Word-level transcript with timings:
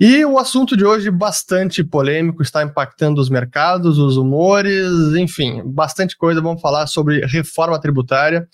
E 0.00 0.24
o 0.24 0.38
assunto 0.38 0.78
de 0.78 0.82
hoje, 0.82 1.10
bastante 1.10 1.84
polêmico, 1.84 2.42
está 2.42 2.62
impactando 2.62 3.20
os 3.20 3.28
mercados, 3.28 3.98
os 3.98 4.16
humores, 4.16 4.88
enfim, 5.14 5.60
bastante 5.62 6.16
coisa. 6.16 6.40
Vamos 6.40 6.62
falar 6.62 6.86
sobre 6.86 7.20
reforma 7.26 7.78
tributária. 7.78 8.48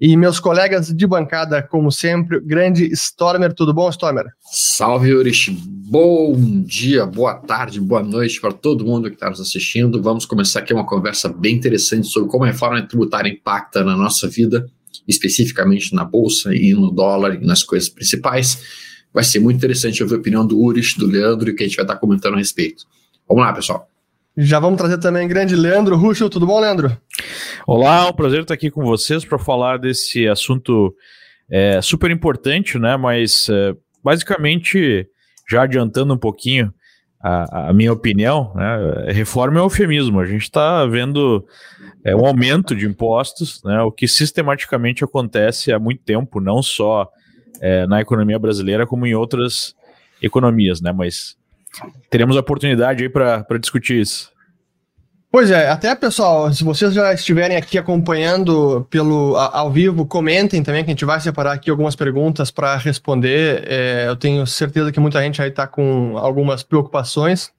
E 0.00 0.16
meus 0.16 0.40
colegas 0.40 0.88
de 0.88 1.06
bancada, 1.06 1.62
como 1.62 1.92
sempre, 1.92 2.40
grande 2.40 2.86
Stormer, 2.94 3.52
tudo 3.52 3.74
bom, 3.74 3.90
Stormer? 3.90 4.24
Salve, 4.50 5.12
Urish. 5.12 5.50
Bom 5.50 6.34
dia, 6.64 7.04
boa 7.04 7.34
tarde, 7.34 7.78
boa 7.78 8.02
noite 8.02 8.40
para 8.40 8.52
todo 8.52 8.86
mundo 8.86 9.10
que 9.10 9.16
está 9.16 9.28
nos 9.28 9.40
assistindo. 9.40 10.02
Vamos 10.02 10.24
começar 10.24 10.60
aqui 10.60 10.72
uma 10.72 10.86
conversa 10.86 11.28
bem 11.28 11.56
interessante 11.56 12.06
sobre 12.06 12.30
como 12.30 12.44
a 12.44 12.46
reforma 12.46 12.80
tributária 12.80 13.28
impacta 13.28 13.84
na 13.84 13.94
nossa 13.98 14.26
vida, 14.28 14.66
especificamente 15.06 15.94
na 15.94 16.06
bolsa 16.06 16.54
e 16.54 16.72
no 16.72 16.90
dólar 16.90 17.34
e 17.34 17.44
nas 17.44 17.62
coisas 17.62 17.90
principais. 17.90 18.86
Vai 19.16 19.24
ser 19.24 19.40
muito 19.40 19.56
interessante 19.56 20.02
ouvir 20.02 20.16
a 20.16 20.18
opinião 20.18 20.46
do 20.46 20.60
Uris, 20.60 20.92
do 20.92 21.06
Leandro 21.06 21.48
e 21.48 21.52
o 21.52 21.56
que 21.56 21.62
a 21.62 21.66
gente 21.66 21.74
vai 21.74 21.86
estar 21.86 21.96
comentando 21.96 22.34
a 22.34 22.36
respeito. 22.36 22.84
Vamos 23.26 23.42
lá, 23.42 23.50
pessoal. 23.50 23.88
Já 24.36 24.60
vamos 24.60 24.76
trazer 24.76 24.98
também 24.98 25.26
grande 25.26 25.56
Leandro 25.56 25.96
Ruschel. 25.96 26.28
Tudo 26.28 26.46
bom, 26.46 26.60
Leandro? 26.60 26.94
Olá, 27.66 28.04
é 28.04 28.10
um 28.10 28.12
prazer 28.12 28.42
estar 28.42 28.52
aqui 28.52 28.70
com 28.70 28.84
vocês 28.84 29.24
para 29.24 29.38
falar 29.38 29.78
desse 29.78 30.28
assunto 30.28 30.94
é, 31.50 31.80
super 31.80 32.10
importante, 32.10 32.78
né? 32.78 32.98
Mas 32.98 33.48
é, 33.48 33.74
basicamente, 34.04 35.08
já 35.48 35.62
adiantando 35.62 36.12
um 36.12 36.18
pouquinho 36.18 36.70
a, 37.18 37.70
a, 37.70 37.72
minha 37.72 37.94
opinião, 37.94 38.52
né? 38.54 39.12
Reforma 39.14 39.58
é 39.58 39.62
um 39.62 39.64
eufemismo. 39.64 40.20
A 40.20 40.26
gente 40.26 40.42
está 40.42 40.84
vendo 40.84 41.42
é, 42.04 42.14
um 42.14 42.26
aumento 42.26 42.76
de 42.76 42.84
impostos, 42.84 43.62
né? 43.64 43.80
O 43.80 43.90
que 43.90 44.06
sistematicamente 44.06 45.02
acontece 45.02 45.72
há 45.72 45.78
muito 45.78 46.02
tempo, 46.02 46.38
não 46.38 46.62
só 46.62 47.10
é, 47.60 47.86
na 47.86 48.00
economia 48.00 48.38
brasileira, 48.38 48.86
como 48.86 49.06
em 49.06 49.14
outras 49.14 49.74
economias, 50.22 50.80
né? 50.80 50.92
Mas 50.92 51.36
teremos 52.10 52.36
a 52.36 52.40
oportunidade 52.40 53.02
aí 53.02 53.08
para 53.08 53.44
discutir 53.60 54.00
isso. 54.00 54.34
Pois 55.30 55.50
é, 55.50 55.68
até 55.68 55.94
pessoal, 55.94 56.50
se 56.50 56.64
vocês 56.64 56.94
já 56.94 57.12
estiverem 57.12 57.58
aqui 57.58 57.76
acompanhando 57.76 58.86
pelo 58.88 59.36
ao 59.36 59.70
vivo, 59.70 60.06
comentem 60.06 60.62
também 60.62 60.82
que 60.82 60.90
a 60.90 60.94
gente 60.94 61.04
vai 61.04 61.20
separar 61.20 61.52
aqui 61.52 61.68
algumas 61.68 61.94
perguntas 61.94 62.50
para 62.50 62.76
responder. 62.76 63.64
É, 63.66 64.04
eu 64.08 64.16
tenho 64.16 64.46
certeza 64.46 64.90
que 64.90 64.98
muita 64.98 65.20
gente 65.20 65.42
aí 65.42 65.50
está 65.50 65.66
com 65.66 66.16
algumas 66.16 66.62
preocupações. 66.62 67.50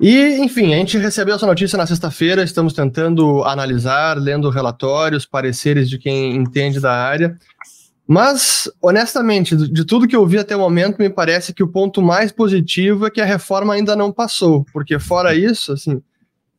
E, 0.00 0.38
enfim, 0.38 0.72
a 0.72 0.76
gente 0.78 0.96
recebeu 0.96 1.34
essa 1.34 1.46
notícia 1.46 1.76
na 1.76 1.86
sexta-feira, 1.86 2.42
estamos 2.42 2.72
tentando 2.72 3.44
analisar, 3.44 4.16
lendo 4.16 4.48
relatórios, 4.48 5.26
pareceres 5.26 5.90
de 5.90 5.98
quem 5.98 6.34
entende 6.34 6.80
da 6.80 6.92
área. 6.92 7.36
Mas, 8.06 8.70
honestamente, 8.80 9.56
de 9.56 9.84
tudo 9.84 10.08
que 10.08 10.16
eu 10.16 10.26
vi 10.26 10.38
até 10.38 10.56
o 10.56 10.58
momento, 10.58 10.98
me 10.98 11.08
parece 11.08 11.54
que 11.54 11.62
o 11.62 11.68
ponto 11.68 12.02
mais 12.02 12.32
positivo 12.32 13.06
é 13.06 13.10
que 13.10 13.20
a 13.20 13.24
reforma 13.24 13.74
ainda 13.74 13.94
não 13.94 14.12
passou, 14.12 14.64
porque 14.72 14.98
fora 14.98 15.34
isso, 15.34 15.72
assim, 15.72 16.02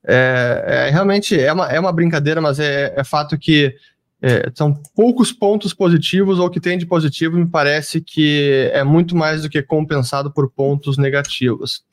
é, 0.05 0.88
é 0.88 0.89
realmente 0.89 1.39
é 1.39 1.52
uma, 1.52 1.67
é 1.67 1.80
uma 1.80 1.91
brincadeira, 1.91 2.41
mas 2.41 2.59
é, 2.59 2.94
é 2.95 3.03
fato 3.03 3.38
que 3.38 3.75
é, 4.21 4.49
são 4.55 4.73
poucos 4.95 5.33
pontos 5.33 5.73
positivos, 5.73 6.39
ou 6.39 6.49
que 6.49 6.61
tem 6.61 6.77
de 6.77 6.86
positivo 6.86 7.38
me 7.38 7.45
parece 7.45 7.99
que 7.99 8.69
é 8.73 8.81
muito 8.81 9.17
mais 9.17 9.41
do 9.41 9.49
que 9.49 9.61
compensado 9.61 10.31
por 10.31 10.49
pontos 10.49 10.97
negativos. 10.97 11.83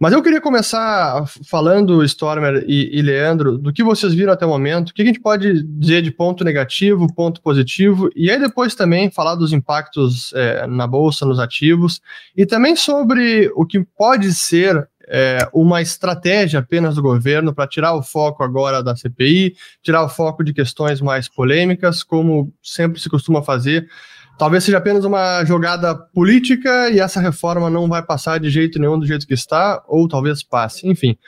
Mas 0.00 0.14
eu 0.14 0.22
queria 0.22 0.40
começar 0.40 1.26
falando, 1.46 2.02
Stormer 2.04 2.64
e, 2.66 2.88
e, 2.98 3.02
Leandro, 3.02 3.58
do 3.58 3.70
que 3.70 3.84
vocês 3.84 4.14
viram 4.14 4.32
até 4.32 4.46
o 4.46 4.48
momento, 4.48 4.88
o 4.88 4.94
que 4.94 5.02
a 5.02 5.04
gente 5.04 5.20
pode 5.20 5.62
dizer 5.62 6.00
de 6.00 6.10
ponto 6.10 6.42
negativo, 6.42 7.12
ponto 7.14 7.42
positivo, 7.42 8.08
e 8.16 8.30
aí 8.30 8.40
depois 8.40 8.74
também 8.74 9.10
falar 9.10 9.34
dos 9.34 9.52
impactos 9.52 10.32
é, 10.32 10.66
na 10.66 10.86
Bolsa, 10.86 11.26
nos 11.26 11.38
ativos, 11.38 12.00
e 12.34 12.46
também 12.46 12.74
sobre 12.74 13.52
o 13.54 13.66
que 13.66 13.84
pode 13.94 14.32
ser 14.32 14.88
é, 15.06 15.46
uma 15.52 15.82
estratégia 15.82 16.60
apenas 16.60 16.94
do 16.94 17.02
governo 17.02 17.52
para 17.52 17.68
tirar 17.68 17.94
o 17.94 18.02
foco 18.02 18.42
agora 18.42 18.82
da 18.82 18.96
CPI, 18.96 19.54
tirar 19.82 20.02
o 20.02 20.08
foco 20.08 20.42
de 20.42 20.54
questões 20.54 21.02
mais 21.02 21.28
polêmicas, 21.28 22.02
como 22.02 22.50
sempre 22.62 22.98
se 22.98 23.10
costuma 23.10 23.42
fazer 23.42 23.86
talvez 24.40 24.64
seja 24.64 24.78
apenas 24.78 25.04
uma 25.04 25.44
jogada 25.44 25.94
política 25.94 26.88
e 26.88 26.98
essa 26.98 27.20
reforma 27.20 27.68
não 27.68 27.86
vai 27.86 28.02
passar 28.02 28.40
de 28.40 28.48
jeito 28.48 28.78
nenhum 28.78 28.98
do 28.98 29.06
jeito 29.06 29.26
que 29.26 29.34
está, 29.34 29.84
ou 29.86 30.08
talvez 30.08 30.42
passe. 30.42 30.88
Enfim. 30.88 31.18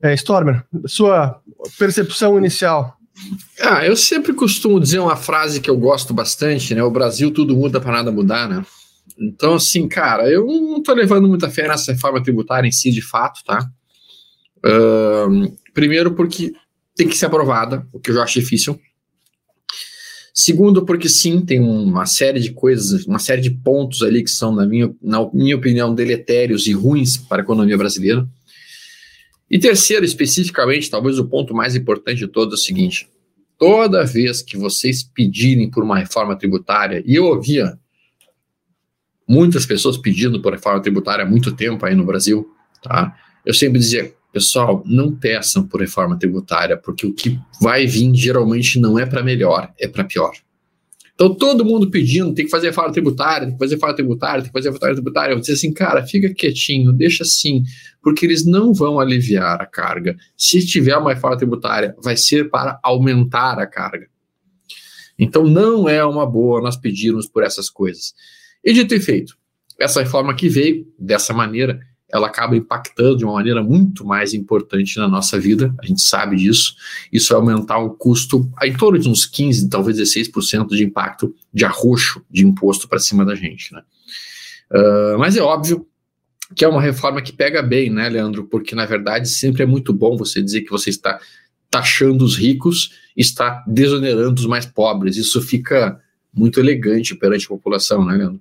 É, 0.00 0.14
Stormer, 0.14 0.64
sua 0.86 1.42
percepção 1.78 2.38
inicial. 2.38 2.96
Ah, 3.60 3.84
eu 3.84 3.94
sempre 3.94 4.32
costumo 4.32 4.80
dizer 4.80 4.98
uma 4.98 5.14
frase 5.14 5.60
que 5.60 5.68
eu 5.68 5.76
gosto 5.76 6.14
bastante, 6.14 6.74
né? 6.74 6.82
O 6.82 6.90
Brasil 6.90 7.30
tudo 7.30 7.54
muda 7.54 7.82
para 7.82 7.92
nada 7.92 8.10
mudar, 8.10 8.48
né? 8.48 8.64
Então, 9.20 9.56
assim, 9.56 9.86
cara, 9.86 10.30
eu 10.30 10.46
não 10.46 10.82
tô 10.82 10.94
levando 10.94 11.28
muita 11.28 11.50
fé 11.50 11.68
nessa 11.68 11.92
reforma 11.92 12.22
tributária 12.22 12.66
em 12.66 12.72
si, 12.72 12.90
de 12.90 13.02
fato, 13.02 13.44
tá? 13.44 13.68
Primeiro 15.74 16.14
porque 16.14 16.50
tem 16.96 17.06
que 17.06 17.16
ser 17.16 17.26
aprovada, 17.26 17.86
o 17.92 18.00
que 18.00 18.10
eu 18.10 18.14
já 18.14 18.22
acho 18.22 18.40
difícil. 18.40 18.80
Segundo, 20.36 20.84
porque 20.84 21.08
sim, 21.08 21.40
tem 21.40 21.60
uma 21.60 22.06
série 22.06 22.40
de 22.40 22.50
coisas, 22.50 23.06
uma 23.06 23.20
série 23.20 23.40
de 23.40 23.52
pontos 23.52 24.02
ali 24.02 24.20
que 24.24 24.30
são, 24.30 24.52
na 24.52 24.66
minha, 24.66 24.92
na 25.00 25.30
minha 25.32 25.54
opinião, 25.54 25.94
deletérios 25.94 26.66
e 26.66 26.72
ruins 26.72 27.16
para 27.16 27.40
a 27.40 27.44
economia 27.44 27.78
brasileira. 27.78 28.28
E 29.48 29.60
terceiro, 29.60 30.04
especificamente, 30.04 30.90
talvez 30.90 31.20
o 31.20 31.28
ponto 31.28 31.54
mais 31.54 31.76
importante 31.76 32.18
de 32.18 32.26
todos 32.26 32.52
é 32.52 32.60
o 32.60 32.64
seguinte: 32.64 33.08
toda 33.56 34.04
vez 34.04 34.42
que 34.42 34.56
vocês 34.56 35.04
pedirem 35.04 35.70
por 35.70 35.84
uma 35.84 35.96
reforma 35.96 36.34
tributária, 36.34 37.00
e 37.06 37.14
eu 37.14 37.26
ouvia 37.26 37.78
muitas 39.28 39.64
pessoas 39.64 39.96
pedindo 39.96 40.42
por 40.42 40.52
reforma 40.52 40.82
tributária 40.82 41.24
há 41.24 41.28
muito 41.28 41.52
tempo 41.52 41.86
aí 41.86 41.94
no 41.94 42.04
Brasil, 42.04 42.44
tá? 42.82 43.16
Eu 43.46 43.54
sempre 43.54 43.78
dizia, 43.78 44.12
Pessoal, 44.34 44.82
não 44.84 45.14
peçam 45.14 45.64
por 45.64 45.80
reforma 45.80 46.18
tributária, 46.18 46.76
porque 46.76 47.06
o 47.06 47.14
que 47.14 47.38
vai 47.62 47.86
vir 47.86 48.12
geralmente 48.16 48.80
não 48.80 48.98
é 48.98 49.06
para 49.06 49.22
melhor, 49.22 49.72
é 49.78 49.86
para 49.86 50.02
pior. 50.02 50.32
Então, 51.14 51.32
todo 51.32 51.64
mundo 51.64 51.88
pedindo, 51.88 52.34
tem 52.34 52.44
que 52.44 52.50
fazer 52.50 52.66
reforma 52.66 52.92
tributária, 52.92 53.46
tem 53.46 53.54
que 53.54 53.60
fazer 53.60 53.76
reforma 53.76 53.94
tributária, 53.94 54.42
tem 54.42 54.50
que 54.50 54.58
fazer 54.58 54.70
reforma 54.70 54.94
tributária. 54.96 55.30
Eu 55.30 55.36
vou 55.36 55.40
dizer 55.40 55.52
assim, 55.52 55.72
cara, 55.72 56.04
fica 56.04 56.34
quietinho, 56.34 56.92
deixa 56.92 57.22
assim, 57.22 57.62
porque 58.02 58.26
eles 58.26 58.44
não 58.44 58.74
vão 58.74 58.98
aliviar 58.98 59.62
a 59.62 59.66
carga. 59.66 60.16
Se 60.36 60.66
tiver 60.66 60.96
uma 60.96 61.14
reforma 61.14 61.36
tributária, 61.36 61.94
vai 62.02 62.16
ser 62.16 62.50
para 62.50 62.80
aumentar 62.82 63.60
a 63.60 63.68
carga. 63.68 64.08
Então, 65.16 65.44
não 65.44 65.88
é 65.88 66.04
uma 66.04 66.26
boa 66.26 66.60
nós 66.60 66.76
pedirmos 66.76 67.28
por 67.28 67.44
essas 67.44 67.70
coisas. 67.70 68.12
E 68.64 68.72
de 68.72 68.84
ter 68.84 68.98
feito, 68.98 69.36
essa 69.78 70.02
reforma 70.02 70.34
que 70.34 70.48
veio 70.48 70.92
dessa 70.98 71.32
maneira, 71.32 71.78
ela 72.12 72.26
acaba 72.26 72.56
impactando 72.56 73.16
de 73.16 73.24
uma 73.24 73.34
maneira 73.34 73.62
muito 73.62 74.04
mais 74.04 74.34
importante 74.34 74.98
na 74.98 75.08
nossa 75.08 75.38
vida, 75.38 75.74
a 75.82 75.86
gente 75.86 76.02
sabe 76.02 76.36
disso. 76.36 76.74
Isso 77.12 77.32
vai 77.32 77.40
aumentar 77.40 77.78
o 77.78 77.90
custo 77.90 78.48
em 78.62 78.76
torno 78.76 78.98
de 78.98 79.08
uns 79.08 79.26
15, 79.26 79.68
talvez 79.68 79.98
16% 79.98 80.68
de 80.68 80.84
impacto 80.84 81.34
de 81.52 81.64
arroxo 81.64 82.22
de 82.30 82.46
imposto 82.46 82.88
para 82.88 82.98
cima 82.98 83.24
da 83.24 83.34
gente. 83.34 83.72
Né? 83.72 83.82
Uh, 84.70 85.18
mas 85.18 85.36
é 85.36 85.42
óbvio 85.42 85.86
que 86.54 86.64
é 86.64 86.68
uma 86.68 86.80
reforma 86.80 87.22
que 87.22 87.32
pega 87.32 87.62
bem, 87.62 87.90
né, 87.90 88.08
Leandro? 88.08 88.44
Porque 88.44 88.74
na 88.74 88.86
verdade 88.86 89.28
sempre 89.28 89.62
é 89.62 89.66
muito 89.66 89.92
bom 89.92 90.16
você 90.16 90.42
dizer 90.42 90.60
que 90.60 90.70
você 90.70 90.90
está 90.90 91.18
taxando 91.70 92.24
os 92.24 92.36
ricos 92.36 92.90
está 93.16 93.64
desonerando 93.66 94.40
os 94.40 94.46
mais 94.46 94.66
pobres. 94.66 95.16
Isso 95.16 95.40
fica 95.40 96.00
muito 96.32 96.58
elegante 96.58 97.14
perante 97.14 97.46
a 97.46 97.48
população, 97.48 98.04
né, 98.04 98.14
Leandro? 98.16 98.40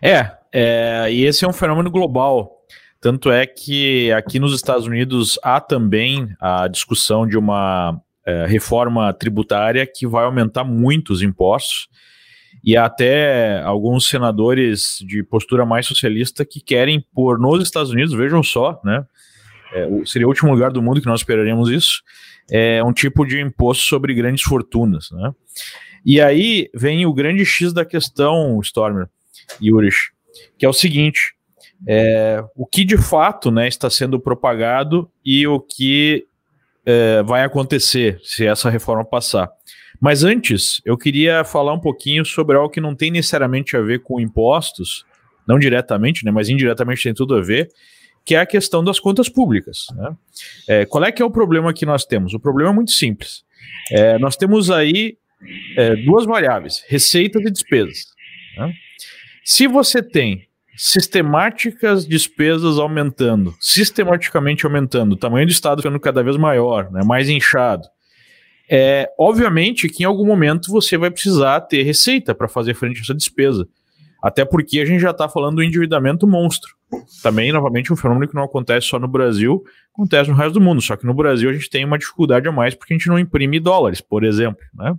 É, 0.00 0.37
é, 0.52 1.08
e 1.10 1.24
esse 1.24 1.44
é 1.44 1.48
um 1.48 1.52
fenômeno 1.52 1.90
global. 1.90 2.58
Tanto 3.00 3.30
é 3.30 3.46
que 3.46 4.10
aqui 4.12 4.40
nos 4.40 4.54
Estados 4.54 4.86
Unidos 4.86 5.38
há 5.42 5.60
também 5.60 6.28
a 6.40 6.66
discussão 6.66 7.26
de 7.26 7.38
uma 7.38 8.00
é, 8.26 8.46
reforma 8.46 9.12
tributária 9.12 9.86
que 9.86 10.06
vai 10.06 10.24
aumentar 10.24 10.64
muito 10.64 11.12
os 11.12 11.22
impostos. 11.22 11.88
E 12.64 12.76
há 12.76 12.86
até 12.86 13.62
alguns 13.62 14.08
senadores 14.08 14.98
de 15.06 15.22
postura 15.22 15.64
mais 15.64 15.86
socialista 15.86 16.44
que 16.44 16.60
querem 16.60 17.04
pôr 17.14 17.38
nos 17.38 17.62
Estados 17.62 17.90
Unidos, 17.90 18.12
vejam 18.12 18.42
só, 18.42 18.80
né? 18.84 19.06
É, 19.72 19.86
seria 20.04 20.26
o 20.26 20.30
último 20.30 20.50
lugar 20.50 20.72
do 20.72 20.82
mundo 20.82 21.00
que 21.00 21.06
nós 21.06 21.20
esperaríamos 21.20 21.70
isso. 21.70 22.02
É 22.50 22.82
um 22.82 22.92
tipo 22.92 23.24
de 23.24 23.40
imposto 23.40 23.84
sobre 23.84 24.12
grandes 24.12 24.42
fortunas, 24.42 25.10
né? 25.12 25.30
E 26.04 26.20
aí 26.20 26.68
vem 26.74 27.06
o 27.06 27.14
grande 27.14 27.44
X 27.44 27.72
da 27.72 27.84
questão, 27.84 28.58
Stormer 28.60 29.08
e 29.60 29.72
Urish 29.72 30.10
que 30.58 30.66
é 30.66 30.68
o 30.68 30.72
seguinte: 30.72 31.34
é, 31.86 32.42
o 32.56 32.66
que 32.66 32.84
de 32.84 32.96
fato 32.96 33.50
né, 33.50 33.68
está 33.68 33.88
sendo 33.88 34.18
propagado 34.18 35.10
e 35.24 35.46
o 35.46 35.60
que 35.60 36.26
é, 36.84 37.22
vai 37.22 37.44
acontecer 37.44 38.20
se 38.22 38.46
essa 38.46 38.70
reforma 38.70 39.04
passar. 39.04 39.50
Mas 40.00 40.22
antes, 40.22 40.80
eu 40.84 40.96
queria 40.96 41.44
falar 41.44 41.72
um 41.72 41.80
pouquinho 41.80 42.24
sobre 42.24 42.56
algo 42.56 42.70
que 42.70 42.80
não 42.80 42.94
tem 42.94 43.10
necessariamente 43.10 43.76
a 43.76 43.80
ver 43.80 44.02
com 44.02 44.20
impostos, 44.20 45.04
não 45.46 45.58
diretamente, 45.58 46.24
né, 46.24 46.30
mas 46.30 46.48
indiretamente 46.48 47.02
tem 47.02 47.14
tudo 47.14 47.34
a 47.34 47.40
ver, 47.40 47.68
que 48.24 48.34
é 48.34 48.40
a 48.40 48.46
questão 48.46 48.84
das 48.84 49.00
contas 49.00 49.28
públicas. 49.28 49.86
Né? 49.94 50.16
É, 50.68 50.84
qual 50.84 51.02
é 51.04 51.10
que 51.10 51.22
é 51.22 51.24
o 51.24 51.30
problema 51.30 51.72
que 51.72 51.86
nós 51.86 52.04
temos? 52.04 52.34
O 52.34 52.40
problema 52.40 52.70
é 52.70 52.74
muito 52.74 52.92
simples. 52.92 53.42
É, 53.90 54.18
nós 54.18 54.36
temos 54.36 54.70
aí 54.70 55.16
é, 55.76 55.96
duas 55.96 56.26
variáveis, 56.26 56.84
receitas 56.86 57.42
e 57.42 57.50
despesas. 57.50 58.04
Né? 58.56 58.72
Se 59.50 59.66
você 59.66 60.02
tem 60.02 60.46
sistemáticas 60.76 62.06
despesas 62.06 62.78
aumentando, 62.78 63.54
sistematicamente 63.58 64.66
aumentando, 64.66 65.12
o 65.12 65.16
tamanho 65.16 65.46
do 65.46 65.50
Estado 65.50 65.80
ficando 65.80 65.98
cada 65.98 66.22
vez 66.22 66.36
maior, 66.36 66.90
né, 66.92 67.00
mais 67.02 67.30
inchado. 67.30 67.88
É, 68.68 69.08
obviamente 69.18 69.88
que 69.88 70.02
em 70.02 70.06
algum 70.06 70.26
momento 70.26 70.70
você 70.70 70.98
vai 70.98 71.10
precisar 71.10 71.62
ter 71.62 71.82
receita 71.82 72.34
para 72.34 72.46
fazer 72.46 72.74
frente 72.74 72.98
a 72.98 73.00
essa 73.00 73.14
despesa. 73.14 73.66
Até 74.22 74.44
porque 74.44 74.80
a 74.80 74.84
gente 74.84 75.00
já 75.00 75.12
está 75.12 75.30
falando 75.30 75.56
do 75.56 75.62
endividamento 75.62 76.26
monstro. 76.26 76.76
Também, 77.22 77.50
novamente, 77.50 77.90
um 77.90 77.96
fenômeno 77.96 78.28
que 78.28 78.34
não 78.34 78.44
acontece 78.44 78.88
só 78.88 78.98
no 78.98 79.08
Brasil, 79.08 79.64
acontece 79.94 80.28
no 80.28 80.36
resto 80.36 80.54
do 80.54 80.60
mundo. 80.60 80.82
Só 80.82 80.94
que 80.94 81.06
no 81.06 81.14
Brasil 81.14 81.48
a 81.48 81.54
gente 81.54 81.70
tem 81.70 81.86
uma 81.86 81.98
dificuldade 81.98 82.46
a 82.46 82.52
mais 82.52 82.74
porque 82.74 82.92
a 82.92 82.98
gente 82.98 83.08
não 83.08 83.18
imprime 83.18 83.58
dólares, 83.58 84.02
por 84.02 84.24
exemplo. 84.24 84.60
Né? 84.74 84.94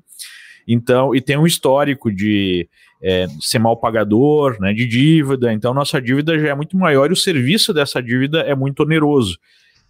Então, 0.68 1.14
e 1.14 1.22
tem 1.22 1.38
um 1.38 1.46
histórico 1.46 2.12
de 2.12 2.68
é, 3.02 3.28
ser 3.40 3.60
mal 3.60 3.78
pagador, 3.78 4.60
né, 4.60 4.74
de 4.74 4.86
dívida. 4.86 5.54
Então, 5.54 5.74
nossa 5.74 6.02
dívida 6.02 6.38
já 6.38 6.50
é 6.50 6.56
muito 6.56 6.78
maior 6.78 7.10
e 7.10 7.14
o 7.14 7.18
serviço 7.18 7.74
dessa 7.74 8.02
dívida 8.02 8.42
é 8.42 8.56
muito 8.56 8.84
oneroso, 8.84 9.38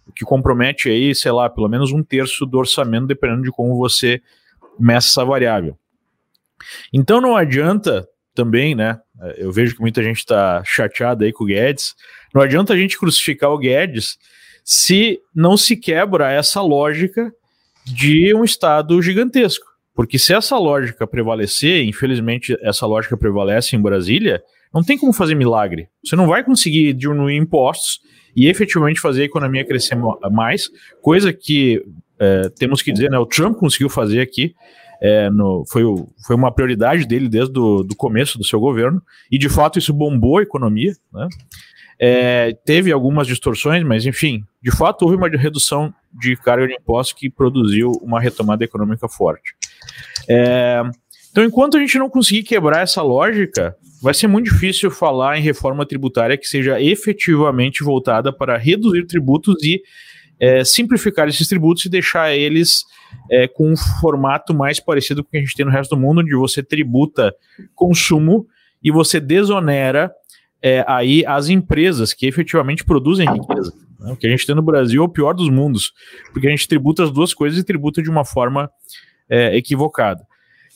o 0.06 0.12
que 0.12 0.24
compromete 0.24 0.88
aí, 0.88 1.14
sei 1.14 1.32
lá, 1.32 1.48
pelo 1.48 1.68
menos 1.68 1.92
um 1.92 2.02
terço 2.02 2.46
do 2.46 2.58
orçamento, 2.58 3.06
dependendo 3.06 3.42
de 3.42 3.50
como 3.50 3.76
você 3.76 4.20
meça 4.78 5.08
essa 5.08 5.24
variável. 5.24 5.76
Então, 6.92 7.20
não 7.20 7.36
adianta 7.36 8.08
também, 8.34 8.74
né? 8.74 8.98
Eu 9.36 9.52
vejo 9.52 9.74
que 9.74 9.80
muita 9.80 10.02
gente 10.02 10.18
está 10.18 10.62
chateada 10.64 11.24
aí 11.24 11.32
com 11.32 11.44
o 11.44 11.46
Guedes. 11.46 11.94
Não 12.34 12.40
adianta 12.40 12.72
a 12.72 12.76
gente 12.76 12.98
crucificar 12.98 13.50
o 13.50 13.58
Guedes 13.58 14.18
se 14.64 15.20
não 15.34 15.56
se 15.56 15.76
quebra 15.76 16.30
essa 16.30 16.60
lógica 16.60 17.32
de 17.84 18.34
um 18.34 18.44
Estado 18.44 19.00
gigantesco. 19.02 19.69
Porque 19.94 20.18
se 20.18 20.32
essa 20.32 20.56
lógica 20.56 21.06
prevalecer, 21.06 21.84
infelizmente 21.84 22.56
essa 22.62 22.86
lógica 22.86 23.16
prevalece 23.16 23.76
em 23.76 23.80
Brasília, 23.80 24.42
não 24.72 24.82
tem 24.82 24.96
como 24.96 25.12
fazer 25.12 25.34
milagre. 25.34 25.88
Você 26.04 26.16
não 26.16 26.26
vai 26.26 26.44
conseguir 26.44 26.92
diminuir 26.92 27.36
impostos 27.36 28.00
e 28.36 28.48
efetivamente 28.48 29.00
fazer 29.00 29.22
a 29.22 29.26
economia 29.26 29.64
crescer 29.64 29.96
mais, 30.30 30.70
coisa 31.02 31.32
que 31.32 31.84
é, 32.18 32.48
temos 32.50 32.82
que 32.82 32.92
dizer, 32.92 33.10
né? 33.10 33.18
O 33.18 33.26
Trump 33.26 33.56
conseguiu 33.56 33.88
fazer 33.88 34.20
aqui. 34.20 34.54
É, 35.02 35.30
no, 35.30 35.64
foi, 35.66 35.82
foi 36.26 36.36
uma 36.36 36.52
prioridade 36.52 37.06
dele 37.06 37.26
desde 37.26 37.58
o 37.58 37.86
começo 37.96 38.36
do 38.36 38.44
seu 38.44 38.60
governo, 38.60 39.02
e 39.32 39.38
de 39.38 39.48
fato 39.48 39.78
isso 39.78 39.94
bombou 39.94 40.38
a 40.38 40.42
economia. 40.42 40.92
Né? 41.10 41.26
É, 41.98 42.52
teve 42.66 42.92
algumas 42.92 43.26
distorções, 43.26 43.82
mas 43.82 44.04
enfim, 44.04 44.44
de 44.62 44.70
fato 44.70 45.02
houve 45.02 45.16
uma 45.16 45.28
redução 45.28 45.92
de 46.12 46.36
carga 46.36 46.66
de 46.66 46.74
impostos 46.74 47.18
que 47.18 47.30
produziu 47.30 47.92
uma 48.02 48.20
retomada 48.20 48.62
econômica 48.62 49.08
forte. 49.08 49.54
É, 50.28 50.82
então, 51.30 51.44
enquanto 51.44 51.76
a 51.76 51.80
gente 51.80 51.98
não 51.98 52.10
conseguir 52.10 52.42
quebrar 52.42 52.82
essa 52.82 53.02
lógica, 53.02 53.76
vai 54.02 54.14
ser 54.14 54.26
muito 54.26 54.50
difícil 54.50 54.90
falar 54.90 55.38
em 55.38 55.42
reforma 55.42 55.86
tributária 55.86 56.36
que 56.36 56.46
seja 56.46 56.80
efetivamente 56.80 57.84
voltada 57.84 58.32
para 58.32 58.56
reduzir 58.56 59.06
tributos 59.06 59.62
e 59.62 59.80
é, 60.40 60.64
simplificar 60.64 61.28
esses 61.28 61.46
tributos 61.46 61.84
e 61.84 61.88
deixar 61.88 62.34
eles 62.34 62.84
é, 63.30 63.46
com 63.46 63.70
um 63.70 63.76
formato 63.76 64.54
mais 64.54 64.80
parecido 64.80 65.22
com 65.22 65.28
o 65.28 65.30
que 65.30 65.36
a 65.36 65.40
gente 65.40 65.54
tem 65.54 65.66
no 65.66 65.72
resto 65.72 65.94
do 65.94 66.00
mundo, 66.00 66.20
onde 66.20 66.34
você 66.34 66.62
tributa 66.62 67.34
consumo 67.74 68.46
e 68.82 68.90
você 68.90 69.20
desonera 69.20 70.10
é, 70.62 70.84
aí 70.88 71.24
as 71.26 71.48
empresas 71.48 72.12
que 72.12 72.26
efetivamente 72.26 72.84
produzem 72.84 73.30
riqueza. 73.30 73.72
Né? 73.98 74.12
O 74.12 74.16
que 74.16 74.26
a 74.26 74.30
gente 74.30 74.46
tem 74.46 74.54
no 74.54 74.62
Brasil 74.62 75.02
é 75.02 75.04
o 75.04 75.08
pior 75.08 75.34
dos 75.34 75.50
mundos, 75.50 75.92
porque 76.32 76.48
a 76.48 76.50
gente 76.50 76.66
tributa 76.66 77.04
as 77.04 77.10
duas 77.10 77.34
coisas 77.34 77.58
e 77.58 77.64
tributa 77.64 78.02
de 78.02 78.10
uma 78.10 78.24
forma 78.24 78.70
é, 79.30 79.56
equivocada. 79.56 80.26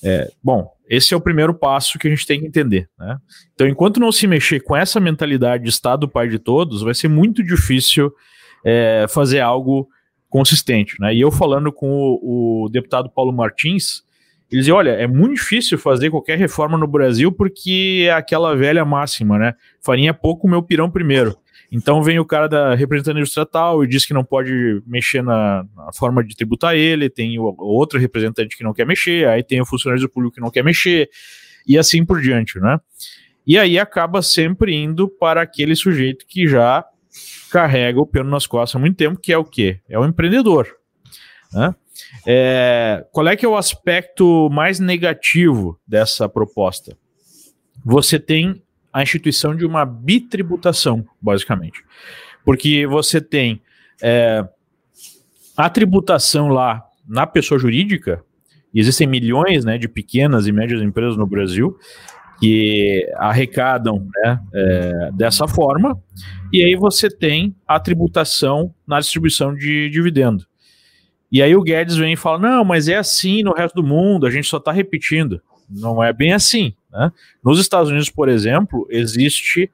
É, 0.03 0.31
bom, 0.43 0.71
esse 0.89 1.13
é 1.13 1.17
o 1.17 1.21
primeiro 1.21 1.55
passo 1.55 1.99
que 1.99 2.07
a 2.07 2.11
gente 2.11 2.27
tem 2.27 2.41
que 2.41 2.47
entender. 2.47 2.89
Né? 2.99 3.19
Então, 3.55 3.67
enquanto 3.67 3.99
não 3.99 4.13
se 4.13 4.27
mexer 4.27 4.61
com 4.61 4.77
essa 4.77 5.01
mentalidade 5.01 5.65
de 5.65 5.71
Estado 5.71 6.09
pai 6.09 6.29
de 6.29 6.39
todos, 6.39 6.83
vai 6.83 6.95
ser 6.95 7.09
muito 7.09 7.43
difícil 7.43 8.13
é, 8.65 9.07
fazer 9.09 9.41
algo 9.41 9.89
consistente. 10.29 10.97
Né? 11.01 11.15
E 11.15 11.21
eu 11.21 11.31
falando 11.31 11.73
com 11.73 11.89
o, 11.89 12.65
o 12.65 12.69
deputado 12.69 13.11
Paulo 13.11 13.33
Martins, 13.33 14.05
ele 14.51 14.61
dizia: 14.61 14.75
olha, 14.75 14.91
é 14.91 15.07
muito 15.07 15.35
difícil 15.35 15.79
fazer 15.79 16.11
qualquer 16.11 16.39
reforma 16.39 16.77
no 16.77 16.87
Brasil 16.87 17.33
porque 17.33 18.05
é 18.07 18.13
aquela 18.13 18.55
velha 18.55 18.85
máxima, 18.85 19.39
né? 19.39 19.55
Farinha 19.83 20.13
pouco, 20.15 20.49
meu 20.49 20.63
pirão 20.63 20.91
primeiro. 20.91 21.37
Então 21.71 22.03
vem 22.03 22.19
o 22.19 22.25
cara 22.25 22.49
da 22.49 22.75
representante 22.75 23.21
estatal 23.23 23.83
e 23.83 23.89
diz 23.89 24.05
que 24.07 24.15
não 24.15 24.25
pode 24.25 24.83
mexer 24.87 25.23
na, 25.23 25.65
na, 25.75 25.93
forma 25.93 26.23
de 26.23 26.37
tributar 26.37 26.75
ele, 26.75 27.11
tem 27.11 27.39
o, 27.39 27.55
outro 27.59 27.99
representante 27.99 28.57
que 28.57 28.63
não 28.63 28.73
quer 28.73 28.87
mexer, 28.87 29.27
aí 29.27 29.43
tem 29.43 29.61
o 29.61 29.67
funcionário 29.67 30.09
público 30.09 30.37
que 30.37 30.41
não 30.41 30.51
quer 30.51 30.63
mexer, 30.63 31.09
e 31.67 31.79
assim 31.79 32.05
por 32.05 32.21
diante, 32.21 32.61
né? 32.61 32.79
E 33.47 33.59
aí 33.59 33.79
acaba 33.79 34.23
sempre 34.23 34.75
indo 34.75 35.09
para 35.09 35.43
aquele 35.43 35.75
sujeito 35.77 36.25
que 36.27 36.47
já 36.47 36.85
carrega 37.51 38.01
o 38.01 38.07
pelo 38.07 38.29
nas 38.29 38.47
costas 38.47 38.77
há 38.77 38.79
muito 38.79 38.97
tempo, 38.97 39.21
que 39.21 39.33
é 39.33 39.39
o 39.39 39.45
quê? 39.45 39.81
É 39.89 39.99
o 39.99 40.05
empreendedor. 40.05 40.67
Né? 41.53 41.75
É, 42.27 43.07
qual 43.13 43.29
é 43.29 43.37
que 43.37 43.45
é 43.45 43.49
o 43.49 43.57
aspecto 43.57 44.49
mais 44.51 44.81
negativo 44.81 45.79
dessa 45.87 46.29
proposta? 46.29 46.97
Você 47.85 48.19
tem 48.19 48.63
a 48.95 49.03
instituição 49.03 49.57
de 49.57 49.67
uma 49.67 49.85
bitributação, 49.85 51.05
basicamente. 51.21 51.85
Porque 52.45 52.87
você 52.87 53.21
tem 53.21 53.61
é, 54.01 54.47
a 55.57 55.69
tributação 55.69 56.47
lá 56.47 56.85
na 57.05 57.27
pessoa 57.27 57.59
jurídica, 57.59 58.23
e 58.73 58.79
existem 58.79 59.09
milhões 59.09 59.65
né, 59.65 59.79
de 59.79 59.89
pequenas 59.89 60.47
e 60.47 60.53
médias 60.53 60.81
empresas 60.81 61.17
no 61.17 61.27
Brasil 61.27 61.77
que 62.41 63.09
arrecadam 63.17 64.09
né, 64.17 64.41
é, 64.53 65.11
dessa 65.13 65.49
forma, 65.49 66.01
e 66.53 66.65
aí 66.65 66.77
você 66.77 67.11
tem 67.11 67.55
a 67.67 67.81
tributação 67.81 68.73
na 68.87 69.01
distribuição 69.01 69.55
de 69.55 69.91
dividendo. 69.91 70.47
E 71.33 71.43
aí 71.43 71.57
o 71.57 71.63
Guedes 71.63 71.97
vem 71.97 72.13
e 72.13 72.17
fala: 72.17 72.39
não, 72.39 72.65
mas 72.65 72.89
é 72.89 72.97
assim 72.97 73.43
no 73.43 73.53
resto 73.53 73.75
do 73.75 73.83
mundo, 73.83 74.25
a 74.25 74.31
gente 74.31 74.47
só 74.47 74.59
está 74.59 74.71
repetindo. 74.71 75.41
Não 75.69 76.03
é 76.03 76.13
bem 76.13 76.33
assim. 76.33 76.75
Né? 76.95 77.13
Nos 77.43 77.59
Estados 77.59 77.91
Unidos, 77.91 78.09
por 78.09 78.29
exemplo, 78.29 78.87
existe 78.89 79.71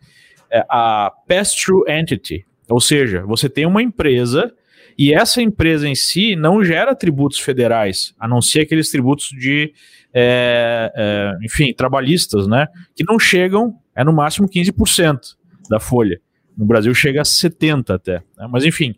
é, 0.51 0.65
a 0.69 1.13
pass-through 1.29 1.85
entity, 1.89 2.47
ou 2.69 2.81
seja, 2.81 3.23
você 3.27 3.49
tem 3.49 3.67
uma 3.67 3.83
empresa 3.83 4.53
e 4.99 5.13
essa 5.15 5.41
empresa 5.41 5.89
em 5.89 5.95
si 5.95 6.35
não 6.35 6.65
gera 6.65 6.95
tributos 6.95 7.39
federais, 7.39 8.15
a 8.19 8.27
não 8.27 8.41
ser 8.41 8.63
aqueles 8.63 8.91
tributos 8.91 9.29
de, 9.29 9.73
é, 10.13 10.93
é, 10.95 11.45
enfim, 11.45 11.73
trabalhistas, 11.73 12.47
né? 12.47 12.67
Que 12.95 13.05
não 13.05 13.19
chegam, 13.19 13.79
é 13.95 14.05
no 14.05 14.13
máximo 14.13 14.49
15% 14.49 15.37
da 15.69 15.81
folha. 15.81 16.21
No 16.57 16.67
Brasil 16.67 16.93
chega 16.95 17.21
a 17.21 17.25
70% 17.25 17.95
até. 17.95 18.23
Né? 18.37 18.49
Mas 18.51 18.65
enfim, 18.65 18.95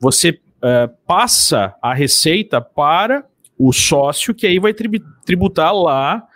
você 0.00 0.40
é, 0.62 0.88
passa 1.06 1.74
a 1.80 1.94
receita 1.94 2.60
para 2.60 3.24
o 3.58 3.72
sócio 3.72 4.34
que 4.34 4.46
aí 4.46 4.58
vai 4.58 4.74
tributar 5.24 5.74
lá 5.74 6.27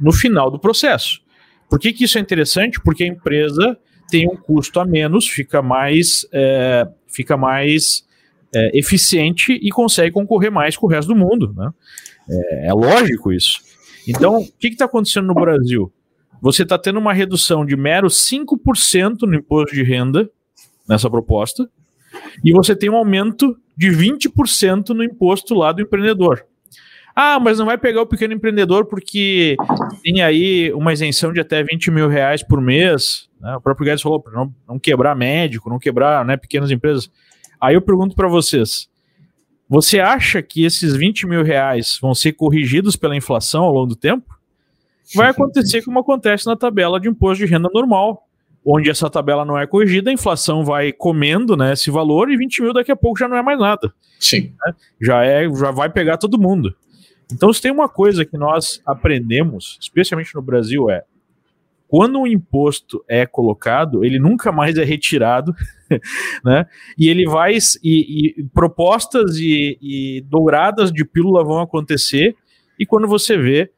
no 0.00 0.12
final 0.12 0.50
do 0.50 0.58
processo. 0.58 1.20
Por 1.68 1.78
que, 1.78 1.92
que 1.92 2.04
isso 2.04 2.18
é 2.18 2.20
interessante? 2.20 2.80
Porque 2.80 3.04
a 3.04 3.06
empresa 3.06 3.76
tem 4.10 4.26
um 4.26 4.36
custo 4.36 4.80
a 4.80 4.84
menos, 4.84 5.26
fica 5.26 5.60
mais, 5.60 6.26
é, 6.32 6.88
fica 7.06 7.36
mais 7.36 8.06
é, 8.54 8.78
eficiente 8.78 9.52
e 9.52 9.70
consegue 9.70 10.12
concorrer 10.12 10.50
mais 10.50 10.76
com 10.76 10.86
o 10.86 10.88
resto 10.88 11.08
do 11.08 11.16
mundo. 11.16 11.54
Né? 11.54 11.70
É, 12.30 12.68
é 12.68 12.72
lógico 12.72 13.32
isso. 13.32 13.60
Então, 14.06 14.38
o 14.38 14.52
que 14.58 14.68
está 14.68 14.86
acontecendo 14.86 15.26
no 15.26 15.34
Brasil? 15.34 15.92
Você 16.40 16.62
está 16.62 16.78
tendo 16.78 16.98
uma 16.98 17.12
redução 17.12 17.66
de 17.66 17.76
mero 17.76 18.08
5% 18.08 19.22
no 19.22 19.34
imposto 19.34 19.74
de 19.74 19.82
renda 19.82 20.30
nessa 20.88 21.10
proposta, 21.10 21.68
e 22.42 22.52
você 22.52 22.74
tem 22.74 22.88
um 22.88 22.96
aumento 22.96 23.56
de 23.76 23.88
20% 23.88 24.88
no 24.90 25.04
imposto 25.04 25.54
lá 25.54 25.72
do 25.72 25.82
empreendedor. 25.82 26.46
Ah, 27.20 27.40
mas 27.40 27.58
não 27.58 27.66
vai 27.66 27.76
pegar 27.76 28.00
o 28.00 28.06
pequeno 28.06 28.32
empreendedor 28.32 28.84
porque 28.84 29.56
tem 30.04 30.22
aí 30.22 30.72
uma 30.72 30.92
isenção 30.92 31.32
de 31.32 31.40
até 31.40 31.64
20 31.64 31.90
mil 31.90 32.06
reais 32.08 32.44
por 32.44 32.60
mês. 32.60 33.28
Né? 33.40 33.56
O 33.56 33.60
próprio 33.60 33.86
Guedes 33.86 34.02
falou 34.02 34.20
para 34.20 34.32
não, 34.32 34.54
não, 34.68 34.78
quebrar 34.78 35.16
médico, 35.16 35.68
não 35.68 35.80
quebrar 35.80 36.24
né, 36.24 36.36
pequenas 36.36 36.70
empresas. 36.70 37.10
Aí 37.60 37.74
eu 37.74 37.82
pergunto 37.82 38.14
para 38.14 38.28
vocês: 38.28 38.88
você 39.68 39.98
acha 39.98 40.40
que 40.40 40.64
esses 40.64 40.94
20 40.94 41.26
mil 41.26 41.42
reais 41.42 41.98
vão 42.00 42.14
ser 42.14 42.34
corrigidos 42.34 42.94
pela 42.94 43.16
inflação 43.16 43.64
ao 43.64 43.72
longo 43.72 43.88
do 43.88 43.96
tempo? 43.96 44.38
Vai 45.12 45.30
acontecer 45.30 45.82
como 45.82 45.98
acontece 45.98 46.46
na 46.46 46.54
tabela 46.54 47.00
de 47.00 47.08
imposto 47.08 47.44
de 47.44 47.50
renda 47.50 47.68
normal, 47.74 48.28
onde 48.64 48.90
essa 48.90 49.10
tabela 49.10 49.44
não 49.44 49.58
é 49.58 49.66
corrigida, 49.66 50.08
a 50.08 50.12
inflação 50.12 50.64
vai 50.64 50.92
comendo 50.92 51.56
né, 51.56 51.72
esse 51.72 51.90
valor 51.90 52.30
e 52.30 52.36
20 52.36 52.62
mil 52.62 52.72
daqui 52.72 52.92
a 52.92 52.96
pouco 52.96 53.18
já 53.18 53.26
não 53.26 53.36
é 53.36 53.42
mais 53.42 53.58
nada. 53.58 53.92
Sim. 54.20 54.52
Né? 54.64 54.72
Já, 55.00 55.24
é, 55.24 55.52
já 55.52 55.72
vai 55.72 55.90
pegar 55.90 56.16
todo 56.16 56.38
mundo. 56.38 56.72
Então, 57.32 57.52
se 57.52 57.60
tem 57.60 57.70
uma 57.70 57.88
coisa 57.88 58.24
que 58.24 58.38
nós 58.38 58.80
aprendemos, 58.86 59.78
especialmente 59.80 60.34
no 60.34 60.42
Brasil, 60.42 60.90
é 60.90 61.04
quando 61.88 62.20
um 62.20 62.26
imposto 62.26 63.02
é 63.08 63.26
colocado, 63.26 64.04
ele 64.04 64.18
nunca 64.18 64.52
mais 64.52 64.76
é 64.76 64.84
retirado, 64.84 65.54
né? 66.44 66.66
E 66.98 67.08
ele 67.08 67.24
vai 67.24 67.56
e, 67.82 68.38
e 68.38 68.44
propostas 68.52 69.36
e, 69.38 69.78
e, 69.80 70.20
douradas 70.28 70.92
de 70.92 71.02
pílula 71.02 71.42
vão 71.42 71.60
acontecer. 71.60 72.36
E 72.78 72.84
quando 72.84 73.08
você 73.08 73.38
vê, 73.38 73.72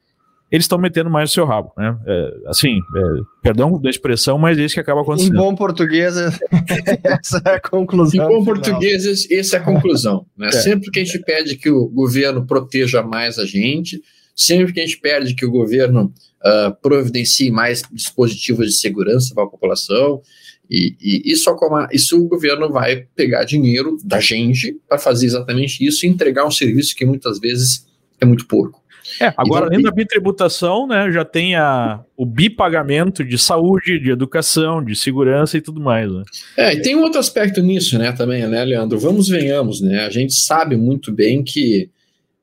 eles 0.51 0.65
estão 0.65 0.79
metendo 0.79 1.09
mais 1.09 1.31
o 1.31 1.33
seu 1.33 1.45
rabo, 1.45 1.73
né? 1.79 1.97
É, 2.07 2.35
assim, 2.47 2.77
é, 2.77 3.03
perdão 3.41 3.81
da 3.81 3.89
expressão, 3.89 4.37
mas 4.37 4.59
é 4.59 4.65
isso 4.65 4.75
que 4.75 4.81
acaba 4.81 5.03
acontecendo. 5.03 5.35
Em 5.35 5.37
bom 5.37 5.55
português, 5.55 6.17
essa 7.05 7.43
é 7.45 7.55
a 7.55 7.61
conclusão. 7.61 8.25
Em 8.25 8.29
bom 8.29 8.45
português, 8.45 9.31
essa 9.31 9.57
é 9.57 9.61
a 9.61 9.63
conclusão. 9.63 10.27
Né? 10.37 10.49
É. 10.49 10.53
Sempre 10.53 10.91
que 10.91 10.99
a 10.99 11.05
gente 11.05 11.21
pede 11.21 11.57
que 11.57 11.71
o 11.71 11.87
governo 11.87 12.45
proteja 12.45 13.03
mais 13.03 13.39
a 13.39 13.47
gente, 13.47 14.03
sempre 14.35 14.73
que 14.73 14.81
a 14.81 14.85
gente 14.85 14.99
pede 14.99 15.35
que 15.35 15.47
o 15.47 15.51
governo 15.51 16.13
uh, 16.45 16.75
providencie 16.83 17.51
mais 17.51 17.83
dispositivos 17.93 18.67
de 18.67 18.73
segurança 18.73 19.33
para 19.33 19.45
a 19.45 19.49
população, 19.49 20.21
e, 20.69 20.97
e 21.01 21.33
isso, 21.33 21.51
isso 21.93 22.21
o 22.21 22.29
governo 22.29 22.71
vai 22.71 23.05
pegar 23.17 23.45
dinheiro 23.45 23.97
da 24.05 24.21
gente 24.21 24.77
para 24.89 24.99
fazer 24.99 25.27
exatamente 25.27 25.85
isso 25.85 26.07
e 26.07 26.09
entregar 26.09 26.47
um 26.47 26.51
serviço 26.51 26.95
que 26.95 27.05
muitas 27.05 27.41
vezes 27.41 27.87
é 28.21 28.25
muito 28.25 28.47
porco. 28.47 28.80
É, 29.21 29.33
agora, 29.37 29.67
então, 29.67 29.75
além 29.75 29.83
da 29.83 29.91
bitributação, 29.91 30.87
né, 30.87 31.11
já 31.11 31.25
tem 31.25 31.55
a, 31.57 32.01
o 32.17 32.27
bipagamento 32.27 33.25
de 33.25 33.39
saúde, 33.39 33.99
de 33.99 34.11
educação, 34.11 34.85
de 34.85 34.95
segurança 34.95 35.57
e 35.57 35.61
tudo 35.61 35.81
mais. 35.81 36.11
Né? 36.13 36.23
É, 36.57 36.75
e 36.75 36.83
tem 36.83 36.95
um 36.95 37.03
outro 37.03 37.19
aspecto 37.19 37.63
nisso, 37.63 37.99
né, 37.99 38.13
também, 38.13 38.47
né, 38.47 38.65
Leandro? 38.65 38.99
Vamos 38.99 39.29
venhamos, 39.29 39.81
né? 39.81 40.05
A 40.05 40.11
gente 40.11 40.35
sabe 40.35 40.77
muito 40.77 41.13
bem 41.13 41.43
que 41.43 41.89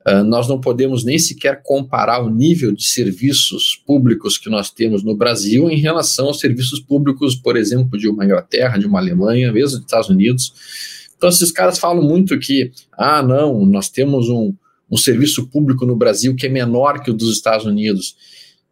uh, 0.06 0.24
nós 0.24 0.48
não 0.48 0.60
podemos 0.60 1.04
nem 1.04 1.18
sequer 1.18 1.62
comparar 1.62 2.20
o 2.22 2.30
nível 2.30 2.72
de 2.72 2.84
serviços 2.84 3.80
públicos 3.86 4.38
que 4.38 4.50
nós 4.50 4.70
temos 4.70 5.02
no 5.04 5.16
Brasil 5.16 5.70
em 5.70 5.76
relação 5.76 6.26
aos 6.26 6.40
serviços 6.40 6.80
públicos, 6.80 7.34
por 7.36 7.56
exemplo, 7.56 7.98
de 7.98 8.08
uma 8.08 8.24
Inglaterra, 8.24 8.78
de 8.78 8.86
uma 8.86 8.98
Alemanha, 8.98 9.52
mesmo 9.52 9.76
dos 9.76 9.86
Estados 9.86 10.08
Unidos. 10.08 10.52
Então, 11.16 11.28
esses 11.28 11.50
caras 11.50 11.78
falam 11.78 12.02
muito 12.02 12.38
que, 12.38 12.70
ah, 12.92 13.22
não, 13.22 13.66
nós 13.66 13.88
temos 13.88 14.28
um 14.28 14.54
um 14.90 14.96
serviço 14.96 15.46
público 15.48 15.84
no 15.84 15.96
Brasil 15.96 16.34
que 16.34 16.46
é 16.46 16.48
menor 16.48 17.02
que 17.02 17.10
o 17.10 17.14
dos 17.14 17.34
Estados 17.34 17.66
Unidos. 17.66 18.16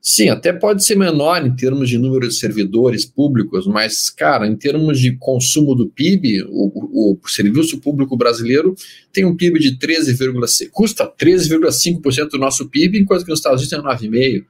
Sim, 0.00 0.28
até 0.28 0.52
pode 0.52 0.85
ser 0.85 0.94
menor 0.94 1.44
em 1.44 1.56
termos 1.56 1.88
de 1.88 1.99
número 1.99 2.28
de 2.28 2.35
servidores 2.35 3.04
públicos, 3.04 3.66
mas, 3.66 4.08
cara, 4.08 4.46
em 4.46 4.54
termos 4.54 5.00
de 5.00 5.16
consumo 5.16 5.75
do 5.75 5.88
PIB, 5.88 6.44
o, 6.49 7.18
o 7.18 7.28
serviço 7.28 7.80
público 7.80 8.16
brasileiro 8.16 8.76
tem 9.12 9.25
um 9.25 9.37
PIB 9.37 9.58
de 9.58 9.76
13,5%, 9.76 10.68
custa 10.70 11.12
13,5% 11.12 12.30
do 12.30 12.38
nosso 12.38 12.68
PIB, 12.68 13.00
enquanto 13.00 13.25
que 13.25 13.30
nos 13.30 13.40
Estados 13.40 13.61
Unidos 13.61 13.85
é 13.85 14.06
9,5%. 14.06 14.44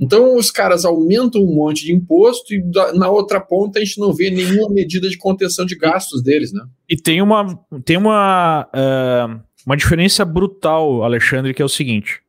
Então, 0.00 0.36
os 0.36 0.50
caras 0.50 0.84
aumentam 0.84 1.42
um 1.42 1.54
monte 1.54 1.84
de 1.84 1.92
imposto 1.92 2.52
e 2.52 2.60
na 2.94 3.08
outra 3.08 3.40
ponta 3.40 3.78
a 3.78 3.84
gente 3.84 4.00
não 4.00 4.12
vê 4.12 4.30
nenhuma 4.30 4.68
medida 4.68 5.08
de 5.08 5.16
contenção 5.16 5.64
de 5.64 5.76
gastos 5.76 6.24
deles, 6.24 6.52
né? 6.52 6.64
E 6.88 6.96
tem 6.96 7.22
uma. 7.22 7.56
Tem 7.84 7.96
uma 7.96 8.68
uh 8.74 9.51
uma 9.66 9.76
diferença 9.76 10.24
brutal, 10.24 11.02
Alexandre, 11.02 11.54
que 11.54 11.62
é 11.62 11.64
o 11.64 11.68
seguinte: 11.68 12.20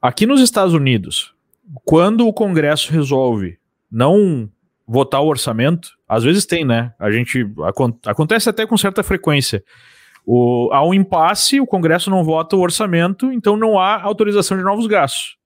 aqui 0.00 0.26
nos 0.26 0.40
Estados 0.40 0.74
Unidos, 0.74 1.34
quando 1.84 2.26
o 2.26 2.32
Congresso 2.32 2.92
resolve 2.92 3.58
não 3.90 4.48
votar 4.86 5.22
o 5.22 5.28
orçamento, 5.28 5.90
às 6.08 6.24
vezes 6.24 6.44
tem, 6.44 6.64
né? 6.64 6.92
A 6.98 7.10
gente 7.10 7.46
acontece 8.04 8.48
até 8.48 8.66
com 8.66 8.76
certa 8.76 9.02
frequência. 9.02 9.62
O, 10.24 10.68
há 10.72 10.86
um 10.86 10.94
impasse, 10.94 11.60
o 11.60 11.66
Congresso 11.66 12.10
não 12.10 12.22
vota 12.22 12.56
o 12.56 12.60
orçamento, 12.60 13.32
então 13.32 13.56
não 13.56 13.78
há 13.78 14.00
autorização 14.02 14.56
de 14.56 14.62
novos 14.62 14.86
gastos. 14.86 15.36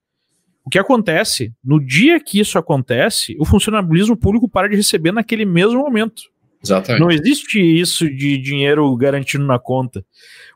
O 0.65 0.69
que 0.69 0.79
acontece, 0.79 1.55
no 1.65 1.79
dia 1.79 2.19
que 2.19 2.41
isso 2.41 2.59
acontece, 2.59 3.37
o 3.39 3.45
funcionalismo 3.45 4.17
público 4.17 4.49
para 4.49 4.69
de 4.69 4.75
receber 4.75 5.13
naquele 5.13 5.45
mesmo 5.45 5.79
momento. 5.79 6.23
Exatamente. 6.63 7.01
Não 7.01 7.11
existe 7.11 7.61
isso 7.61 8.09
de 8.09 8.39
dinheiro 8.39 8.95
garantido 8.97 9.45
na 9.45 9.59
conta. 9.59 10.05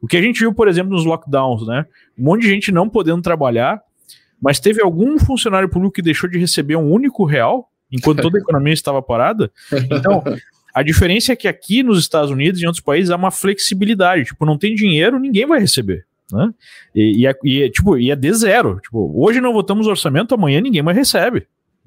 O 0.02 0.07
que 0.07 0.16
a 0.16 0.23
gente 0.23 0.40
viu, 0.40 0.52
por 0.52 0.69
exemplo, 0.69 0.92
nos 0.92 1.04
lockdowns, 1.04 1.66
né? 1.66 1.87
Um 2.19 2.25
monte 2.25 2.42
de 2.42 2.49
gente 2.49 2.73
não 2.73 2.88
podendo 2.88 3.23
trabalhar, 3.23 3.80
mas 4.40 4.59
teve 4.59 4.83
algum 4.83 5.19
funcionário 5.19 5.69
público 5.69 5.95
que 5.95 6.02
deixou 6.02 6.28
de 6.28 6.38
receber 6.38 6.76
um 6.76 6.90
único 6.90 7.25
real 7.25 7.69
enquanto 7.92 8.23
toda 8.23 8.38
a 8.38 8.40
economia 8.40 8.73
estava 8.73 9.02
parada. 9.02 9.50
Então, 9.73 10.23
a 10.75 10.83
diferença 10.83 11.33
é 11.33 11.37
que 11.37 11.49
aqui 11.49 11.83
nos 11.83 11.99
Estados 11.99 12.30
Unidos 12.30 12.61
e 12.61 12.64
em 12.64 12.66
outros 12.66 12.85
países 12.85 13.11
há 13.11 13.16
uma 13.16 13.30
flexibilidade. 13.30 14.25
Tipo, 14.25 14.47
não 14.47 14.57
tem 14.57 14.75
dinheiro, 14.75 15.19
ninguém 15.19 15.47
vai 15.47 15.61
receber. 15.61 16.07
Né? 16.33 16.50
E, 16.95 17.23
e, 17.23 17.26
é, 17.26 17.35
e, 17.45 17.62
é, 17.62 17.69
tipo, 17.69 17.99
e 17.99 18.11
é 18.11 18.16
de 18.16 18.33
zero. 18.33 18.78
Tipo, 18.80 19.12
hoje 19.16 19.40
não 19.40 19.52
votamos 19.52 19.87
orçamento, 19.87 20.35
amanhã 20.35 20.61
ninguém 20.61 20.83
mais 20.83 20.97
recebe. 20.97 21.47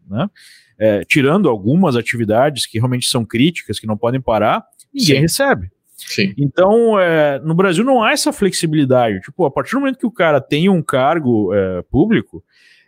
Né? 0.10 0.30
É, 0.78 1.04
tirando 1.06 1.50
algumas 1.50 1.96
atividades 1.96 2.66
que 2.66 2.78
realmente 2.78 3.08
são 3.08 3.24
críticas, 3.24 3.80
que 3.80 3.88
não 3.88 3.98
podem 3.98 4.20
parar, 4.20 4.64
ninguém 4.94 5.16
Sim. 5.16 5.22
recebe. 5.22 5.72
Sim. 5.96 6.34
Então, 6.38 7.00
é, 7.00 7.40
no 7.40 7.54
Brasil 7.54 7.84
não 7.84 8.04
há 8.04 8.12
essa 8.12 8.34
flexibilidade. 8.34 9.22
Tipo, 9.22 9.46
a 9.46 9.52
partir 9.52 9.72
do 9.74 9.80
momento 9.80 10.00
que 10.00 10.06
o 10.06 10.12
cara 10.12 10.42
tem 10.42 10.70
um 10.70 10.82
cargo 10.82 11.54
é, 11.54 11.82
público, 11.84 12.44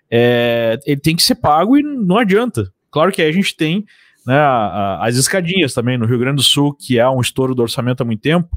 é, 0.10 0.80
ele 0.86 1.00
tem 1.00 1.15
que 1.15 1.24
ser 1.24 1.36
pago 1.36 1.77
e 1.77 1.84
não 1.84 2.18
adianta. 2.18 2.72
Claro 2.92 3.12
que 3.12 3.22
aí 3.22 3.30
a 3.30 3.34
gente 3.34 3.56
tem 3.56 3.86
né, 4.25 4.36
a, 4.36 4.98
a, 5.00 5.08
as 5.08 5.15
escadinhas 5.15 5.74
também 5.74 5.98
no 5.98 6.06
Rio 6.06 6.20
Grande 6.20 6.38
do 6.38 6.44
Sul, 6.44 6.74
que 6.74 7.00
há 7.00 7.12
um 7.12 7.22
estouro 7.22 7.54
do 7.54 7.62
orçamento 7.62 8.01
há 8.01 8.06
muito 8.06 8.22
tempo, 8.22 8.50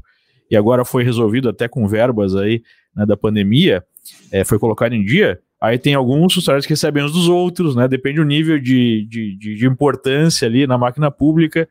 e 0.49 0.57
agora 0.57 0.83
foi 0.83 1.03
resolvido 1.03 1.47
até 1.47 1.67
com 1.67 1.87
verbas 1.87 2.35
aí 2.35 2.63
né, 2.95 3.05
da 3.05 3.15
pandemia, 3.15 3.83
é, 4.31 4.43
foi 4.43 4.57
colocado 4.57 4.93
em 4.93 5.03
dia. 5.03 5.39
Aí 5.61 5.77
tem 5.77 5.93
alguns 5.93 6.33
funcionários 6.33 6.65
que 6.65 6.73
recebem 6.73 7.03
uns 7.03 7.11
dos 7.11 7.27
outros, 7.27 7.75
né? 7.75 7.87
Depende 7.87 8.17
do 8.17 8.25
nível 8.25 8.59
de, 8.59 9.05
de, 9.09 9.35
de, 9.37 9.55
de 9.55 9.67
importância 9.67 10.47
ali 10.47 10.65
na 10.65 10.77
máquina 10.77 11.11
pública 11.11 11.67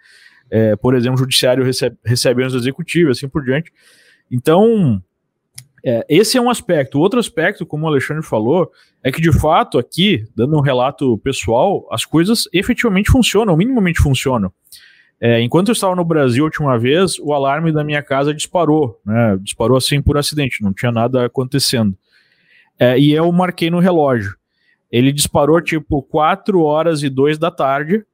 é, 0.50 0.76
por 0.76 0.94
exemplo, 0.94 1.16
o 1.16 1.18
judiciário 1.18 1.64
recebe, 1.64 1.96
recebe 2.04 2.42
antes 2.42 2.52
do 2.52 2.58
executivo, 2.58 3.10
assim 3.10 3.28
por 3.28 3.42
diante. 3.42 3.72
Então, 4.30 5.02
é, 5.84 6.04
esse 6.08 6.36
é 6.36 6.40
um 6.40 6.50
aspecto. 6.50 6.98
Outro 6.98 7.18
aspecto, 7.18 7.66
como 7.66 7.84
o 7.84 7.88
Alexandre 7.88 8.22
falou, 8.22 8.70
é 9.02 9.12
que 9.12 9.20
de 9.20 9.32
fato 9.32 9.78
aqui, 9.78 10.26
dando 10.34 10.56
um 10.56 10.60
relato 10.60 11.18
pessoal, 11.18 11.86
as 11.90 12.04
coisas 12.04 12.48
efetivamente 12.52 13.10
funcionam, 13.10 13.56
minimamente 13.56 14.00
funcionam. 14.00 14.52
É, 15.20 15.40
enquanto 15.42 15.68
eu 15.68 15.72
estava 15.72 15.96
no 15.96 16.04
Brasil 16.04 16.44
a 16.44 16.46
última 16.46 16.78
vez, 16.78 17.18
o 17.18 17.32
alarme 17.32 17.72
da 17.72 17.82
minha 17.82 18.02
casa 18.02 18.32
disparou, 18.32 19.00
né? 19.04 19.36
Disparou 19.42 19.76
assim 19.76 20.00
por 20.00 20.16
acidente, 20.16 20.62
não 20.62 20.72
tinha 20.72 20.92
nada 20.92 21.26
acontecendo. 21.26 21.96
É, 22.78 22.98
e 22.98 23.12
eu 23.12 23.30
marquei 23.32 23.70
no 23.70 23.80
relógio. 23.80 24.36
Ele 24.90 25.12
disparou 25.12 25.60
tipo 25.60 26.02
4 26.02 26.62
horas 26.62 27.02
e 27.02 27.08
2 27.08 27.38
da 27.38 27.50
tarde, 27.50 28.04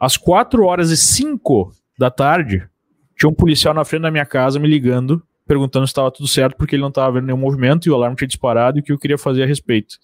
às 0.00 0.16
4 0.16 0.64
horas 0.64 0.90
e 0.90 0.96
5 0.96 1.72
da 1.98 2.10
tarde, 2.10 2.66
tinha 3.16 3.30
um 3.30 3.34
policial 3.34 3.74
na 3.74 3.84
frente 3.84 4.02
da 4.02 4.10
minha 4.10 4.26
casa 4.26 4.58
me 4.58 4.68
ligando, 4.68 5.22
perguntando 5.46 5.86
se 5.86 5.90
estava 5.90 6.10
tudo 6.10 6.26
certo, 6.26 6.56
porque 6.56 6.74
ele 6.74 6.82
não 6.82 6.88
estava 6.88 7.12
vendo 7.12 7.26
nenhum 7.26 7.38
movimento 7.38 7.86
e 7.86 7.90
o 7.90 7.94
alarme 7.94 8.16
tinha 8.16 8.28
disparado 8.28 8.78
e 8.78 8.80
o 8.80 8.82
que 8.82 8.92
eu 8.92 8.98
queria 8.98 9.18
fazer 9.18 9.42
a 9.42 9.46
respeito. 9.46 9.96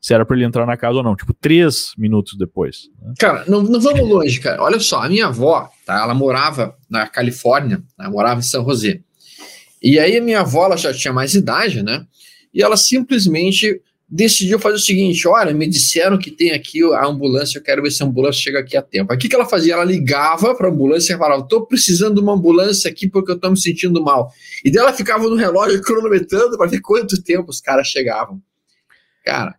Se 0.00 0.12
era 0.12 0.26
para 0.26 0.36
ele 0.36 0.44
entrar 0.44 0.66
na 0.66 0.76
casa 0.76 0.96
ou 0.96 1.02
não. 1.02 1.14
Tipo, 1.14 1.32
três 1.32 1.92
minutos 1.96 2.36
depois. 2.36 2.90
Né? 3.00 3.14
Cara, 3.18 3.44
não, 3.46 3.62
não 3.62 3.80
vamos 3.80 4.08
longe, 4.08 4.40
cara. 4.40 4.60
Olha 4.60 4.80
só, 4.80 5.00
a 5.02 5.08
minha 5.08 5.26
avó, 5.26 5.70
tá? 5.86 6.02
Ela 6.02 6.12
morava 6.12 6.76
na 6.90 7.06
Califórnia, 7.06 7.80
ela 7.98 8.10
morava 8.10 8.40
em 8.40 8.42
São 8.42 8.64
José. 8.64 9.00
E 9.80 9.98
aí 10.00 10.16
a 10.16 10.20
minha 10.20 10.40
avó, 10.40 10.66
ela 10.66 10.76
já 10.76 10.92
tinha 10.92 11.12
mais 11.12 11.34
idade, 11.34 11.82
né? 11.82 12.04
E 12.52 12.62
ela 12.62 12.76
simplesmente 12.76 13.80
decidiu 14.12 14.58
fazer 14.58 14.76
o 14.76 14.78
seguinte: 14.78 15.26
olha, 15.26 15.54
me 15.54 15.66
disseram 15.66 16.18
que 16.18 16.30
tem 16.30 16.52
aqui 16.52 16.82
a 16.92 17.06
ambulância, 17.06 17.58
eu 17.58 17.62
quero 17.62 17.82
ver 17.82 17.90
se 17.90 18.02
a 18.02 18.06
ambulância 18.06 18.42
chega 18.42 18.60
aqui 18.60 18.76
a 18.76 18.82
tempo. 18.82 19.12
O 19.12 19.16
que, 19.16 19.28
que 19.28 19.34
ela 19.34 19.46
fazia? 19.46 19.72
Ela 19.72 19.84
ligava 19.84 20.54
para 20.54 20.68
a 20.68 20.70
ambulância 20.70 21.14
e 21.14 21.18
falava: 21.18 21.42
estou 21.42 21.66
precisando 21.66 22.16
de 22.16 22.20
uma 22.20 22.34
ambulância 22.34 22.90
aqui 22.90 23.08
porque 23.08 23.30
eu 23.30 23.36
estou 23.36 23.50
me 23.50 23.58
sentindo 23.58 24.02
mal. 24.02 24.30
E 24.62 24.70
dela 24.70 24.92
ficava 24.92 25.24
no 25.24 25.34
relógio 25.34 25.80
cronometrando 25.82 26.58
para 26.58 26.68
ver 26.68 26.80
quanto 26.80 27.22
tempo 27.22 27.50
os 27.50 27.60
caras 27.60 27.88
chegavam. 27.88 28.40
Cara, 29.24 29.54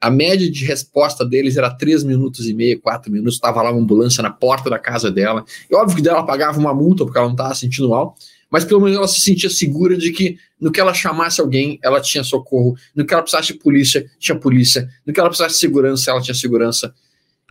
a 0.00 0.10
média 0.10 0.50
de 0.50 0.64
resposta 0.64 1.24
deles 1.24 1.56
era 1.56 1.70
3 1.70 2.02
minutos 2.02 2.48
e 2.48 2.54
meio, 2.54 2.80
4 2.80 3.12
minutos. 3.12 3.34
Estava 3.34 3.62
lá 3.62 3.70
uma 3.70 3.80
ambulância 3.80 4.20
na 4.20 4.30
porta 4.30 4.68
da 4.68 4.78
casa 4.78 5.12
dela. 5.12 5.44
E 5.70 5.74
óbvio 5.76 5.96
que 5.96 6.02
dela 6.02 6.26
pagava 6.26 6.58
uma 6.58 6.74
multa 6.74 7.04
porque 7.04 7.18
ela 7.18 7.28
não 7.28 7.34
estava 7.34 7.54
sentindo 7.54 7.90
mal 7.90 8.16
mas 8.52 8.66
pelo 8.66 8.82
menos 8.82 8.98
ela 8.98 9.08
se 9.08 9.22
sentia 9.22 9.48
segura 9.48 9.96
de 9.96 10.12
que 10.12 10.36
no 10.60 10.70
que 10.70 10.78
ela 10.78 10.92
chamasse 10.92 11.40
alguém, 11.40 11.78
ela 11.82 12.02
tinha 12.02 12.22
socorro, 12.22 12.76
no 12.94 13.06
que 13.06 13.14
ela 13.14 13.22
precisasse 13.22 13.54
de 13.54 13.58
polícia, 13.58 14.08
tinha 14.18 14.38
polícia, 14.38 14.86
no 15.06 15.12
que 15.12 15.18
ela 15.18 15.30
precisasse 15.30 15.54
de 15.54 15.60
segurança, 15.60 16.10
ela 16.10 16.20
tinha 16.20 16.34
segurança. 16.34 16.94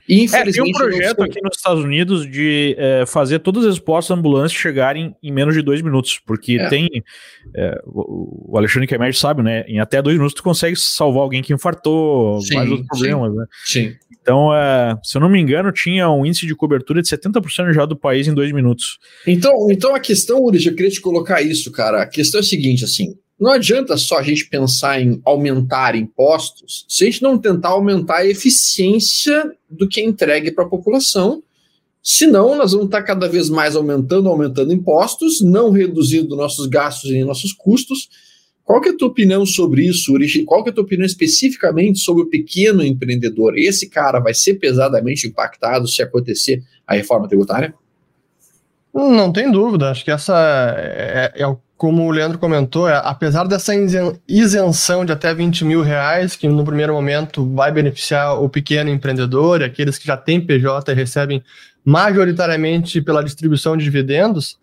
E 0.08 0.24
infelizmente. 0.24 0.60
É, 0.60 0.64
tem 0.64 0.74
um 0.74 0.78
projeto 0.78 1.24
aqui 1.24 1.42
nos 1.42 1.58
Estados 1.58 1.84
Unidos 1.84 2.30
de 2.30 2.76
é, 2.78 3.06
fazer 3.06 3.40
todas 3.40 3.66
as 3.66 3.80
postas 3.80 4.18
ambulâncias 4.18 4.60
chegarem 4.60 5.16
em 5.22 5.32
menos 5.32 5.54
de 5.54 5.62
dois 5.62 5.82
minutos, 5.82 6.20
porque 6.26 6.58
é. 6.60 6.70
tem. 6.70 6.88
É, 7.56 7.82
o 7.86 8.58
Alexandre 8.58 8.88
Kemer 8.88 9.16
sabe, 9.16 9.42
né? 9.44 9.64
Em 9.68 9.80
até 9.80 10.02
dois 10.02 10.16
minutos 10.16 10.34
tu 10.34 10.44
consegue 10.44 10.76
salvar 10.76 11.24
alguém 11.24 11.42
que 11.42 11.54
infartou, 11.54 12.42
sim, 12.42 12.56
vários 12.56 12.72
outros 12.72 12.88
problemas, 12.88 13.32
sim, 13.32 13.38
né? 13.38 13.46
Sim. 13.66 13.96
Então, 14.22 14.54
é, 14.54 14.96
se 15.04 15.18
eu 15.18 15.22
não 15.22 15.30
me 15.30 15.40
engano, 15.40 15.72
tinha 15.72 16.10
um 16.10 16.26
índice 16.26 16.46
de 16.46 16.56
cobertura 16.56 17.02
de 17.02 17.10
70% 17.10 17.74
já 17.74 17.86
do 17.86 17.96
país 17.96 18.28
em 18.28 18.34
dois 18.34 18.52
minutos. 18.52 19.00
Então, 19.26 19.52
então 19.72 19.96
a 19.96 20.00
questão, 20.00 20.44
Uri, 20.44 20.64
eu 20.64 20.76
queria 20.76 20.92
te 20.92 21.02
colocar 21.02 21.42
isso, 21.42 21.72
cara. 21.72 22.04
A 22.04 22.08
questão 22.08 22.40
é 22.40 22.44
a 22.44 22.46
seguinte, 22.46 22.84
assim. 22.84 23.16
Não 23.42 23.52
adianta 23.52 23.98
só 23.98 24.20
a 24.20 24.24
gente 24.24 24.48
pensar 24.48 25.02
em 25.02 25.20
aumentar 25.26 25.96
impostos 25.96 26.86
se 26.88 27.04
a 27.04 27.08
gente 27.08 27.24
não 27.24 27.40
tentar 27.40 27.70
aumentar 27.70 28.18
a 28.18 28.28
eficiência 28.28 29.52
do 29.68 29.88
que 29.90 30.00
é 30.00 30.06
entregue 30.06 30.52
para 30.52 30.64
a 30.64 30.70
população. 30.70 31.42
Senão, 32.04 32.56
nós 32.56 32.72
vamos 32.72 32.86
estar 32.86 33.02
cada 33.02 33.28
vez 33.28 33.50
mais 33.50 33.76
aumentando, 33.76 34.30
aumentando 34.30 34.72
impostos, 34.72 35.42
não 35.42 35.72
reduzindo 35.72 36.36
nossos 36.36 36.68
gastos 36.68 37.10
e 37.10 37.24
nossos 37.24 37.52
custos, 37.52 38.10
Qual 38.64 38.80
que 38.80 38.90
é 38.90 38.92
a 38.94 38.98
tua 38.98 39.10
opinião 39.10 39.46
sobre 39.46 39.86
isso, 39.86 40.14
Uri? 40.14 40.46
Qual 40.46 40.64
que 40.64 40.70
é 40.70 40.72
a 40.72 40.74
tua 40.74 40.84
opinião 40.84 41.06
especificamente 41.06 42.00
sobre 42.00 42.24
o 42.24 42.30
pequeno 42.30 42.82
empreendedor? 42.84 43.58
Esse 43.58 43.90
cara 43.90 44.20
vai 44.20 44.34
ser 44.34 44.56
pesadamente 44.56 45.28
impactado 45.28 45.88
se 45.88 46.02
acontecer 46.02 46.64
a 46.88 46.94
reforma 46.94 47.28
tributária? 47.28 47.74
Não 48.94 49.32
tem 49.32 49.52
dúvida. 49.52 49.90
Acho 49.90 50.06
que 50.06 50.12
essa 50.12 50.76
é, 50.78 51.34
é, 51.36 51.44
é 51.44 51.46
como 51.82 52.06
o 52.06 52.12
Leandro 52.12 52.38
comentou, 52.38 52.88
é, 52.88 53.02
apesar 53.04 53.48
dessa 53.48 53.74
isenção 54.28 55.04
de 55.04 55.12
até 55.12 55.34
20 55.34 55.66
mil 55.66 55.82
reais, 55.82 56.36
que 56.36 56.48
no 56.48 56.64
primeiro 56.64 56.94
momento 56.94 57.44
vai 57.56 57.72
beneficiar 57.72 58.40
o 58.40 58.48
pequeno 58.48 58.92
empreendedor, 58.92 59.64
aqueles 59.64 59.98
que 59.98 60.06
já 60.06 60.16
têm 60.16 60.40
PJ 60.40 60.92
e 60.92 60.94
recebem 60.94 61.44
majoritariamente 61.84 63.02
pela 63.02 63.24
distribuição 63.24 63.76
de 63.76 63.84
dividendos, 63.84 64.60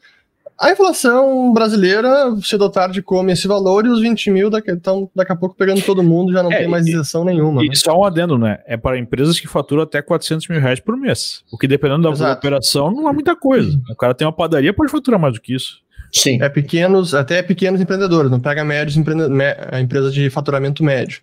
a 0.60 0.70
inflação 0.70 1.52
brasileira, 1.52 2.08
cedo 2.40 2.62
ou 2.62 2.70
tarde, 2.70 3.02
come 3.02 3.32
esse 3.32 3.48
valor 3.48 3.84
e 3.84 3.88
os 3.88 4.00
20 4.00 4.30
mil 4.30 4.48
daqui, 4.48 4.70
estão 4.70 5.10
daqui 5.12 5.32
a 5.32 5.37
pouco 5.37 5.56
pegando 5.56 5.82
todo 5.82 6.04
mundo 6.04 6.32
já 6.32 6.40
não 6.40 6.52
é, 6.52 6.58
tem 6.58 6.68
mais 6.68 6.87
isenção 6.87 7.25
nenhuma. 7.25 7.64
E 7.64 7.68
né? 7.68 7.75
só 7.75 7.98
um 7.98 8.04
adendo, 8.04 8.38
né? 8.38 8.60
É 8.64 8.76
para 8.76 8.96
empresas 8.96 9.40
que 9.40 9.48
faturam 9.48 9.82
até 9.82 10.00
400 10.00 10.46
mil 10.46 10.60
reais 10.60 10.78
por 10.78 10.96
mês. 10.96 11.42
O 11.50 11.58
que 11.58 11.66
dependendo 11.66 12.02
da 12.02 12.10
Exato. 12.10 12.38
operação 12.38 12.92
não 12.92 13.08
é 13.08 13.12
muita 13.12 13.34
coisa. 13.34 13.76
O 13.90 13.96
cara 13.96 14.14
tem 14.14 14.25
uma 14.25 14.32
padaria, 14.32 14.72
pode 14.72 14.92
faturar 14.92 15.18
mais 15.18 15.34
do 15.34 15.40
que 15.40 15.52
isso. 15.52 15.88
Sim. 16.12 16.42
É 16.42 16.48
pequenos, 16.48 17.14
até 17.14 17.42
pequenos 17.42 17.80
empreendedores, 17.80 18.30
não 18.30 18.40
pega 18.40 18.64
médios, 18.64 18.96
empreende, 18.96 19.24
a 19.70 19.80
empresa 19.80 20.10
de 20.10 20.30
faturamento 20.30 20.82
médio. 20.82 21.20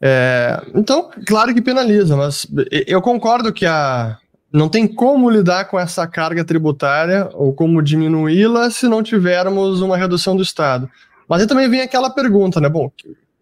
É, 0.00 0.60
então, 0.74 1.10
claro 1.26 1.54
que 1.54 1.62
penaliza, 1.62 2.16
mas 2.16 2.46
eu 2.86 3.00
concordo 3.00 3.52
que 3.52 3.64
a, 3.64 4.18
não 4.52 4.68
tem 4.68 4.86
como 4.86 5.30
lidar 5.30 5.66
com 5.66 5.78
essa 5.78 6.06
carga 6.06 6.44
tributária 6.44 7.28
ou 7.32 7.52
como 7.52 7.82
diminuí-la 7.82 8.70
se 8.70 8.86
não 8.86 9.02
tivermos 9.02 9.80
uma 9.80 9.96
redução 9.96 10.36
do 10.36 10.42
Estado. 10.42 10.88
Mas 11.28 11.42
aí 11.42 11.48
também 11.48 11.68
vem 11.68 11.80
aquela 11.80 12.10
pergunta, 12.10 12.60
né? 12.60 12.68
Bom, 12.68 12.90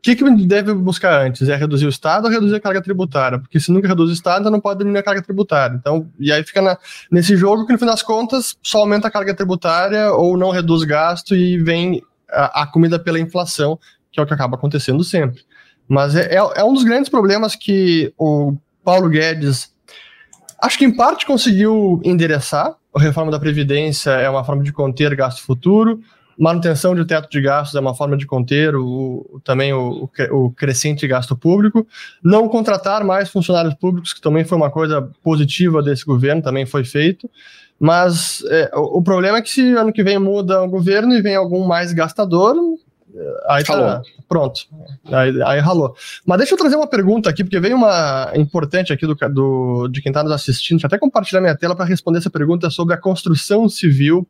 que, 0.02 0.16
que 0.16 0.46
deve 0.46 0.74
buscar 0.74 1.24
antes? 1.24 1.48
É 1.48 1.54
reduzir 1.54 1.86
o 1.86 1.88
Estado 1.88 2.24
ou 2.24 2.30
reduzir 2.30 2.56
a 2.56 2.60
carga 2.60 2.82
tributária? 2.82 3.38
Porque 3.38 3.60
se 3.60 3.70
nunca 3.70 3.86
reduz 3.86 4.10
o 4.10 4.12
Estado, 4.12 4.50
não 4.50 4.60
pode 4.60 4.80
diminuir 4.80 4.98
a 4.98 5.02
carga 5.02 5.22
tributária. 5.22 5.76
Então, 5.76 6.10
e 6.18 6.32
aí 6.32 6.42
fica 6.42 6.60
na, 6.60 6.76
nesse 7.10 7.36
jogo 7.36 7.66
que, 7.66 7.72
no 7.72 7.78
fim 7.78 7.86
das 7.86 8.02
contas, 8.02 8.56
só 8.62 8.78
aumenta 8.78 9.08
a 9.08 9.10
carga 9.10 9.34
tributária 9.34 10.12
ou 10.12 10.36
não 10.36 10.50
reduz 10.50 10.82
gasto 10.82 11.34
e 11.34 11.56
vem 11.58 12.02
a, 12.30 12.62
a 12.62 12.66
comida 12.66 12.98
pela 12.98 13.20
inflação, 13.20 13.78
que 14.10 14.18
é 14.18 14.22
o 14.22 14.26
que 14.26 14.34
acaba 14.34 14.56
acontecendo 14.56 15.04
sempre. 15.04 15.42
Mas 15.88 16.16
é, 16.16 16.34
é, 16.34 16.36
é 16.36 16.64
um 16.64 16.72
dos 16.72 16.84
grandes 16.84 17.08
problemas 17.08 17.54
que 17.54 18.12
o 18.18 18.56
Paulo 18.84 19.08
Guedes 19.08 19.72
Acho 20.62 20.78
que 20.78 20.84
em 20.84 20.94
parte 20.94 21.26
conseguiu 21.26 22.00
endereçar. 22.04 22.76
A 22.94 23.00
reforma 23.00 23.32
da 23.32 23.40
Previdência 23.40 24.10
é 24.10 24.30
uma 24.30 24.44
forma 24.44 24.62
de 24.62 24.72
conter 24.72 25.12
gasto 25.16 25.42
futuro. 25.42 26.00
Manutenção 26.38 26.94
de 26.94 27.04
teto 27.04 27.28
de 27.30 27.40
gastos 27.40 27.74
é 27.74 27.80
uma 27.80 27.94
forma 27.94 28.16
de 28.16 28.26
conter 28.26 28.74
o, 28.74 29.40
também 29.44 29.72
o, 29.72 30.08
o, 30.30 30.50
crescente 30.50 31.06
gasto 31.06 31.36
público. 31.36 31.86
Não 32.22 32.48
contratar 32.48 33.04
mais 33.04 33.28
funcionários 33.30 33.74
públicos, 33.74 34.12
que 34.12 34.20
também 34.20 34.44
foi 34.44 34.56
uma 34.56 34.70
coisa 34.70 35.08
positiva 35.22 35.82
desse 35.82 36.04
governo, 36.04 36.42
também 36.42 36.66
foi 36.66 36.84
feito. 36.84 37.30
Mas 37.78 38.42
é, 38.48 38.70
o, 38.74 38.98
o, 38.98 39.02
problema 39.02 39.38
é 39.38 39.42
que 39.42 39.50
se 39.50 39.72
ano 39.74 39.92
que 39.92 40.02
vem 40.02 40.18
muda 40.18 40.62
o 40.62 40.68
governo 40.68 41.14
e 41.14 41.22
vem 41.22 41.34
algum 41.34 41.66
mais 41.66 41.92
gastador, 41.92 42.56
Aí 43.46 43.62
tá, 43.62 44.00
pronto. 44.28 44.62
Aí, 45.04 45.42
aí 45.42 45.60
ralou. 45.60 45.94
Mas 46.24 46.38
deixa 46.38 46.54
eu 46.54 46.58
trazer 46.58 46.76
uma 46.76 46.86
pergunta 46.86 47.28
aqui, 47.28 47.44
porque 47.44 47.60
veio 47.60 47.76
uma 47.76 48.32
importante 48.34 48.92
aqui 48.92 49.06
do, 49.06 49.14
do 49.14 49.88
de 49.88 50.00
quem 50.00 50.10
está 50.10 50.22
nos 50.22 50.32
assistindo. 50.32 50.76
Deixa 50.76 50.86
eu 50.86 50.88
até 50.88 50.98
compartilhar 50.98 51.40
minha 51.40 51.56
tela 51.56 51.76
para 51.76 51.84
responder 51.84 52.18
essa 52.18 52.30
pergunta 52.30 52.70
sobre 52.70 52.94
a 52.94 52.96
construção 52.96 53.68
civil. 53.68 54.26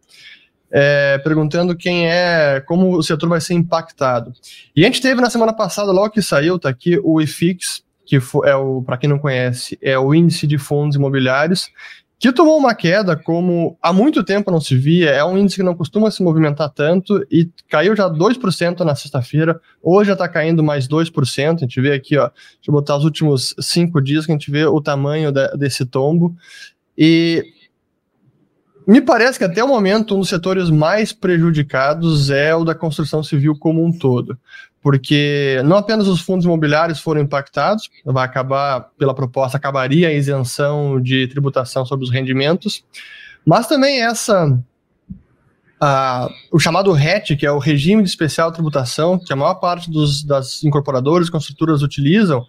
É, 0.74 1.18
perguntando 1.18 1.76
quem 1.76 2.08
é, 2.08 2.62
como 2.66 2.96
o 2.96 3.02
setor 3.02 3.28
vai 3.28 3.42
ser 3.42 3.52
impactado. 3.52 4.32
E 4.74 4.82
a 4.82 4.86
gente 4.86 5.02
teve 5.02 5.20
na 5.20 5.28
semana 5.28 5.52
passada, 5.52 5.92
logo 5.92 6.10
que 6.10 6.22
saiu, 6.22 6.58
tá 6.58 6.70
aqui 6.70 6.98
o 7.04 7.20
IFIX, 7.20 7.82
que 8.06 8.18
é 8.44 8.56
o, 8.56 8.82
para 8.82 8.96
quem 8.96 9.08
não 9.08 9.18
conhece, 9.18 9.78
é 9.82 9.98
o 9.98 10.14
índice 10.14 10.46
de 10.46 10.56
fundos 10.56 10.96
imobiliários, 10.96 11.70
que 12.22 12.32
tomou 12.32 12.56
uma 12.56 12.72
queda 12.72 13.16
como 13.16 13.76
há 13.82 13.92
muito 13.92 14.22
tempo 14.22 14.48
não 14.48 14.60
se 14.60 14.76
via, 14.76 15.10
é 15.10 15.24
um 15.24 15.36
índice 15.36 15.56
que 15.56 15.62
não 15.64 15.74
costuma 15.74 16.08
se 16.08 16.22
movimentar 16.22 16.70
tanto 16.70 17.26
e 17.28 17.50
caiu 17.68 17.96
já 17.96 18.08
2% 18.08 18.78
na 18.84 18.94
sexta-feira, 18.94 19.60
hoje 19.82 20.06
já 20.06 20.12
está 20.12 20.28
caindo 20.28 20.62
mais 20.62 20.86
2%, 20.86 21.56
a 21.56 21.58
gente 21.58 21.80
vê 21.80 21.92
aqui, 21.92 22.16
ó, 22.16 22.28
deixa 22.28 22.68
eu 22.68 22.72
botar 22.72 22.96
os 22.96 23.04
últimos 23.04 23.56
cinco 23.60 24.00
dias 24.00 24.24
que 24.24 24.30
a 24.30 24.36
gente 24.36 24.52
vê 24.52 24.64
o 24.64 24.80
tamanho 24.80 25.32
de, 25.32 25.48
desse 25.56 25.84
tombo, 25.84 26.36
e 26.96 27.44
me 28.86 29.00
parece 29.00 29.38
que 29.38 29.44
até 29.44 29.62
o 29.62 29.68
momento 29.68 30.14
um 30.14 30.20
dos 30.20 30.28
setores 30.28 30.70
mais 30.70 31.12
prejudicados 31.12 32.30
é 32.30 32.54
o 32.54 32.64
da 32.64 32.74
construção 32.74 33.22
civil 33.22 33.56
como 33.58 33.84
um 33.84 33.92
todo. 33.92 34.38
Porque 34.80 35.60
não 35.64 35.76
apenas 35.76 36.08
os 36.08 36.20
fundos 36.20 36.44
imobiliários 36.44 36.98
foram 36.98 37.20
impactados, 37.20 37.88
vai 38.04 38.24
acabar, 38.24 38.88
pela 38.98 39.14
proposta, 39.14 39.56
acabaria 39.56 40.08
a 40.08 40.12
isenção 40.12 41.00
de 41.00 41.28
tributação 41.28 41.86
sobre 41.86 42.04
os 42.04 42.10
rendimentos, 42.10 42.84
mas 43.46 43.68
também 43.68 44.02
essa 44.02 44.58
o 46.52 46.60
chamado 46.60 46.92
RET, 46.92 47.36
que 47.36 47.44
é 47.44 47.50
o 47.50 47.58
regime 47.58 48.04
de 48.04 48.08
especial 48.08 48.52
tributação, 48.52 49.18
que 49.18 49.32
a 49.32 49.36
maior 49.36 49.54
parte 49.54 49.90
dos, 49.90 50.22
das 50.22 50.62
incorporadoras 50.62 51.26
e 51.26 51.30
construtoras 51.30 51.82
utilizam, 51.82 52.46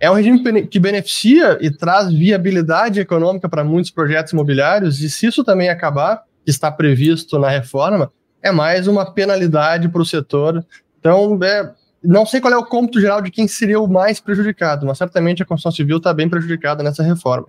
é 0.00 0.10
um 0.10 0.14
regime 0.14 0.66
que 0.66 0.78
beneficia 0.78 1.58
e 1.60 1.70
traz 1.70 2.12
viabilidade 2.12 3.00
econômica 3.00 3.48
para 3.48 3.64
muitos 3.64 3.90
projetos 3.90 4.32
imobiliários, 4.32 5.00
e 5.00 5.08
se 5.08 5.26
isso 5.26 5.42
também 5.44 5.68
acabar, 5.68 6.22
que 6.44 6.50
está 6.50 6.70
previsto 6.70 7.38
na 7.38 7.48
reforma, 7.48 8.12
é 8.42 8.52
mais 8.52 8.86
uma 8.86 9.10
penalidade 9.10 9.88
para 9.88 10.02
o 10.02 10.04
setor 10.04 10.64
então, 11.04 11.38
é, 11.42 11.70
não 12.02 12.24
sei 12.24 12.40
qual 12.40 12.54
é 12.54 12.56
o 12.56 12.64
cômputo 12.64 12.98
geral 12.98 13.20
de 13.20 13.30
quem 13.30 13.46
seria 13.46 13.78
o 13.78 13.86
mais 13.86 14.20
prejudicado, 14.20 14.86
mas 14.86 14.96
certamente 14.96 15.42
a 15.42 15.46
construção 15.46 15.70
civil 15.70 15.98
está 15.98 16.14
bem 16.14 16.30
prejudicada 16.30 16.82
nessa 16.82 17.02
reforma. 17.02 17.46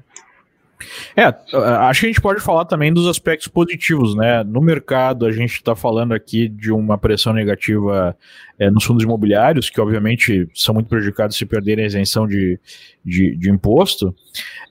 É, 1.15 1.23
acho 1.23 2.01
que 2.01 2.05
a 2.05 2.09
gente 2.09 2.21
pode 2.21 2.41
falar 2.41 2.65
também 2.65 2.93
dos 2.93 3.07
aspectos 3.07 3.47
positivos, 3.47 4.15
né? 4.15 4.43
No 4.43 4.61
mercado, 4.61 5.25
a 5.25 5.31
gente 5.31 5.53
está 5.53 5.75
falando 5.75 6.13
aqui 6.13 6.49
de 6.49 6.71
uma 6.71 6.97
pressão 6.97 7.33
negativa 7.33 8.15
é, 8.59 8.69
nos 8.69 8.83
fundos 8.83 9.03
imobiliários, 9.03 9.69
que 9.69 9.79
obviamente 9.79 10.47
são 10.53 10.73
muito 10.73 10.87
prejudicados 10.87 11.37
se 11.37 11.45
perderem 11.45 11.85
a 11.85 11.87
isenção 11.87 12.27
de, 12.27 12.59
de, 13.03 13.35
de 13.37 13.49
imposto, 13.49 14.13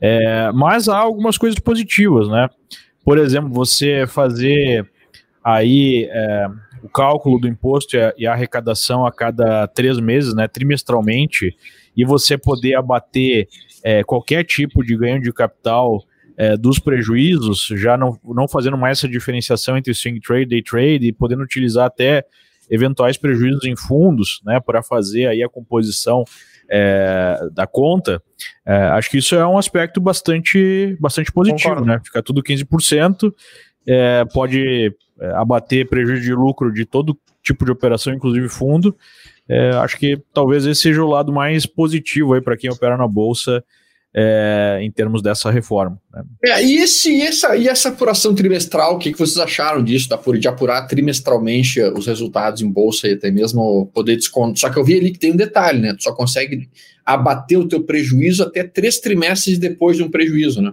é, 0.00 0.52
mas 0.52 0.88
há 0.88 0.98
algumas 0.98 1.38
coisas 1.38 1.58
positivas, 1.58 2.28
né? 2.28 2.48
Por 3.04 3.18
exemplo, 3.18 3.50
você 3.50 4.06
fazer 4.06 4.88
aí 5.42 6.08
é, 6.10 6.46
o 6.82 6.88
cálculo 6.88 7.38
do 7.38 7.48
imposto 7.48 7.96
e 8.16 8.26
a, 8.26 8.32
arrecadação 8.32 9.06
a 9.06 9.12
cada 9.12 9.66
três 9.68 9.98
meses, 9.98 10.34
né, 10.34 10.46
trimestralmente, 10.46 11.56
e 11.96 12.04
você 12.04 12.36
poder 12.36 12.74
abater 12.74 13.48
é, 13.84 14.02
qualquer 14.02 14.44
tipo 14.44 14.82
de 14.82 14.96
ganho 14.96 15.20
de 15.20 15.30
capital 15.32 16.02
é, 16.36 16.56
dos 16.56 16.78
prejuízos, 16.78 17.68
já 17.76 17.96
não, 17.96 18.18
não 18.24 18.48
fazendo 18.48 18.78
mais 18.78 18.98
essa 18.98 19.08
diferenciação 19.08 19.76
entre 19.76 19.94
swing 19.94 20.20
trade, 20.20 20.46
day 20.46 20.62
trade, 20.62 21.06
e 21.06 21.12
podendo 21.12 21.42
utilizar 21.42 21.86
até 21.86 22.24
eventuais 22.70 23.18
prejuízos 23.18 23.64
em 23.64 23.76
fundos, 23.76 24.40
né, 24.44 24.58
para 24.58 24.82
fazer 24.82 25.26
aí 25.26 25.42
a 25.42 25.48
composição 25.48 26.24
é, 26.68 27.38
da 27.52 27.66
conta, 27.66 28.22
é, 28.66 28.74
acho 28.74 29.10
que 29.10 29.18
isso 29.18 29.34
é 29.34 29.46
um 29.46 29.58
aspecto 29.58 30.00
bastante, 30.00 30.96
bastante 30.98 31.30
positivo, 31.30 31.68
Concordo. 31.68 31.86
né? 31.86 32.00
Ficar 32.02 32.22
tudo 32.22 32.42
15%, 32.42 33.32
é, 33.86 34.24
pode 34.32 34.94
é, 35.20 35.26
abater 35.34 35.86
prejuízo 35.86 36.22
de 36.22 36.34
lucro 36.34 36.72
de 36.72 36.86
todo 36.86 37.18
tipo 37.42 37.66
de 37.66 37.70
operação, 37.70 38.14
inclusive 38.14 38.48
fundo. 38.48 38.96
É, 39.48 39.70
acho 39.70 39.98
que 39.98 40.18
talvez 40.32 40.64
esse 40.64 40.80
seja 40.80 41.02
o 41.02 41.08
lado 41.08 41.32
mais 41.32 41.66
positivo 41.66 42.32
aí 42.32 42.40
para 42.40 42.56
quem 42.56 42.70
opera 42.70 42.96
na 42.96 43.06
bolsa 43.06 43.62
é, 44.16 44.78
em 44.80 44.90
termos 44.92 45.20
dessa 45.20 45.50
reforma. 45.50 46.00
Né? 46.12 46.22
É, 46.44 46.64
e, 46.64 46.76
esse, 46.76 47.10
e, 47.10 47.22
essa, 47.22 47.56
e 47.56 47.66
essa 47.66 47.88
apuração 47.88 48.34
trimestral, 48.34 48.94
o 48.94 48.98
que, 48.98 49.12
que 49.12 49.18
vocês 49.18 49.38
acharam 49.38 49.82
disso, 49.82 50.08
da, 50.08 50.16
de 50.16 50.48
apurar 50.48 50.86
trimestralmente 50.86 51.82
os 51.82 52.06
resultados 52.06 52.62
em 52.62 52.70
bolsa 52.70 53.08
e 53.08 53.14
até 53.14 53.30
mesmo 53.30 53.90
poder 53.92 54.16
desconto? 54.16 54.60
Só 54.60 54.70
que 54.70 54.78
eu 54.78 54.84
vi 54.84 54.98
ali 54.98 55.10
que 55.10 55.18
tem 55.18 55.32
um 55.32 55.36
detalhe, 55.36 55.80
né? 55.80 55.94
Tu 55.94 56.04
só 56.04 56.14
consegue 56.14 56.68
abater 57.04 57.58
o 57.58 57.66
teu 57.66 57.82
prejuízo 57.82 58.44
até 58.44 58.62
três 58.62 59.00
trimestres 59.00 59.58
depois 59.58 59.96
de 59.96 60.04
um 60.04 60.10
prejuízo, 60.10 60.62
né? 60.62 60.72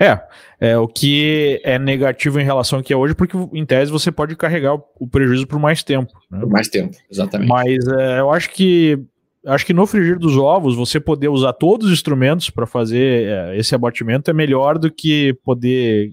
É, 0.00 0.18
é, 0.58 0.78
o 0.78 0.88
que 0.88 1.60
é 1.62 1.78
negativo 1.78 2.40
em 2.40 2.44
relação 2.44 2.78
ao 2.78 2.82
que 2.82 2.90
é 2.90 2.96
hoje, 2.96 3.14
porque 3.14 3.36
em 3.52 3.66
tese 3.66 3.92
você 3.92 4.10
pode 4.10 4.34
carregar 4.34 4.74
o, 4.74 4.82
o 4.98 5.06
prejuízo 5.06 5.46
por 5.46 5.58
mais 5.58 5.82
tempo. 5.82 6.10
Né? 6.30 6.40
Por 6.40 6.48
mais 6.48 6.68
tempo, 6.68 6.96
exatamente. 7.10 7.50
Mas 7.50 7.86
é, 7.86 8.20
eu 8.20 8.30
acho 8.30 8.48
que 8.50 8.98
acho 9.46 9.66
que 9.66 9.74
no 9.74 9.86
frigir 9.86 10.18
dos 10.18 10.36
ovos 10.36 10.74
você 10.74 10.98
poder 10.98 11.28
usar 11.28 11.52
todos 11.52 11.86
os 11.86 11.92
instrumentos 11.92 12.48
para 12.48 12.66
fazer 12.66 13.28
é, 13.28 13.58
esse 13.58 13.74
abatimento 13.74 14.30
é 14.30 14.34
melhor 14.34 14.78
do 14.78 14.90
que 14.90 15.34
poder 15.44 16.10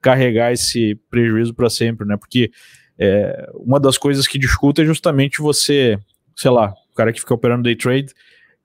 carregar 0.00 0.52
esse 0.52 0.94
prejuízo 1.10 1.52
para 1.52 1.68
sempre, 1.68 2.06
né? 2.06 2.16
Porque 2.16 2.50
é, 2.98 3.50
uma 3.54 3.78
das 3.78 3.98
coisas 3.98 4.26
que 4.26 4.38
discuta 4.38 4.80
é 4.80 4.86
justamente 4.86 5.42
você, 5.42 5.98
sei 6.34 6.50
lá, 6.50 6.72
o 6.90 6.94
cara 6.94 7.12
que 7.12 7.20
fica 7.20 7.34
operando 7.34 7.64
day 7.64 7.76
trade 7.76 8.14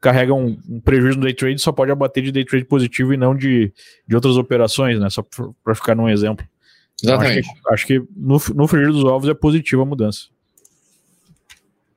carrega 0.03 0.33
um, 0.33 0.57
um, 0.69 0.81
prejuízo 0.81 1.17
no 1.17 1.23
day 1.23 1.33
trade, 1.33 1.61
só 1.61 1.71
pode 1.71 1.91
abater 1.91 2.21
de 2.21 2.31
day 2.31 2.43
trade 2.43 2.65
positivo 2.65 3.13
e 3.13 3.17
não 3.17 3.33
de, 3.33 3.71
de 4.05 4.15
outras 4.15 4.35
operações, 4.35 4.99
né? 4.99 5.09
Só 5.09 5.23
para 5.63 5.73
ficar 5.73 5.95
num 5.95 6.09
exemplo. 6.09 6.45
Exatamente. 7.01 7.47
Então, 7.47 7.73
acho 7.73 7.87
que, 7.87 7.93
acho 7.95 8.05
que 8.05 8.13
no, 8.15 8.41
no 8.53 8.67
frigir 8.67 8.91
dos 8.91 9.05
ovos 9.05 9.29
é 9.29 9.33
positiva 9.33 9.81
a 9.81 9.85
mudança. 9.85 10.25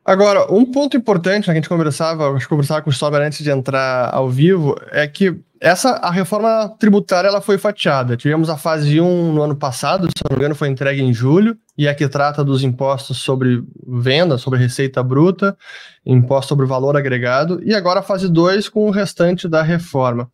Agora, 0.04 0.52
um 0.54 0.64
ponto 0.64 0.96
importante 0.96 1.40
né, 1.40 1.44
que 1.46 1.50
a 1.50 1.54
gente 1.54 1.68
conversava, 1.68 2.30
a 2.30 2.32
gente 2.34 2.48
conversava 2.48 2.80
com 2.80 2.90
o 2.90 2.92
Stober 2.92 3.20
antes 3.20 3.42
de 3.42 3.50
entrar 3.50 4.14
ao 4.14 4.30
vivo, 4.30 4.76
é 4.92 5.04
que 5.08 5.36
essa 5.60 5.90
a 5.96 6.10
reforma 6.10 6.68
tributária 6.78 7.28
ela 7.28 7.40
foi 7.40 7.58
fatiada. 7.58 8.16
Tivemos 8.16 8.50
a 8.50 8.56
fase 8.56 9.00
1 9.00 9.32
no 9.32 9.42
ano 9.42 9.56
passado, 9.56 10.06
se 10.06 10.22
não 10.24 10.34
me 10.34 10.36
engano, 10.36 10.54
foi 10.54 10.68
entregue 10.68 11.02
em 11.02 11.12
julho, 11.12 11.56
e 11.76 11.86
é 11.86 11.94
que 11.94 12.08
trata 12.08 12.44
dos 12.44 12.62
impostos 12.62 13.18
sobre 13.18 13.62
venda, 13.86 14.38
sobre 14.38 14.58
receita 14.58 15.02
bruta, 15.02 15.56
imposto 16.04 16.50
sobre 16.50 16.66
valor 16.66 16.96
agregado, 16.96 17.60
e 17.62 17.74
agora 17.74 18.00
a 18.00 18.02
fase 18.02 18.28
2 18.28 18.68
com 18.68 18.86
o 18.86 18.90
restante 18.90 19.48
da 19.48 19.62
reforma. 19.62 20.30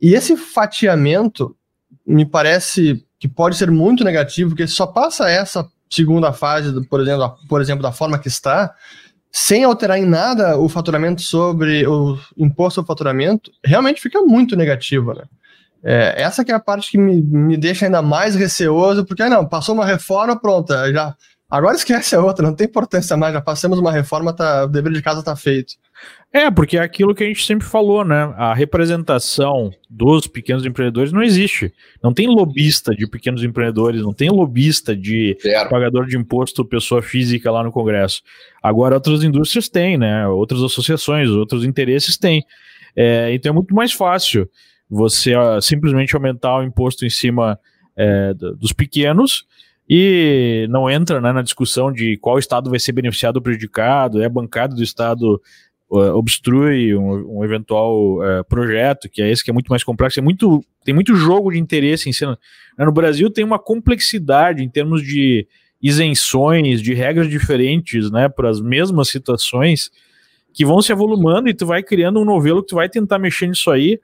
E 0.00 0.14
esse 0.14 0.36
fatiamento 0.36 1.56
me 2.06 2.24
parece 2.24 3.04
que 3.18 3.28
pode 3.28 3.56
ser 3.56 3.70
muito 3.70 4.04
negativo, 4.04 4.50
porque 4.50 4.66
só 4.66 4.86
passa 4.86 5.28
essa 5.28 5.66
segunda 5.90 6.32
fase, 6.32 6.84
por 6.86 7.00
exemplo, 7.00 7.34
por 7.48 7.60
exemplo, 7.60 7.82
da 7.82 7.92
forma 7.92 8.18
que 8.18 8.28
está, 8.28 8.74
sem 9.30 9.64
alterar 9.64 9.98
em 9.98 10.06
nada 10.06 10.58
o 10.58 10.68
faturamento 10.68 11.22
sobre 11.22 11.86
o 11.86 12.18
imposto 12.36 12.80
ao 12.80 12.86
faturamento, 12.86 13.50
realmente 13.64 14.00
fica 14.00 14.20
muito 14.22 14.56
negativo, 14.56 15.12
né? 15.12 15.24
É, 15.82 16.22
essa 16.22 16.44
que 16.44 16.50
é 16.50 16.54
a 16.54 16.60
parte 16.60 16.90
que 16.90 16.98
me, 16.98 17.22
me 17.22 17.56
deixa 17.56 17.86
ainda 17.86 18.02
mais 18.02 18.34
receoso, 18.34 19.04
porque 19.04 19.28
não, 19.28 19.46
passou 19.46 19.74
uma 19.74 19.86
reforma, 19.86 20.38
pronta, 20.38 20.92
já 20.92 21.14
agora 21.50 21.76
esquece 21.76 22.14
a 22.14 22.22
outra, 22.22 22.46
não 22.46 22.54
tem 22.54 22.66
importância 22.66 23.16
mais, 23.16 23.32
já 23.32 23.40
passamos 23.40 23.78
uma 23.78 23.92
reforma, 23.92 24.34
tá, 24.34 24.64
o 24.64 24.68
dever 24.68 24.92
de 24.92 25.02
casa 25.02 25.20
está 25.20 25.34
feito. 25.34 25.74
É, 26.32 26.50
porque 26.50 26.76
é 26.76 26.80
aquilo 26.80 27.14
que 27.14 27.24
a 27.24 27.26
gente 27.26 27.44
sempre 27.44 27.66
falou, 27.66 28.04
né? 28.04 28.34
A 28.36 28.52
representação 28.52 29.70
dos 29.88 30.26
pequenos 30.26 30.64
empreendedores 30.64 31.10
não 31.10 31.22
existe. 31.22 31.72
Não 32.02 32.12
tem 32.12 32.28
lobista 32.28 32.94
de 32.94 33.08
pequenos 33.08 33.42
empreendedores, 33.42 34.02
não 34.02 34.12
tem 34.12 34.28
lobista 34.28 34.94
de 34.94 35.36
Zero. 35.42 35.70
pagador 35.70 36.06
de 36.06 36.18
imposto 36.18 36.64
pessoa 36.66 37.00
física 37.00 37.50
lá 37.50 37.64
no 37.64 37.72
Congresso. 37.72 38.22
Agora 38.62 38.96
outras 38.96 39.24
indústrias 39.24 39.70
têm, 39.70 39.96
né? 39.96 40.28
Outras 40.28 40.62
associações, 40.62 41.30
outros 41.30 41.64
interesses 41.64 42.18
têm. 42.18 42.44
É, 42.94 43.32
então 43.32 43.50
é 43.50 43.54
muito 43.54 43.74
mais 43.74 43.92
fácil 43.92 44.48
você 44.88 45.34
ó, 45.34 45.60
simplesmente 45.60 46.14
aumentar 46.14 46.58
o 46.58 46.62
imposto 46.62 47.06
em 47.06 47.10
cima 47.10 47.58
é, 47.96 48.34
dos 48.34 48.72
pequenos 48.72 49.46
e 49.88 50.66
não 50.68 50.90
entra 50.90 51.20
né, 51.20 51.32
na 51.32 51.42
discussão 51.42 51.90
de 51.90 52.16
qual 52.18 52.38
estado 52.38 52.68
vai 52.68 52.78
ser 52.78 52.92
beneficiado 52.92 53.36
ou 53.36 53.42
prejudicado, 53.42 54.22
é 54.22 54.28
bancado 54.28 54.76
do 54.76 54.82
estado 54.82 55.40
obstrui 55.90 56.94
um, 56.94 57.38
um 57.38 57.44
eventual 57.44 58.18
uh, 58.18 58.44
projeto, 58.46 59.08
que 59.08 59.22
é 59.22 59.30
esse 59.30 59.42
que 59.42 59.50
é 59.50 59.54
muito 59.54 59.68
mais 59.68 59.82
complexo, 59.82 60.20
é 60.20 60.22
muito, 60.22 60.62
tem 60.84 60.94
muito 60.94 61.14
jogo 61.16 61.50
de 61.50 61.58
interesse 61.58 62.08
em 62.08 62.12
cena. 62.12 62.38
Né, 62.76 62.84
no 62.84 62.92
Brasil 62.92 63.30
tem 63.30 63.44
uma 63.44 63.58
complexidade 63.58 64.62
em 64.62 64.68
termos 64.68 65.02
de 65.02 65.46
isenções, 65.80 66.82
de 66.82 66.92
regras 66.92 67.28
diferentes, 67.28 68.10
né, 68.10 68.28
para 68.28 68.50
as 68.50 68.60
mesmas 68.60 69.08
situações, 69.08 69.90
que 70.52 70.64
vão 70.64 70.82
se 70.82 70.92
avolumando 70.92 71.48
e 71.48 71.54
tu 71.54 71.64
vai 71.64 71.82
criando 71.82 72.20
um 72.20 72.24
novelo 72.24 72.62
que 72.62 72.68
tu 72.68 72.76
vai 72.76 72.88
tentar 72.88 73.18
mexer 73.18 73.46
nisso 73.46 73.70
aí, 73.70 73.98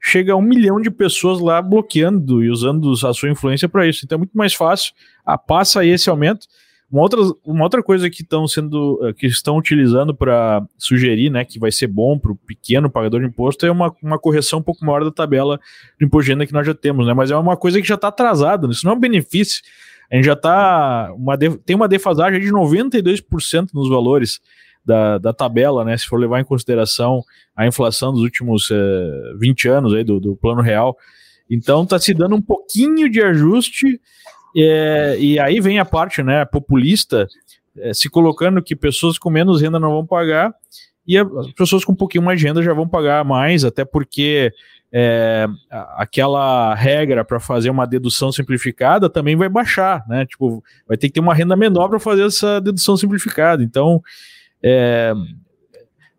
chega 0.00 0.32
a 0.32 0.36
um 0.36 0.42
milhão 0.42 0.80
de 0.80 0.90
pessoas 0.90 1.40
lá 1.40 1.60
bloqueando 1.60 2.42
e 2.42 2.50
usando 2.50 2.92
a 2.92 3.12
sua 3.12 3.30
influência 3.30 3.68
para 3.68 3.86
isso. 3.86 4.04
Então 4.04 4.16
é 4.16 4.18
muito 4.18 4.36
mais 4.36 4.54
fácil, 4.54 4.92
ah, 5.24 5.38
passa 5.38 5.84
esse 5.84 6.08
aumento, 6.08 6.46
uma 6.90 7.02
outra, 7.02 7.20
uma 7.44 7.62
outra 7.62 7.82
coisa 7.82 8.10
que 8.10 8.22
estão 8.22 8.48
sendo 8.48 8.98
eh, 9.04 9.12
que 9.12 9.26
estão 9.28 9.56
utilizando 9.56 10.12
para 10.12 10.66
sugerir, 10.76 11.30
né, 11.30 11.44
que 11.44 11.56
vai 11.56 11.70
ser 11.70 11.86
bom 11.86 12.18
para 12.18 12.32
o 12.32 12.36
pequeno 12.36 12.90
pagador 12.90 13.20
de 13.20 13.26
imposto 13.26 13.64
é 13.64 13.70
uma, 13.70 13.94
uma 14.02 14.18
correção 14.18 14.58
um 14.58 14.62
pouco 14.62 14.84
maior 14.84 15.04
da 15.04 15.12
tabela 15.12 15.60
do 15.98 16.04
imposto 16.04 16.24
de 16.24 16.32
renda 16.32 16.46
que 16.46 16.52
nós 16.52 16.66
já 16.66 16.74
temos, 16.74 17.06
né? 17.06 17.14
Mas 17.14 17.30
é 17.30 17.36
uma 17.36 17.56
coisa 17.56 17.80
que 17.80 17.86
já 17.86 17.94
está 17.94 18.08
atrasada, 18.08 18.66
né? 18.66 18.72
isso 18.72 18.84
não 18.84 18.94
é 18.94 18.96
um 18.96 19.00
benefício. 19.00 19.62
A 20.10 20.16
gente 20.16 20.24
já 20.24 20.32
está 20.32 21.12
uma 21.14 21.38
tem 21.38 21.76
uma 21.76 21.86
defasagem 21.86 22.40
de 22.40 22.50
92% 22.50 23.68
nos 23.72 23.88
valores 23.88 24.40
da, 24.84 25.18
da 25.18 25.32
tabela, 25.32 25.84
né? 25.84 25.96
Se 25.96 26.06
for 26.06 26.18
levar 26.18 26.40
em 26.40 26.44
consideração 26.44 27.22
a 27.54 27.66
inflação 27.66 28.12
dos 28.12 28.22
últimos 28.22 28.68
eh, 28.70 29.34
20 29.38 29.68
anos 29.68 29.94
aí 29.94 30.04
do, 30.04 30.18
do 30.18 30.36
plano 30.36 30.62
real. 30.62 30.96
Então 31.50 31.82
está 31.82 31.98
se 31.98 32.14
dando 32.14 32.36
um 32.36 32.42
pouquinho 32.42 33.10
de 33.10 33.20
ajuste 33.20 34.00
é, 34.56 35.16
e 35.18 35.38
aí 35.38 35.60
vem 35.60 35.78
a 35.78 35.84
parte 35.84 36.22
né, 36.22 36.44
populista 36.44 37.26
é, 37.76 37.94
se 37.94 38.08
colocando 38.08 38.62
que 38.62 38.74
pessoas 38.74 39.18
com 39.18 39.30
menos 39.30 39.60
renda 39.60 39.78
não 39.78 39.90
vão 39.90 40.06
pagar 40.06 40.52
e 41.06 41.18
as 41.18 41.52
pessoas 41.56 41.84
com 41.84 41.92
um 41.92 41.96
pouquinho 41.96 42.24
mais 42.24 42.38
de 42.38 42.46
renda 42.46 42.62
já 42.62 42.72
vão 42.72 42.86
pagar 42.86 43.24
mais, 43.24 43.64
até 43.64 43.84
porque 43.84 44.52
é, 44.92 45.46
aquela 45.96 46.74
regra 46.74 47.24
para 47.24 47.40
fazer 47.40 47.70
uma 47.70 47.86
dedução 47.86 48.30
simplificada 48.30 49.08
também 49.08 49.34
vai 49.34 49.48
baixar, 49.48 50.04
né? 50.08 50.26
Tipo, 50.26 50.62
vai 50.86 50.96
ter 50.96 51.08
que 51.08 51.14
ter 51.14 51.20
uma 51.20 51.34
renda 51.34 51.56
menor 51.56 51.88
para 51.88 51.98
fazer 51.98 52.26
essa 52.26 52.60
dedução 52.60 52.96
simplificada. 52.96 53.62
Então, 53.62 54.02
é, 54.62 55.12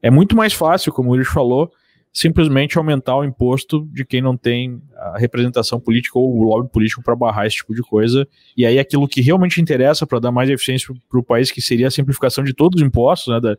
é 0.01 0.09
muito 0.09 0.35
mais 0.35 0.53
fácil, 0.53 0.91
como 0.91 1.11
o 1.11 1.15
Luiz 1.15 1.27
falou, 1.27 1.71
simplesmente 2.13 2.77
aumentar 2.77 3.15
o 3.15 3.23
imposto 3.23 3.87
de 3.91 4.03
quem 4.03 4.21
não 4.21 4.35
tem 4.35 4.81
a 4.97 5.17
representação 5.17 5.79
política 5.79 6.19
ou 6.19 6.37
o 6.37 6.43
lobby 6.43 6.69
político 6.69 7.01
para 7.01 7.15
barrar 7.15 7.45
esse 7.45 7.57
tipo 7.57 7.73
de 7.73 7.81
coisa. 7.81 8.27
E 8.55 8.65
aí 8.65 8.77
aquilo 8.77 9.07
que 9.07 9.21
realmente 9.21 9.61
interessa 9.61 10.05
para 10.05 10.19
dar 10.19 10.31
mais 10.31 10.49
eficiência 10.49 10.93
para 11.09 11.19
o 11.19 11.23
país, 11.23 11.51
que 11.51 11.61
seria 11.61 11.87
a 11.87 11.91
simplificação 11.91 12.43
de 12.43 12.53
todos 12.53 12.81
os 12.81 12.87
impostos, 12.87 13.41
né? 13.41 13.55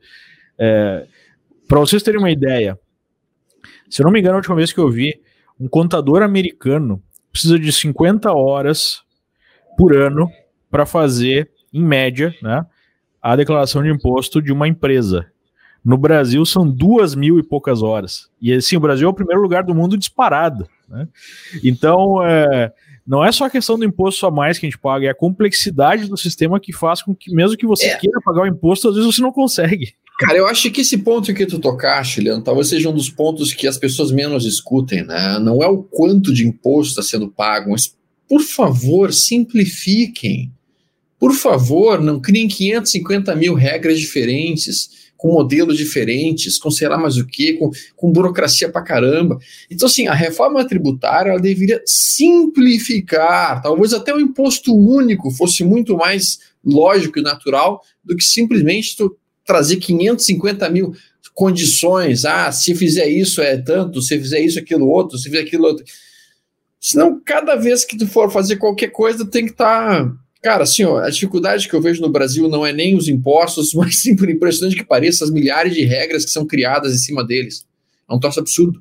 É, 0.59 1.07
para 1.67 1.81
vocês 1.81 2.03
terem 2.03 2.21
uma 2.21 2.31
ideia, 2.31 2.79
se 3.89 4.03
eu 4.03 4.05
não 4.05 4.13
me 4.13 4.21
engano, 4.21 4.35
a 4.35 4.39
última 4.39 4.57
vez 4.57 4.73
que 4.73 4.79
eu 4.79 4.91
vi, 4.91 5.19
um 5.59 5.67
contador 5.67 6.23
americano 6.23 7.03
precisa 7.31 7.59
de 7.59 7.73
50 7.73 8.31
horas 8.33 9.03
por 9.79 9.97
ano 9.97 10.31
para 10.71 10.85
fazer, 10.85 11.51
em 11.73 11.83
média, 11.83 12.35
né, 12.43 12.67
a 13.23 13.37
declaração 13.37 13.83
de 13.83 13.91
imposto 13.91 14.43
de 14.43 14.53
uma 14.53 14.67
empresa. 14.67 15.27
No 15.85 15.97
Brasil 15.97 16.45
são 16.45 16.69
duas 16.69 17.15
mil 17.15 17.39
e 17.39 17.43
poucas 17.43 17.83
horas. 17.83 18.29
E 18.41 18.53
assim, 18.53 18.77
o 18.77 18.81
Brasil 18.81 19.07
é 19.07 19.11
o 19.11 19.15
primeiro 19.15 19.41
lugar 19.41 19.65
do 19.65 19.75
mundo 19.75 19.97
disparado. 19.97 20.69
Né? 20.89 21.09
Então, 21.63 22.25
é, 22.25 22.73
não 23.07 23.25
é 23.25 23.33
só 23.33 23.47
a 23.47 23.51
questão 23.51 23.79
do 23.79 23.85
imposto 23.85 24.25
a 24.27 24.31
mais 24.31 24.59
que 24.59 24.67
a 24.67 24.71
gente 24.71 24.79
paga, 24.79 25.07
é 25.07 25.11
a 25.11 25.15
complexidade 25.15 26.07
do 26.07 26.17
sistema 26.17 26.61
que 26.61 26.73
faz 26.73 27.03
com 27.03 27.15
que, 27.15 27.35
mesmo 27.35 27.57
que 27.57 27.67
você 27.67 27.87
é. 27.87 27.97
queira 27.97 28.21
pagar 28.25 28.43
o 28.43 28.47
imposto, 28.47 28.89
às 28.89 28.95
vezes 28.95 29.15
você 29.15 29.21
não 29.21 29.33
consegue. 29.33 29.95
Cara, 30.21 30.39
eu 30.39 30.47
acho 30.47 30.71
que 30.71 30.83
esse 30.83 30.99
ponto 30.99 31.35
que 31.35 31.47
tu 31.47 31.59
tocaste, 31.59 32.21
Leandro, 32.21 32.45
talvez 32.45 32.69
seja 32.69 32.89
um 32.89 32.95
dos 32.95 33.11
pontos 33.11 33.53
que 33.53 33.67
as 33.67 33.77
pessoas 33.77 34.13
menos 34.13 34.45
discutem, 34.45 35.05
né? 35.05 35.39
Não 35.41 35.63
é 35.63 35.67
o 35.67 35.83
quanto 35.83 36.33
de 36.33 36.47
imposto 36.47 36.91
está 36.91 37.03
sendo 37.03 37.29
pago, 37.29 37.73
mas, 37.73 37.97
por 38.29 38.41
favor, 38.41 39.13
simplifiquem. 39.13 40.53
Por 41.23 41.35
favor, 41.35 42.01
não 42.01 42.21
criem 42.21 42.49
550 42.49 43.37
mil 43.37 43.55
regras 43.55 44.01
diferentes 44.01 45.13
com 45.17 45.31
modelos 45.31 45.77
diferentes, 45.77 46.59
com 46.59 46.69
sei 46.69 46.89
lá 46.89 46.99
mais 46.99 47.17
o 47.17 47.25
que, 47.25 47.53
com, 47.53 47.71
com 47.95 48.11
burocracia 48.11 48.69
pra 48.69 48.83
caramba. 48.83 49.39
Então, 49.71 49.87
assim, 49.87 50.09
a 50.09 50.15
reforma 50.15 50.67
tributária 50.67 51.31
ela 51.31 51.39
deveria 51.39 51.81
simplificar, 51.87 53.63
talvez 53.63 53.93
até 53.93 54.13
o 54.13 54.19
imposto 54.19 54.77
único 54.77 55.31
fosse 55.31 55.63
muito 55.63 55.97
mais 55.97 56.41
lógico 56.65 57.21
e 57.21 57.23
natural 57.23 57.81
do 58.03 58.17
que 58.17 58.25
simplesmente 58.25 58.97
tu 58.97 59.17
trazer 59.47 59.77
550 59.77 60.69
mil 60.71 60.93
condições. 61.35 62.25
Ah, 62.25 62.51
se 62.51 62.75
fizer 62.75 63.07
isso 63.07 63.41
é 63.41 63.57
tanto, 63.59 64.03
se 64.03 64.19
fizer 64.19 64.41
isso, 64.41 64.59
aquilo 64.59 64.89
outro, 64.89 65.17
se 65.17 65.31
fizer 65.31 65.43
aquilo 65.43 65.67
outro. 65.67 65.85
Senão, 66.81 67.23
cada 67.25 67.55
vez 67.55 67.85
que 67.85 67.97
tu 67.97 68.09
for 68.09 68.29
fazer 68.29 68.57
qualquer 68.57 68.89
coisa, 68.89 69.25
tem 69.25 69.45
que 69.45 69.53
estar 69.53 70.05
tá 70.05 70.17
Cara, 70.43 70.65
assim, 70.65 70.85
ó, 70.85 70.99
a 70.99 71.09
dificuldade 71.09 71.69
que 71.69 71.75
eu 71.75 71.81
vejo 71.81 72.03
no 72.03 72.09
Brasil 72.09 72.49
não 72.49 72.67
é 72.67 72.73
nem 72.73 72.97
os 72.97 73.09
impostos, 73.09 73.73
mas 73.77 73.99
sim, 73.99 74.17
por 74.17 74.29
impressionante 74.29 74.77
que 74.77 74.85
pareça, 74.85 75.25
as 75.25 75.31
milhares 75.31 75.75
de 75.75 75.85
regras 75.85 76.25
que 76.25 76.31
são 76.31 76.47
criadas 76.47 76.95
em 76.95 76.99
cima 76.99 77.25
deles. 77.25 77.65
É 78.11 78.15
um 78.15 78.19
troço 78.19 78.41
absurdo. 78.41 78.81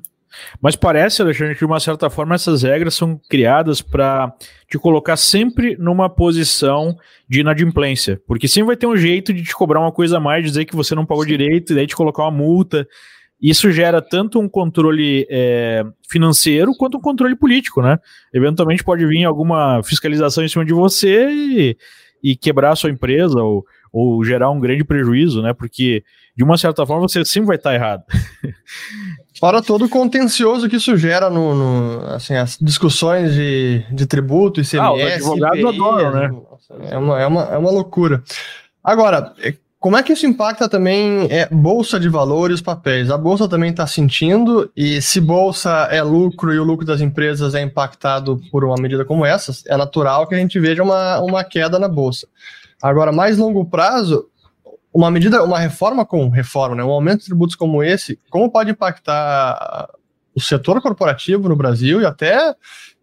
Mas 0.60 0.74
parece, 0.74 1.20
Alexandre, 1.20 1.54
que 1.54 1.60
de 1.60 1.66
uma 1.66 1.78
certa 1.78 2.08
forma 2.08 2.34
essas 2.34 2.62
regras 2.62 2.94
são 2.94 3.20
criadas 3.28 3.82
para 3.82 4.32
te 4.68 4.78
colocar 4.78 5.16
sempre 5.16 5.76
numa 5.78 6.08
posição 6.08 6.96
de 7.28 7.40
inadimplência. 7.40 8.20
Porque 8.26 8.48
sempre 8.48 8.68
vai 8.68 8.76
ter 8.76 8.86
um 8.86 8.96
jeito 8.96 9.32
de 9.32 9.42
te 9.42 9.54
cobrar 9.54 9.80
uma 9.80 9.92
coisa 9.92 10.16
a 10.16 10.20
mais, 10.20 10.44
dizer 10.44 10.64
que 10.64 10.74
você 10.74 10.94
não 10.94 11.06
pagou 11.06 11.24
Sim. 11.24 11.30
direito, 11.30 11.72
e 11.72 11.76
daí 11.76 11.86
te 11.86 11.94
colocar 11.94 12.22
uma 12.22 12.30
multa. 12.30 12.88
Isso 13.42 13.72
gera 13.72 14.00
tanto 14.00 14.38
um 14.38 14.48
controle 14.48 15.26
é, 15.28 15.82
financeiro 16.08 16.72
quanto 16.78 16.96
um 16.96 17.00
controle 17.00 17.34
político, 17.34 17.82
né? 17.82 17.98
Eventualmente 18.32 18.84
pode 18.84 19.04
vir 19.04 19.24
alguma 19.24 19.82
fiscalização 19.82 20.44
em 20.44 20.48
cima 20.48 20.64
de 20.64 20.72
você 20.72 21.28
e, 21.28 21.76
e 22.22 22.36
quebrar 22.36 22.70
a 22.70 22.76
sua 22.76 22.90
empresa 22.90 23.42
ou, 23.42 23.66
ou 23.92 24.22
gerar 24.24 24.48
um 24.50 24.60
grande 24.60 24.84
prejuízo, 24.84 25.42
né? 25.42 25.52
Porque, 25.52 26.04
de 26.36 26.44
uma 26.44 26.56
certa 26.56 26.86
forma, 26.86 27.02
você 27.08 27.24
sempre 27.24 27.48
vai 27.48 27.56
estar 27.56 27.74
errado. 27.74 28.04
Fora 29.40 29.60
todo 29.60 29.86
o 29.86 29.88
contencioso 29.88 30.68
que 30.68 30.76
isso 30.76 30.96
gera 30.96 31.28
no, 31.28 31.52
no, 31.54 32.06
assim, 32.14 32.36
as 32.36 32.56
discussões 32.56 33.34
de, 33.34 33.84
de 33.90 34.06
tributo, 34.06 34.60
ICMS... 34.60 34.78
Ah, 34.78 34.92
os 34.92 35.02
advogados 35.02 35.64
adoram, 35.64 36.12
né? 36.12 36.30
É 36.90 36.96
uma, 36.96 37.20
é, 37.20 37.26
uma, 37.26 37.42
é 37.42 37.58
uma 37.58 37.70
loucura. 37.72 38.22
Agora, 38.84 39.34
como 39.82 39.96
é 39.96 40.02
que 40.04 40.12
isso 40.12 40.24
impacta 40.24 40.68
também 40.68 41.26
é, 41.28 41.48
bolsa 41.50 41.98
de 41.98 42.08
valores, 42.08 42.60
papéis? 42.60 43.10
A 43.10 43.18
bolsa 43.18 43.48
também 43.48 43.70
está 43.70 43.84
sentindo, 43.84 44.70
e 44.76 45.02
se 45.02 45.20
bolsa 45.20 45.88
é 45.90 46.00
lucro 46.00 46.54
e 46.54 46.58
o 46.58 46.62
lucro 46.62 46.86
das 46.86 47.00
empresas 47.00 47.52
é 47.52 47.60
impactado 47.60 48.40
por 48.52 48.64
uma 48.64 48.76
medida 48.80 49.04
como 49.04 49.26
essa, 49.26 49.52
é 49.66 49.76
natural 49.76 50.28
que 50.28 50.36
a 50.36 50.38
gente 50.38 50.60
veja 50.60 50.84
uma, 50.84 51.18
uma 51.18 51.42
queda 51.42 51.80
na 51.80 51.88
bolsa. 51.88 52.28
Agora, 52.80 53.10
mais 53.10 53.36
longo 53.38 53.64
prazo, 53.64 54.28
uma 54.94 55.10
medida, 55.10 55.42
uma 55.42 55.58
reforma 55.58 56.06
com 56.06 56.28
reforma, 56.28 56.76
né, 56.76 56.84
um 56.84 56.90
aumento 56.90 57.18
de 57.18 57.26
tributos 57.26 57.56
como 57.56 57.82
esse, 57.82 58.20
como 58.30 58.52
pode 58.52 58.70
impactar 58.70 59.88
o 60.34 60.40
setor 60.40 60.80
corporativo 60.80 61.48
no 61.48 61.56
Brasil 61.56 62.00
e 62.00 62.06
até, 62.06 62.54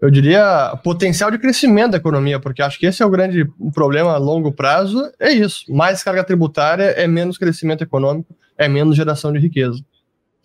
eu 0.01 0.09
diria, 0.09 0.75
potencial 0.83 1.29
de 1.29 1.37
crescimento 1.37 1.91
da 1.91 1.97
economia, 1.97 2.39
porque 2.39 2.61
acho 2.61 2.79
que 2.79 2.85
esse 2.85 3.03
é 3.03 3.05
o 3.05 3.09
grande 3.09 3.47
problema 3.73 4.13
a 4.13 4.17
longo 4.17 4.51
prazo, 4.51 5.11
é 5.19 5.31
isso. 5.31 5.63
Mais 5.69 6.03
carga 6.03 6.23
tributária 6.23 6.83
é 6.83 7.07
menos 7.07 7.37
crescimento 7.37 7.83
econômico, 7.83 8.35
é 8.57 8.67
menos 8.67 8.95
geração 8.95 9.31
de 9.31 9.39
riqueza. 9.39 9.79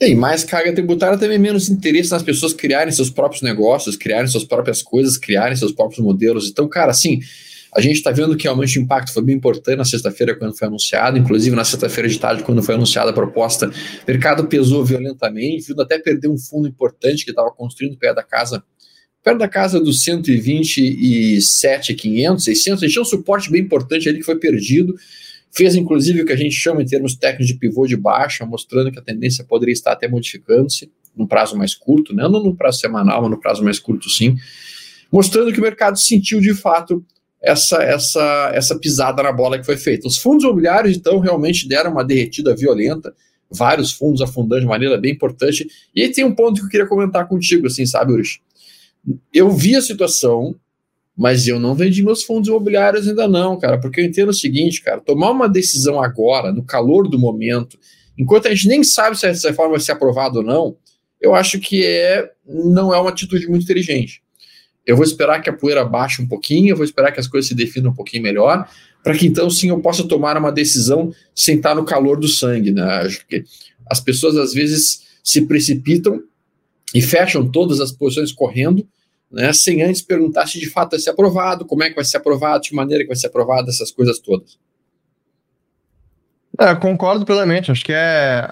E 0.01 0.15
mais 0.15 0.45
carga 0.45 0.73
tributária 0.73 1.17
também 1.17 1.39
menos 1.39 1.69
interesse 1.69 2.11
nas 2.11 2.23
pessoas 2.23 2.53
criarem 2.53 2.93
seus 2.93 3.11
próprios 3.11 3.43
negócios, 3.43 3.97
criarem 3.97 4.27
suas 4.27 4.45
próprias 4.45 4.83
coisas, 4.83 5.17
criarem 5.17 5.57
seus 5.57 5.73
próprios 5.73 6.01
modelos. 6.01 6.49
Então, 6.49 6.69
cara, 6.69 6.91
assim, 6.91 7.21
a 7.77 7.81
gente 7.81 7.97
está 7.97 8.13
vendo 8.13 8.37
que 8.37 8.45
realmente 8.45 8.79
o 8.79 8.83
impacto 8.83 9.13
foi 9.13 9.25
bem 9.25 9.35
importante 9.35 9.77
na 9.77 9.85
sexta-feira 9.85 10.37
quando 10.37 10.57
foi 10.57 10.69
anunciado, 10.69 11.19
inclusive 11.19 11.57
na 11.57 11.65
sexta-feira 11.65 12.09
de 12.09 12.17
tarde, 12.19 12.45
quando 12.45 12.63
foi 12.63 12.77
anunciada 12.77 13.11
a 13.11 13.13
proposta, 13.13 13.69
o 13.69 13.73
mercado 14.07 14.47
pesou 14.47 14.85
violentamente, 14.85 15.67
viu 15.67 15.81
até 15.81 15.99
perder 15.99 16.29
um 16.29 16.39
fundo 16.39 16.69
importante 16.69 17.25
que 17.25 17.33
estava 17.33 17.51
construindo 17.51 17.99
perto 17.99 18.15
da 18.15 18.23
casa, 18.23 18.63
perto 19.25 19.39
da 19.39 19.49
casa 19.49 19.81
dos 19.81 20.05
127,500, 20.05 22.45
600, 22.45 22.83
a 22.83 22.87
gente 22.87 22.93
tinha 22.93 23.03
um 23.03 23.07
suporte 23.07 23.51
bem 23.51 23.63
importante 23.63 24.09
ali 24.09 24.19
que 24.19 24.25
foi 24.25 24.39
perdido, 24.39 24.95
fez 25.51 25.75
inclusive 25.75 26.23
o 26.23 26.27
que 26.27 26.33
a 26.33 26.37
gente 26.37 26.55
chama 26.55 26.81
em 26.81 26.87
termos 26.87 27.17
técnicos 27.17 27.49
de 27.49 27.55
pivô 27.55 27.89
de 27.89 27.97
baixa, 27.97 28.47
mostrando 28.47 28.93
que 28.93 29.01
a 29.01 29.03
tendência 29.03 29.45
poderia 29.45 29.73
estar 29.73 29.91
até 29.93 30.07
modificando-se 30.07 30.89
num 31.17 31.27
prazo 31.27 31.57
mais 31.57 31.75
curto, 31.75 32.15
né? 32.15 32.23
não 32.23 32.41
no 32.43 32.55
prazo 32.55 32.79
semanal, 32.79 33.23
mas 33.23 33.33
no 33.33 33.41
prazo 33.41 33.65
mais 33.65 33.81
curto 33.81 34.09
sim, 34.09 34.37
mostrando 35.11 35.53
que 35.53 35.59
o 35.59 35.63
mercado 35.63 35.99
sentiu 35.99 36.41
de 36.41 36.55
fato 36.55 37.05
essa, 37.45 37.83
essa, 37.83 38.51
essa 38.55 38.79
pisada 38.79 39.23
na 39.23 39.33
bola 39.33 39.59
que 39.59 39.67
foi 39.67 39.77
feita. 39.77 40.09
Os 40.09 40.17
fundos 40.17 40.45
imobiliários, 40.45 40.97
então, 40.97 41.19
realmente 41.19 41.69
deram 41.69 41.93
uma 41.93 42.05
derretida 42.05 42.57
violenta, 42.57 43.15
vários 43.51 43.93
fundos 43.93 44.23
afundando 44.23 44.63
de 44.63 44.67
maneira 44.67 44.99
bem 44.99 45.13
importante. 45.13 45.67
E 45.95 46.03
aí 46.03 46.11
tem 46.11 46.25
um 46.25 46.35
ponto 46.35 46.61
que 46.61 46.67
eu 46.67 46.71
queria 46.71 46.87
comentar 46.87 47.29
contigo, 47.29 47.67
assim, 47.67 47.85
sabe, 47.87 48.13
Urish? 48.13 48.41
Eu 49.33 49.51
vi 49.51 49.77
a 49.77 49.83
situação, 49.83 50.57
mas 51.17 51.47
eu 51.47 51.61
não 51.61 51.75
vendi 51.75 52.03
meus 52.03 52.25
fundos 52.25 52.49
imobiliários 52.49 53.07
ainda 53.07 53.29
não, 53.29 53.59
cara, 53.59 53.79
porque 53.79 54.01
eu 54.01 54.05
entendo 54.05 54.31
o 54.31 54.35
seguinte, 54.35 54.83
cara, 54.83 55.01
tomar 55.01 55.31
uma 55.31 55.49
decisão 55.49 56.03
agora, 56.03 56.51
no 56.51 56.65
calor 56.65 57.09
do 57.09 57.19
momento, 57.19 57.79
enquanto 58.19 58.49
a 58.49 58.55
gente 58.55 58.67
nem 58.67 58.83
sabe 58.83 59.19
se 59.19 59.27
essa 59.27 59.49
reforma 59.49 59.73
vai 59.73 59.81
ser 59.81 59.93
aprovada 59.93 60.39
ou 60.39 60.45
não, 60.45 60.77
eu 61.21 61.35
acho 61.35 61.61
que 61.61 61.85
é, 61.85 62.31
não 62.47 62.93
é 62.93 62.99
uma 62.99 63.11
atitude 63.11 63.47
muito 63.47 63.65
inteligente. 63.65 64.24
Eu 64.87 64.97
vou 64.97 65.05
esperar 65.05 65.41
que 65.41 65.49
a 65.49 65.53
poeira 65.53 65.85
baixe 65.85 66.21
um 66.21 66.27
pouquinho, 66.27 66.71
eu 66.71 66.77
vou 66.77 66.85
esperar 66.85 67.11
que 67.13 67.21
as 67.21 67.27
coisas 67.27 67.49
se 67.49 67.55
definam 67.55 67.91
um 67.91 67.95
pouquinho 67.95 68.23
melhor, 68.23 68.69
para 69.03 69.17
que 69.17 69.27
então 69.27 69.49
sim 69.49 69.69
eu 69.69 69.81
possa 69.81 70.07
tomar 70.07 70.37
uma 70.37 70.53
decisão 70.53 71.13
sem 71.35 71.57
estar 71.57 71.75
no 71.75 71.85
calor 71.85 72.19
do 72.19 72.29
sangue. 72.29 72.71
Né? 72.71 72.83
Acho 72.83 73.27
que 73.27 73.45
as 73.87 74.01
pessoas 74.01 74.37
às 74.37 74.53
vezes 74.53 75.03
se 75.23 75.43
precipitam 75.47 76.23
e 76.95 77.01
fecham 77.01 77.51
todas 77.51 77.81
as 77.81 77.91
posições 77.91 78.31
correndo, 78.31 78.87
né, 79.31 79.53
sem 79.53 79.83
antes 79.83 80.01
perguntar 80.01 80.47
se 80.47 80.61
de 80.61 80.71
fato 80.71 80.93
vai 80.93 81.01
ser 81.01 81.11
aprovado, 81.11 81.65
como 81.65 81.83
é 81.83 81.89
que 81.89 81.97
vai 81.97 82.05
ser 82.05 82.19
aprovado, 82.19 82.63
de 82.63 82.75
maneira 82.75 83.03
que 83.03 83.09
vai 83.09 83.17
ser 83.17 83.27
aprovado, 83.27 83.69
essas 83.69 83.91
coisas 83.91 84.21
todas. 84.21 84.57
É, 86.59 86.73
concordo 86.77 87.25
plenamente. 87.25 87.73
Acho 87.73 87.85
que 87.85 87.93
é 87.93 88.49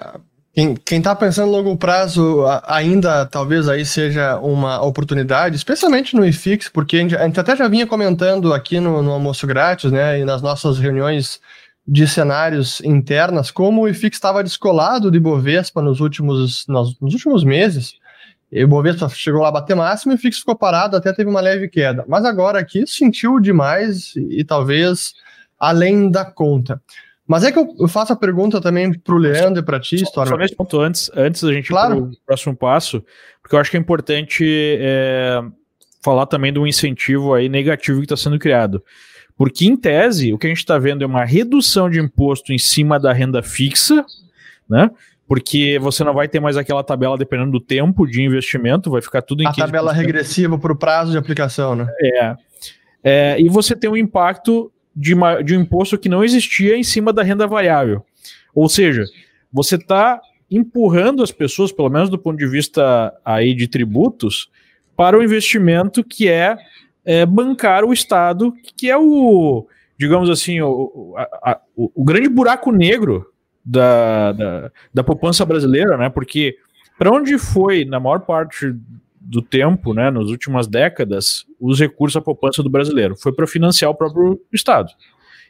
quem, 0.53 0.75
quem 0.75 1.01
tá 1.01 1.15
pensando 1.15 1.51
longo 1.51 1.75
prazo 1.75 2.45
ainda 2.65 3.25
talvez 3.25 3.67
aí 3.67 3.83
seja 3.83 4.37
uma 4.37 4.79
oportunidade, 4.83 5.55
especialmente 5.55 6.15
no 6.15 6.23
IFIX, 6.23 6.69
porque 6.69 6.97
a 6.97 6.99
gente, 6.99 7.15
a 7.15 7.25
gente 7.25 7.39
até 7.39 7.55
já 7.55 7.67
vinha 7.67 7.87
comentando 7.87 8.53
aqui 8.53 8.79
no, 8.79 9.01
no, 9.01 9.11
almoço 9.11 9.47
grátis, 9.47 9.91
né, 9.91 10.19
e 10.19 10.25
nas 10.25 10.43
nossas 10.43 10.77
reuniões 10.77 11.41
de 11.87 12.07
cenários 12.07 12.79
internas, 12.81 13.49
como 13.49 13.81
o 13.81 13.87
IFIX 13.87 14.15
estava 14.15 14.43
descolado 14.43 15.09
de 15.09 15.19
Bovespa 15.19 15.81
nos 15.81 15.99
últimos, 15.99 16.65
nos, 16.67 16.99
nos 16.99 17.13
últimos 17.13 17.43
meses. 17.43 17.95
E 18.51 18.63
o 18.63 18.67
Bovespa 18.67 19.09
chegou 19.09 19.41
lá 19.41 19.47
a 19.47 19.53
bater 19.53 19.75
máximo 19.75 20.13
e 20.13 20.15
o 20.15 20.17
IFIX 20.17 20.37
ficou 20.37 20.55
parado, 20.55 20.95
até 20.95 21.11
teve 21.11 21.31
uma 21.31 21.41
leve 21.41 21.67
queda. 21.67 22.05
Mas 22.07 22.25
agora 22.25 22.59
aqui 22.59 22.85
sentiu 22.85 23.39
demais 23.39 24.13
e 24.15 24.43
talvez 24.43 25.15
além 25.59 26.11
da 26.11 26.23
conta. 26.23 26.79
Mas 27.33 27.43
é 27.43 27.51
que 27.51 27.57
eu 27.57 27.87
faço 27.87 28.13
a 28.13 28.15
pergunta 28.15 28.61
também 28.61 28.93
para 28.93 29.15
o 29.15 29.17
Leandro 29.17 29.63
e 29.63 29.65
para 29.65 29.79
ti, 29.79 29.95
Storm. 29.95 30.29
Só 30.29 30.37
nesse 30.37 30.55
ponto 30.55 30.79
antes, 30.79 31.09
antes 31.15 31.41
da 31.41 31.51
gente 31.51 31.69
claro. 31.69 31.95
ir 31.95 32.01
para 32.01 32.09
o 32.09 32.17
próximo 32.27 32.55
passo, 32.55 33.03
porque 33.41 33.55
eu 33.55 33.59
acho 33.59 33.71
que 33.71 33.77
é 33.77 33.79
importante 33.79 34.45
é, 34.79 35.41
falar 36.03 36.27
também 36.27 36.53
do 36.53 36.67
incentivo 36.67 37.33
aí 37.33 37.49
negativo 37.49 37.97
que 37.97 38.05
está 38.05 38.15
sendo 38.15 38.37
criado. 38.37 38.83
Porque, 39.35 39.65
em 39.65 39.75
tese, 39.75 40.31
o 40.31 40.37
que 40.37 40.45
a 40.45 40.49
gente 40.49 40.59
está 40.59 40.77
vendo 40.77 41.03
é 41.03 41.07
uma 41.07 41.25
redução 41.25 41.89
de 41.89 41.99
imposto 41.99 42.53
em 42.53 42.59
cima 42.59 42.99
da 42.99 43.11
renda 43.11 43.41
fixa, 43.41 44.05
né? 44.69 44.91
Porque 45.27 45.79
você 45.79 46.03
não 46.03 46.13
vai 46.13 46.27
ter 46.27 46.39
mais 46.39 46.55
aquela 46.55 46.83
tabela 46.83 47.17
dependendo 47.17 47.53
do 47.53 47.59
tempo 47.59 48.05
de 48.05 48.21
investimento, 48.21 48.91
vai 48.91 49.01
ficar 49.01 49.23
tudo 49.23 49.41
em 49.41 49.47
A 49.47 49.53
tabela 49.53 49.91
regressiva 49.91 50.55
para 50.59 50.71
o 50.71 50.75
prazo 50.75 51.11
de 51.11 51.17
aplicação, 51.17 51.75
né? 51.75 51.87
É. 51.99 52.35
é. 53.03 53.41
E 53.41 53.49
você 53.49 53.75
tem 53.75 53.89
um 53.89 53.97
impacto 53.97 54.71
de, 54.95 55.13
uma, 55.13 55.41
de 55.41 55.55
um 55.55 55.61
imposto 55.61 55.97
que 55.97 56.09
não 56.09 56.23
existia 56.23 56.77
em 56.77 56.83
cima 56.83 57.11
da 57.11 57.23
renda 57.23 57.47
variável. 57.47 58.05
Ou 58.53 58.69
seja, 58.69 59.05
você 59.51 59.75
está 59.75 60.21
empurrando 60.49 61.23
as 61.23 61.31
pessoas, 61.31 61.71
pelo 61.71 61.89
menos 61.89 62.09
do 62.09 62.17
ponto 62.17 62.37
de 62.37 62.47
vista 62.47 63.13
aí 63.25 63.53
de 63.53 63.67
tributos, 63.67 64.49
para 64.95 65.17
o 65.17 65.23
investimento 65.23 66.03
que 66.03 66.29
é, 66.29 66.55
é 67.03 67.25
bancar 67.25 67.83
o 67.83 67.93
Estado, 67.93 68.53
que 68.77 68.89
é 68.89 68.97
o, 68.97 69.67
digamos 69.97 70.29
assim, 70.29 70.61
o, 70.61 71.15
a, 71.17 71.51
a, 71.51 71.61
o, 71.75 72.03
grande 72.03 72.29
buraco 72.29 72.71
negro 72.71 73.25
da, 73.65 74.31
da, 74.33 74.71
da 74.93 75.03
poupança 75.03 75.43
brasileira, 75.45 75.97
né? 75.97 76.09
Porque 76.09 76.57
para 76.97 77.11
onde 77.11 77.37
foi, 77.39 77.85
na 77.85 77.99
maior 77.99 78.19
parte 78.19 78.75
do 79.23 79.41
tempo, 79.41 79.93
né, 79.93 80.11
nas 80.11 80.27
últimas 80.27 80.67
décadas, 80.67 81.45
os 81.59 81.79
recursos 81.79 82.17
à 82.17 82.21
poupança 82.21 82.61
do 82.61 82.69
brasileiro. 82.69 83.15
Foi 83.15 83.31
para 83.31 83.47
financiar 83.47 83.89
o 83.89 83.95
próprio 83.95 84.39
Estado, 84.51 84.89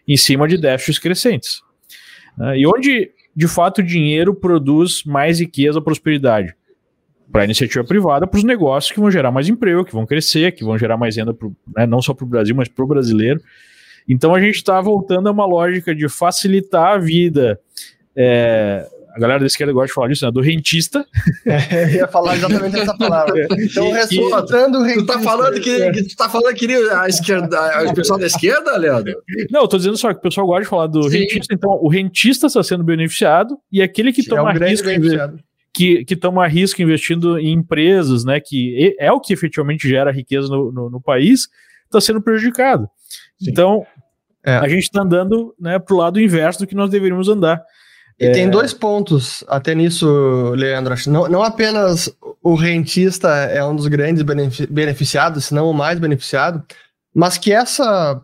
em 0.07 0.15
cima 0.15 0.47
de 0.47 0.57
déficits 0.57 0.99
crescentes. 0.99 1.61
Uh, 2.37 2.55
e 2.55 2.67
onde, 2.67 3.11
de 3.35 3.47
fato, 3.47 3.79
o 3.79 3.83
dinheiro 3.83 4.33
produz 4.35 5.03
mais 5.03 5.39
riqueza 5.39 5.81
prosperidade? 5.81 6.55
Para 7.31 7.41
a 7.41 7.45
iniciativa 7.45 7.83
privada, 7.83 8.27
para 8.27 8.37
os 8.37 8.43
negócios 8.43 8.91
que 8.91 8.99
vão 8.99 9.09
gerar 9.09 9.31
mais 9.31 9.49
emprego, 9.49 9.83
que 9.83 9.93
vão 9.93 10.05
crescer, 10.05 10.51
que 10.51 10.63
vão 10.63 10.77
gerar 10.77 10.97
mais 10.97 11.17
renda, 11.17 11.33
pro, 11.33 11.55
né, 11.75 11.87
não 11.87 11.99
só 11.99 12.13
para 12.13 12.25
o 12.25 12.27
Brasil, 12.27 12.55
mas 12.55 12.67
para 12.67 12.83
o 12.85 12.87
brasileiro. 12.87 13.41
Então 14.07 14.35
a 14.35 14.39
gente 14.39 14.55
está 14.55 14.79
voltando 14.79 15.29
a 15.29 15.31
uma 15.31 15.45
lógica 15.45 15.95
de 15.95 16.07
facilitar 16.07 16.93
a 16.93 16.97
vida 16.99 17.59
é, 18.15 18.87
a 19.13 19.19
galera 19.19 19.39
da 19.39 19.45
esquerda 19.45 19.71
gosta 19.71 19.87
de 19.87 19.93
falar 19.93 20.07
disso, 20.07 20.25
né? 20.25 20.31
Do 20.31 20.41
rentista. 20.41 21.05
É, 21.45 21.95
ia 21.95 22.07
falar 22.07 22.35
exatamente 22.35 22.79
essa 22.79 22.97
palavra. 22.97 23.47
Então, 23.59 23.91
ressaltando 23.91 24.79
o 24.79 24.83
rentista. 24.83 25.13
Tu 25.13 25.19
tá 25.19 25.19
falando 25.19 25.61
que, 25.61 25.91
que 25.91 26.03
tu 26.03 26.15
tá 26.15 26.29
falando 26.29 26.55
que 26.55 26.73
a 26.89 27.07
esquerda, 27.07 27.89
o 27.89 27.93
pessoal 27.93 28.19
da 28.19 28.25
esquerda, 28.25 28.77
Leandro? 28.77 29.13
Não, 29.51 29.61
eu 29.61 29.67
tô 29.67 29.77
dizendo 29.77 29.97
só 29.97 30.11
que 30.13 30.19
o 30.19 30.21
pessoal 30.21 30.47
gosta 30.47 30.63
de 30.63 30.69
falar 30.69 30.87
do 30.87 31.03
Sim. 31.03 31.19
rentista, 31.19 31.53
então 31.53 31.71
o 31.81 31.89
rentista 31.89 32.47
está 32.47 32.63
sendo 32.63 32.83
beneficiado 32.83 33.57
e 33.71 33.81
aquele 33.81 34.11
que 34.11 34.23
Sim, 34.23 34.29
toma 34.29 34.51
é 34.51 34.55
um 34.55 34.67
risco 34.67 34.87
que, 35.73 36.05
que 36.05 36.15
toma 36.15 36.47
risco 36.47 36.81
investindo 36.81 37.37
em 37.39 37.51
empresas, 37.51 38.23
né? 38.23 38.39
Que 38.39 38.95
é 38.99 39.11
o 39.11 39.19
que 39.19 39.33
efetivamente 39.33 39.87
gera 39.87 40.11
riqueza 40.11 40.47
no, 40.47 40.71
no, 40.71 40.89
no 40.89 41.01
país, 41.01 41.47
está 41.85 41.99
sendo 41.99 42.21
prejudicado. 42.21 42.87
Sim. 43.39 43.51
Então, 43.51 43.85
é. 44.45 44.55
a 44.55 44.67
gente 44.67 44.83
está 44.83 45.01
andando 45.01 45.53
né, 45.59 45.79
para 45.79 45.95
o 45.95 45.97
lado 45.97 46.19
inverso 46.19 46.59
do 46.59 46.67
que 46.67 46.75
nós 46.75 46.89
deveríamos 46.89 47.27
andar. 47.27 47.61
E 48.19 48.25
é... 48.25 48.31
tem 48.31 48.49
dois 48.49 48.73
pontos 48.73 49.43
até 49.47 49.73
nisso, 49.73 50.51
Leandro. 50.55 50.95
Não, 51.07 51.27
não 51.27 51.43
apenas 51.43 52.13
o 52.41 52.55
rentista 52.55 53.29
é 53.29 53.63
um 53.63 53.75
dos 53.75 53.87
grandes 53.87 54.23
beneficiados, 54.69 55.45
se 55.45 55.53
não 55.53 55.69
o 55.69 55.73
mais 55.73 55.99
beneficiado, 55.99 56.63
mas 57.13 57.37
que 57.37 57.51
essa 57.51 58.21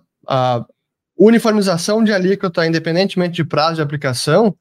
uniformização 1.17 2.03
de 2.03 2.13
alíquota, 2.13 2.65
independentemente 2.65 3.35
de 3.35 3.43
prazo 3.43 3.75
de 3.75 3.81
aplicação, 3.81 4.55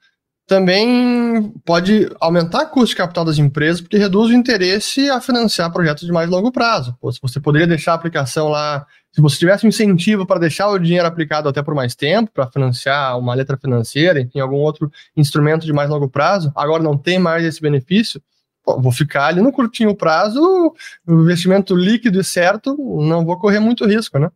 também 0.49 1.53
pode 1.63 2.11
aumentar 2.19 2.63
o 2.63 2.71
custo 2.71 2.89
de 2.89 2.97
capital 2.97 3.23
das 3.23 3.39
empresas, 3.39 3.83
porque 3.83 3.99
reduz 3.99 4.31
o 4.31 4.35
interesse 4.35 5.11
a 5.11 5.21
financiar 5.21 5.71
projetos 5.71 6.07
de 6.07 6.11
mais 6.11 6.29
longo 6.31 6.51
prazo. 6.51 6.97
Pô, 6.99 7.13
você 7.21 7.39
poderia 7.39 7.67
deixar 7.67 7.93
a 7.93 7.95
aplicação 7.95 8.49
lá 8.49 8.87
se 9.13 9.21
você 9.21 9.37
tivesse 9.37 9.67
um 9.67 9.69
incentivo 9.69 10.27
para 10.27 10.41
deixar 10.41 10.69
o 10.69 10.79
dinheiro 10.79 11.07
aplicado 11.07 11.51
até 11.51 11.63
por 11.63 11.75
mais 11.75 11.95
tempo, 11.95 12.31
para 12.33 12.47
financiar 12.47 13.19
uma 13.19 13.35
letra 13.35 13.59
financeira, 13.59 14.23
enfim, 14.23 14.41
algum 14.41 14.57
outro 14.57 14.91
instrumento 15.15 15.67
de 15.67 15.73
mais 15.73 15.91
longo 15.91 16.09
prazo, 16.09 16.51
agora 16.57 16.83
não 16.83 16.97
tem 16.97 17.19
mais 17.19 17.45
esse 17.45 17.61
benefício, 17.61 18.21
pô, 18.65 18.81
vou 18.81 18.91
ficar 18.91 19.27
ali 19.27 19.43
no 19.43 19.53
curtinho 19.53 19.95
prazo, 19.95 20.73
investimento 21.07 21.77
líquido 21.77 22.19
e 22.21 22.25
certo, 22.25 22.75
não 23.03 23.23
vou 23.23 23.39
correr 23.39 23.61
muito 23.61 23.85
risco, 23.85 24.19
né? 24.19 24.31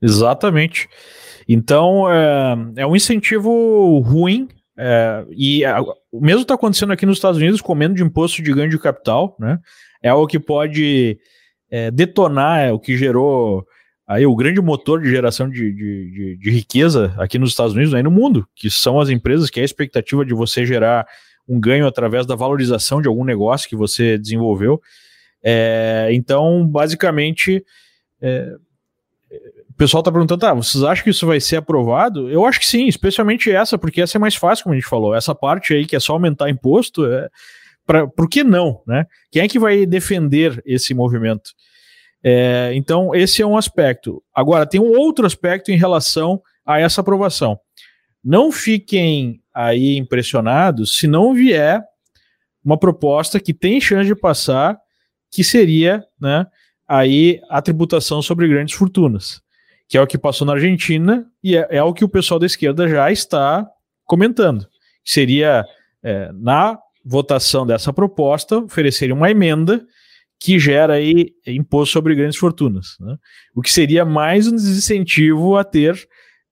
Exatamente. 0.00 0.88
Então, 1.46 2.10
é, 2.10 2.56
é 2.76 2.86
um 2.86 2.96
incentivo 2.96 3.98
ruim, 3.98 4.48
é, 4.82 5.26
e 5.30 5.62
a, 5.62 5.82
o 6.10 6.20
mesmo 6.22 6.40
está 6.40 6.54
acontecendo 6.54 6.90
aqui 6.90 7.04
nos 7.04 7.18
Estados 7.18 7.38
Unidos 7.38 7.60
com 7.60 7.74
menos 7.74 7.98
de 7.98 8.02
imposto 8.02 8.42
de 8.42 8.50
ganho 8.50 8.70
de 8.70 8.78
capital, 8.78 9.36
né? 9.38 9.58
É 10.02 10.08
algo 10.08 10.26
que 10.26 10.40
pode 10.40 11.18
é, 11.70 11.90
detonar 11.90 12.60
é, 12.60 12.72
o 12.72 12.78
que 12.78 12.96
gerou 12.96 13.66
aí 14.08 14.24
o 14.24 14.34
grande 14.34 14.58
motor 14.60 15.02
de 15.02 15.10
geração 15.10 15.50
de, 15.50 15.70
de, 15.70 16.10
de, 16.10 16.36
de 16.38 16.50
riqueza 16.50 17.14
aqui 17.18 17.38
nos 17.38 17.50
Estados 17.50 17.74
Unidos 17.74 17.92
né, 17.92 18.00
e 18.00 18.02
no 18.02 18.10
mundo, 18.10 18.48
que 18.56 18.70
são 18.70 18.98
as 18.98 19.10
empresas, 19.10 19.50
que 19.50 19.60
é 19.60 19.62
a 19.62 19.66
expectativa 19.66 20.24
de 20.24 20.32
você 20.32 20.64
gerar 20.64 21.06
um 21.46 21.60
ganho 21.60 21.86
através 21.86 22.24
da 22.24 22.34
valorização 22.34 23.02
de 23.02 23.08
algum 23.08 23.24
negócio 23.24 23.68
que 23.68 23.76
você 23.76 24.16
desenvolveu. 24.16 24.80
É, 25.44 26.08
então, 26.12 26.66
basicamente, 26.66 27.62
é, 28.20 28.54
pessoal 29.80 30.02
está 30.02 30.12
perguntando, 30.12 30.40
tá, 30.40 30.52
vocês 30.52 30.84
acham 30.84 31.02
que 31.02 31.08
isso 31.08 31.26
vai 31.26 31.40
ser 31.40 31.56
aprovado? 31.56 32.28
Eu 32.28 32.44
acho 32.44 32.60
que 32.60 32.66
sim, 32.66 32.86
especialmente 32.86 33.50
essa, 33.50 33.78
porque 33.78 34.02
essa 34.02 34.18
é 34.18 34.20
mais 34.20 34.34
fácil, 34.34 34.64
como 34.64 34.74
a 34.74 34.78
gente 34.78 34.86
falou. 34.86 35.14
Essa 35.14 35.34
parte 35.34 35.72
aí 35.72 35.86
que 35.86 35.96
é 35.96 36.00
só 36.00 36.12
aumentar 36.12 36.50
imposto, 36.50 37.06
é, 37.06 37.30
pra, 37.86 38.06
por 38.06 38.28
que 38.28 38.44
não, 38.44 38.82
né? 38.86 39.06
Quem 39.32 39.40
é 39.40 39.48
que 39.48 39.58
vai 39.58 39.86
defender 39.86 40.62
esse 40.66 40.92
movimento? 40.92 41.52
É, 42.22 42.72
então, 42.74 43.14
esse 43.14 43.40
é 43.40 43.46
um 43.46 43.56
aspecto. 43.56 44.22
Agora, 44.34 44.66
tem 44.66 44.78
um 44.78 44.98
outro 44.98 45.24
aspecto 45.24 45.72
em 45.72 45.78
relação 45.78 46.42
a 46.66 46.78
essa 46.78 47.00
aprovação. 47.00 47.58
Não 48.22 48.52
fiquem 48.52 49.40
aí 49.54 49.96
impressionados 49.96 50.98
se 50.98 51.06
não 51.06 51.32
vier 51.32 51.82
uma 52.62 52.78
proposta 52.78 53.40
que 53.40 53.54
tem 53.54 53.80
chance 53.80 54.06
de 54.06 54.14
passar, 54.14 54.78
que 55.30 55.42
seria, 55.42 56.04
né, 56.20 56.44
aí 56.86 57.40
a 57.48 57.62
tributação 57.62 58.20
sobre 58.20 58.46
grandes 58.46 58.74
fortunas, 58.74 59.40
que 59.90 59.98
é 59.98 60.00
o 60.00 60.06
que 60.06 60.16
passou 60.16 60.46
na 60.46 60.52
Argentina 60.52 61.26
e 61.42 61.56
é, 61.56 61.66
é 61.68 61.82
o 61.82 61.92
que 61.92 62.04
o 62.04 62.08
pessoal 62.08 62.38
da 62.38 62.46
esquerda 62.46 62.88
já 62.88 63.10
está 63.10 63.68
comentando. 64.04 64.64
Seria 65.04 65.66
é, 66.00 66.30
na 66.32 66.78
votação 67.04 67.66
dessa 67.66 67.92
proposta 67.92 68.58
oferecer 68.58 69.10
uma 69.10 69.32
emenda 69.32 69.84
que 70.38 70.60
gera 70.60 70.94
aí 70.94 71.32
imposto 71.44 71.92
sobre 71.92 72.14
grandes 72.14 72.38
fortunas, 72.38 72.96
né? 73.00 73.16
o 73.54 73.60
que 73.60 73.70
seria 73.70 74.04
mais 74.04 74.46
um 74.46 74.52
desincentivo 74.52 75.56
a 75.56 75.64
ter 75.64 75.98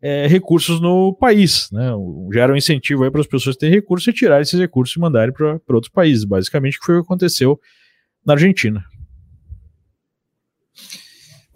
é, 0.03 0.27
recursos 0.27 0.81
no 0.81 1.15
país, 1.15 1.71
né? 1.71 1.93
gera 2.33 2.53
um 2.53 2.57
incentivo 2.57 3.05
aí 3.05 3.11
para 3.11 3.21
as 3.21 3.27
pessoas 3.27 3.57
terem 3.57 3.77
recursos 3.77 4.09
e 4.09 4.13
tirar 4.13 4.43
esses 4.43 4.59
recursos 4.59 4.97
e 4.97 5.01
mandarem 5.01 5.33
para 5.33 5.61
outros 5.69 5.93
países, 5.93 6.25
basicamente 6.25 6.79
que 6.79 6.85
foi 6.85 6.97
o 6.97 7.03
que 7.03 7.07
aconteceu 7.07 7.59
na 8.27 8.33
Argentina. 8.33 8.85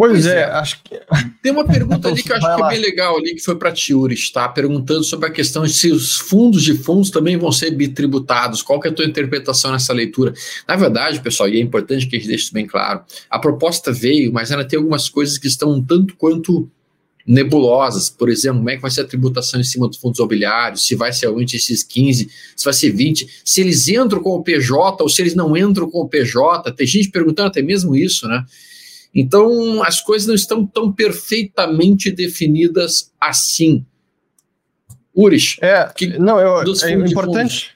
Pois, 0.02 0.14
pois 0.14 0.26
é, 0.26 0.40
é, 0.40 0.44
acho 0.46 0.82
que. 0.82 1.00
Tem 1.40 1.52
uma 1.52 1.64
pergunta 1.64 2.08
ali 2.08 2.20
que 2.20 2.32
eu 2.32 2.36
acho 2.36 2.56
que 2.56 2.62
é 2.62 2.68
bem 2.70 2.80
legal 2.80 3.16
ali, 3.16 3.36
que 3.36 3.40
foi 3.40 3.54
para 3.54 3.68
a 3.68 3.72
Tiuri, 3.72 4.14
está 4.14 4.48
perguntando 4.48 5.04
sobre 5.04 5.28
a 5.28 5.30
questão 5.30 5.62
de 5.62 5.72
se 5.72 5.92
os 5.92 6.16
fundos 6.16 6.64
de 6.64 6.74
fundos 6.74 7.08
também 7.08 7.36
vão 7.36 7.52
ser 7.52 7.70
bitributados. 7.70 8.62
Qual 8.62 8.80
que 8.80 8.88
é 8.88 8.90
a 8.90 8.94
tua 8.94 9.04
interpretação 9.04 9.70
nessa 9.70 9.92
leitura? 9.92 10.34
Na 10.66 10.74
verdade, 10.74 11.20
pessoal, 11.20 11.48
e 11.48 11.56
é 11.56 11.60
importante 11.60 12.08
que 12.08 12.16
a 12.16 12.18
gente 12.18 12.26
deixe 12.26 12.46
isso 12.46 12.52
bem 12.52 12.66
claro, 12.66 13.02
a 13.30 13.38
proposta 13.38 13.92
veio, 13.92 14.32
mas 14.32 14.50
ela 14.50 14.64
tem 14.64 14.76
algumas 14.76 15.08
coisas 15.08 15.38
que 15.38 15.46
estão 15.46 15.70
um 15.70 15.80
tanto 15.80 16.16
quanto 16.16 16.68
nebulosas, 17.24 18.10
por 18.10 18.28
exemplo, 18.28 18.58
como 18.58 18.70
é 18.70 18.74
que 18.74 18.82
vai 18.82 18.90
ser 18.90 19.02
a 19.02 19.06
tributação 19.06 19.60
em 19.60 19.64
cima 19.64 19.86
dos 19.86 19.98
fundos 19.98 20.18
imobiliários, 20.18 20.84
se 20.84 20.96
vai 20.96 21.12
ser 21.12 21.26
realmente 21.26 21.56
esses 21.56 21.84
15, 21.84 22.28
se 22.56 22.64
vai 22.64 22.74
ser 22.74 22.90
20, 22.90 23.42
se 23.44 23.60
eles 23.60 23.86
entram 23.86 24.20
com 24.20 24.30
o 24.30 24.42
PJ 24.42 25.00
ou 25.00 25.08
se 25.08 25.22
eles 25.22 25.36
não 25.36 25.56
entram 25.56 25.88
com 25.88 26.00
o 26.00 26.08
PJ, 26.08 26.72
tem 26.72 26.88
gente 26.88 27.08
perguntando 27.08 27.50
até 27.50 27.62
mesmo 27.62 27.94
isso, 27.94 28.26
né? 28.26 28.44
Então, 29.14 29.82
as 29.82 30.00
coisas 30.00 30.26
não 30.26 30.34
estão 30.34 30.66
tão 30.66 30.92
perfeitamente 30.92 32.10
definidas 32.10 33.12
assim. 33.20 33.84
Uris, 35.14 35.56
é, 35.60 35.90
que, 35.94 36.18
não, 36.18 36.40
eu, 36.40 36.62
é 36.82 36.92
importante. 36.92 37.72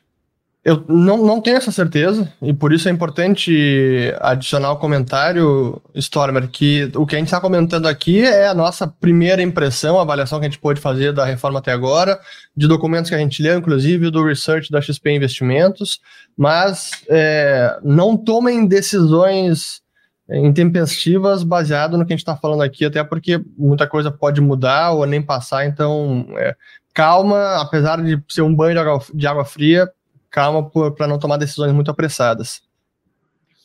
Eu 0.65 0.85
não, 0.89 1.25
não 1.25 1.41
tenho 1.41 1.59
essa 1.59 1.71
certeza, 1.71 2.29
e 2.43 2.53
por 2.53 2.73
isso 2.73 2.89
é 2.89 2.91
importante 2.91 4.13
adicionar 4.19 4.73
o 4.73 4.79
comentário, 4.79 5.81
Stormer, 5.95 6.49
que 6.49 6.91
o 6.97 7.07
que 7.07 7.15
a 7.15 7.19
gente 7.19 7.29
está 7.29 7.41
comentando 7.41 7.87
aqui 7.87 8.25
é 8.25 8.49
a 8.49 8.55
nossa 8.55 8.85
primeira 8.85 9.41
impressão, 9.41 9.97
a 9.97 10.03
avaliação 10.03 10.41
que 10.41 10.47
a 10.47 10.49
gente 10.49 10.59
pôde 10.59 10.81
fazer 10.81 11.13
da 11.13 11.25
reforma 11.25 11.61
até 11.61 11.71
agora, 11.71 12.19
de 12.57 12.67
documentos 12.67 13.09
que 13.09 13.15
a 13.15 13.19
gente 13.19 13.41
leu, 13.41 13.57
inclusive 13.57 14.11
do 14.11 14.25
research 14.25 14.69
da 14.69 14.81
XP 14.81 15.13
Investimentos, 15.13 16.01
mas 16.37 16.91
é, 17.09 17.79
não 17.85 18.17
tomem 18.17 18.67
decisões 18.67 19.86
intempestivas 20.29 21.43
baseado 21.43 21.97
no 21.97 22.05
que 22.05 22.13
a 22.13 22.17
gente 22.17 22.23
está 22.23 22.37
falando 22.37 22.63
aqui, 22.63 22.85
até 22.85 23.03
porque 23.05 23.41
muita 23.57 23.87
coisa 23.87 24.11
pode 24.11 24.41
mudar 24.41 24.91
ou 24.91 25.07
nem 25.07 25.23
passar, 25.23 25.67
então 25.67 26.27
é, 26.37 26.57
calma, 26.93 27.61
apesar 27.61 28.03
de 28.03 28.21
ser 28.29 28.43
um 28.43 28.55
banho 28.55 28.75
de 28.75 28.81
água, 28.81 29.03
de 29.15 29.27
água 29.27 29.45
fria, 29.45 29.89
calma 30.31 30.69
para 30.97 31.07
não 31.07 31.19
tomar 31.19 31.37
decisões 31.37 31.73
muito 31.73 31.91
apressadas. 31.91 32.63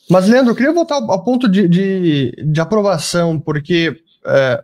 Mas, 0.08 0.28
Leandro, 0.28 0.52
eu 0.52 0.56
queria 0.56 0.72
voltar 0.72 0.96
ao, 0.96 1.24
ponto 1.24 1.48
de, 1.48 1.66
de, 1.68 2.32
de 2.44 2.60
aprovação, 2.60 3.40
porque 3.40 4.00
é, 4.24 4.62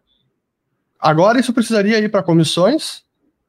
agora 1.01 1.41
isso 1.41 1.53
precisaria 1.53 1.99
ir 1.99 2.11
para 2.11 2.23
comissões 2.23 3.03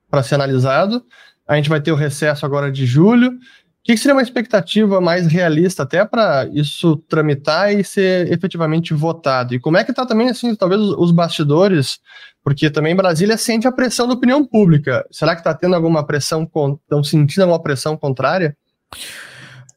para 0.10 0.24
ser 0.24 0.36
analisado. 0.36 1.04
A 1.48 1.56
gente 1.56 1.70
vai 1.70 1.82
ter 1.82 1.92
o 1.92 1.96
recesso 1.96 2.46
agora 2.46 2.72
de 2.72 2.86
julho 2.86 3.38
que, 3.84 3.94
que 3.94 3.98
seria 3.98 4.16
uma 4.16 4.22
expectativa 4.22 5.00
mais 5.00 5.28
realista 5.28 5.84
até 5.84 6.06
para 6.06 6.48
isso 6.54 6.98
tramitar 7.08 7.74
e 7.74 7.84
ser 7.84 8.32
efetivamente 8.32 8.94
votado? 8.94 9.54
E 9.54 9.60
como 9.60 9.78
é 9.78 9.84
que 9.84 9.92
está 9.92 10.06
também, 10.06 10.30
assim, 10.30 10.54
talvez 10.56 10.82
os 10.82 11.12
bastidores, 11.12 12.00
porque 12.44 12.70
também 12.70 12.96
Brasília 12.96 13.38
sente 13.38 13.68
a 13.68 13.72
pressão 13.72 14.08
da 14.08 14.14
opinião 14.14 14.46
pública. 14.46 15.06
Será 15.12 15.36
que 15.36 15.42
está 15.42 15.54
tendo 15.54 15.76
alguma 15.76 16.06
pressão, 16.06 16.44
estão 16.44 17.04
sentindo 17.04 17.44
alguma 17.44 17.62
pressão 17.62 17.98
contrária? 17.98 18.56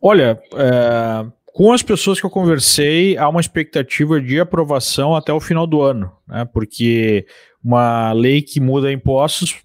Olha, 0.00 0.40
é, 0.54 1.26
com 1.52 1.72
as 1.72 1.82
pessoas 1.82 2.18
que 2.18 2.26
eu 2.26 2.30
conversei, 2.30 3.16
há 3.16 3.28
uma 3.28 3.40
expectativa 3.40 4.20
de 4.20 4.40
aprovação 4.40 5.14
até 5.14 5.32
o 5.32 5.40
final 5.40 5.66
do 5.66 5.82
ano, 5.82 6.10
né? 6.26 6.44
Porque 6.44 7.26
uma 7.62 8.12
lei 8.12 8.42
que 8.42 8.58
muda 8.58 8.92
impostos 8.92 9.56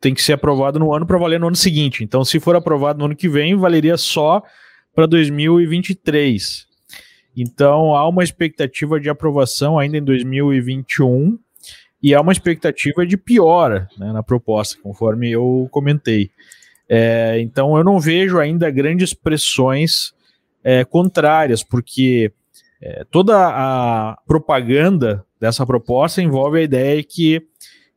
tem 0.00 0.14
que 0.14 0.22
ser 0.22 0.34
aprovado 0.34 0.78
no 0.78 0.94
ano 0.94 1.06
para 1.06 1.18
valer 1.18 1.40
no 1.40 1.48
ano 1.48 1.56
seguinte. 1.56 2.04
Então, 2.04 2.24
se 2.24 2.38
for 2.38 2.54
aprovado 2.54 2.98
no 2.98 3.06
ano 3.06 3.16
que 3.16 3.28
vem, 3.28 3.56
valeria 3.56 3.96
só 3.96 4.42
para 4.94 5.06
2023. 5.06 6.66
Então, 7.36 7.94
há 7.94 8.08
uma 8.08 8.24
expectativa 8.24 9.00
de 9.00 9.08
aprovação 9.08 9.78
ainda 9.78 9.96
em 9.98 10.02
2021 10.02 11.38
e 12.02 12.14
há 12.14 12.20
uma 12.20 12.32
expectativa 12.32 13.06
de 13.06 13.16
piora 13.16 13.88
né, 13.98 14.12
na 14.12 14.22
proposta, 14.22 14.78
conforme 14.82 15.30
eu 15.30 15.68
comentei. 15.70 16.30
É, 16.88 17.38
então, 17.40 17.76
eu 17.76 17.84
não 17.84 18.00
vejo 18.00 18.38
ainda 18.38 18.70
grandes 18.70 19.12
pressões 19.12 20.12
é, 20.64 20.84
contrárias, 20.84 21.62
porque 21.62 22.32
é, 22.80 23.04
toda 23.10 23.36
a 23.36 24.18
propaganda 24.26 25.24
dessa 25.40 25.66
proposta 25.66 26.22
envolve 26.22 26.58
a 26.58 26.62
ideia 26.62 27.02
que 27.02 27.42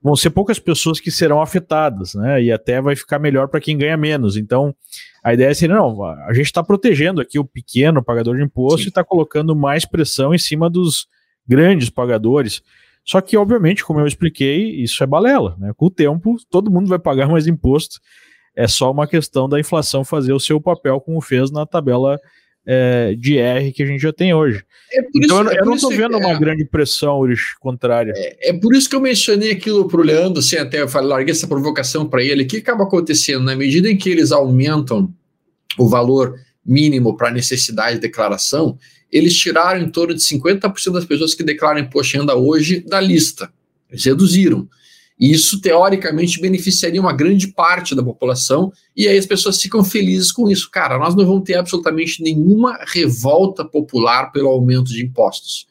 vão 0.02 0.16
ser 0.16 0.32
poucas 0.32 0.60
pessoas 0.60 1.00
que 1.00 1.12
serão 1.12 1.42
afetadas, 1.42 2.16
né? 2.16 2.42
E 2.42 2.52
até 2.52 2.82
vai 2.82 2.96
ficar 2.96 3.20
melhor 3.20 3.48
para 3.48 3.62
quem 3.62 3.78
ganha 3.78 3.96
menos. 3.96 4.36
Então, 4.36 4.76
a 5.24 5.34
ideia 5.34 5.54
seria, 5.54 5.76
não, 5.76 6.04
a 6.04 6.34
gente 6.34 6.48
está 6.48 6.64
protegendo 6.64 7.22
aqui 7.22 7.38
o 7.38 7.46
pequeno 7.46 8.04
pagador 8.04 8.36
de 8.36 8.44
imposto 8.44 8.80
Sim. 8.80 8.86
e 8.86 8.90
está 8.90 9.04
colocando 9.04 9.56
mais 9.56 9.86
pressão 9.86 10.34
em 10.34 10.40
cima 10.40 10.70
dos 10.70 11.08
grandes 11.48 11.90
pagadores. 11.90 12.64
Só 13.06 13.22
que, 13.22 13.38
obviamente, 13.38 13.84
como 13.84 14.00
eu 14.00 14.08
expliquei, 14.08 14.82
isso 14.82 15.04
é 15.04 15.08
balela, 15.08 15.56
né? 15.60 15.72
Com 15.76 15.86
o 15.86 15.92
tempo, 15.92 16.36
todo 16.50 16.72
mundo 16.72 16.88
vai 16.88 17.00
pagar 17.00 17.28
mais 17.28 17.46
imposto. 17.48 18.00
É 18.56 18.68
só 18.68 18.92
uma 18.92 19.08
questão 19.08 19.48
da 19.48 19.60
inflação 19.60 20.04
fazer 20.04 20.34
o 20.34 20.40
seu 20.40 20.60
papel, 20.60 21.00
como 21.00 21.22
fez 21.22 21.52
na 21.52 21.66
tabela 21.66 22.20
é, 22.66 23.16
de 23.18 23.38
R 23.38 23.72
que 23.72 23.84
a 23.84 23.86
gente 23.86 24.02
já 24.02 24.14
tem 24.14 24.34
hoje. 24.34 24.64
É 24.94 25.02
então 25.16 25.42
isso, 25.42 25.52
eu, 25.52 25.62
é 25.62 25.66
não 25.66 25.76
estou 25.76 25.90
vendo 25.92 26.18
uma 26.18 26.32
é, 26.32 26.40
grande 26.40 26.66
pressão 26.66 27.22
contrária. 27.60 28.14
É, 28.16 28.50
é, 28.50 28.54
por 28.54 28.76
isso 28.76 28.90
que 28.90 28.96
eu 28.96 29.02
mencionei 29.02 29.52
aquilo 29.52 29.88
para 29.88 30.00
o 30.00 30.04
Leandro, 30.04 30.40
assim, 30.40 30.58
até 30.58 30.82
eu 30.82 30.88
falei, 30.88 31.10
larguei 31.10 31.32
essa 31.32 31.48
provocação 31.48 32.08
para 32.08 32.24
ele. 32.24 32.44
O 32.44 32.48
que 32.48 32.58
acaba 32.58 32.84
acontecendo? 32.84 33.44
Na 33.44 33.56
medida 33.56 33.90
em 33.90 33.98
que 33.98 34.10
eles 34.10 34.32
aumentam 34.32 35.14
o 35.78 35.88
valor 35.88 36.36
mínimo 36.66 37.16
para 37.18 37.32
necessidade 37.32 37.96
de 37.96 38.02
declaração, 38.02 38.78
eles 39.12 39.36
tiraram 39.36 39.82
em 39.82 39.90
torno 39.90 40.14
de 40.14 40.22
50% 40.22 40.92
das 40.92 41.06
pessoas 41.06 41.34
que 41.34 41.44
declaram 41.44 41.80
imposto 41.80 42.12
de 42.12 42.18
renda 42.20 42.36
hoje 42.36 42.82
da 42.82 43.00
lista. 43.00 43.52
Eles 43.90 44.06
reduziram. 44.06 44.68
E 45.22 45.32
isso, 45.32 45.62
teoricamente, 45.62 46.42
beneficiaria 46.42 47.00
uma 47.00 47.14
grande 47.14 47.50
parte 47.50 47.94
da 47.94 48.02
população, 48.02 48.74
e 48.98 49.08
aí 49.08 49.16
as 49.16 49.28
pessoas 49.28 49.62
ficam 49.62 49.84
felizes 49.84 50.32
com 50.32 50.50
isso. 50.50 50.68
Cara, 50.72 50.98
nós 50.98 51.14
não 51.14 51.24
vamos 51.28 51.44
ter 51.44 51.54
absolutamente 51.54 52.24
nenhuma 52.24 52.80
revolta 52.88 53.64
popular 53.64 54.32
pelo 54.32 54.50
aumento 54.50 54.86
de 54.86 55.06
impostos. 55.06 55.68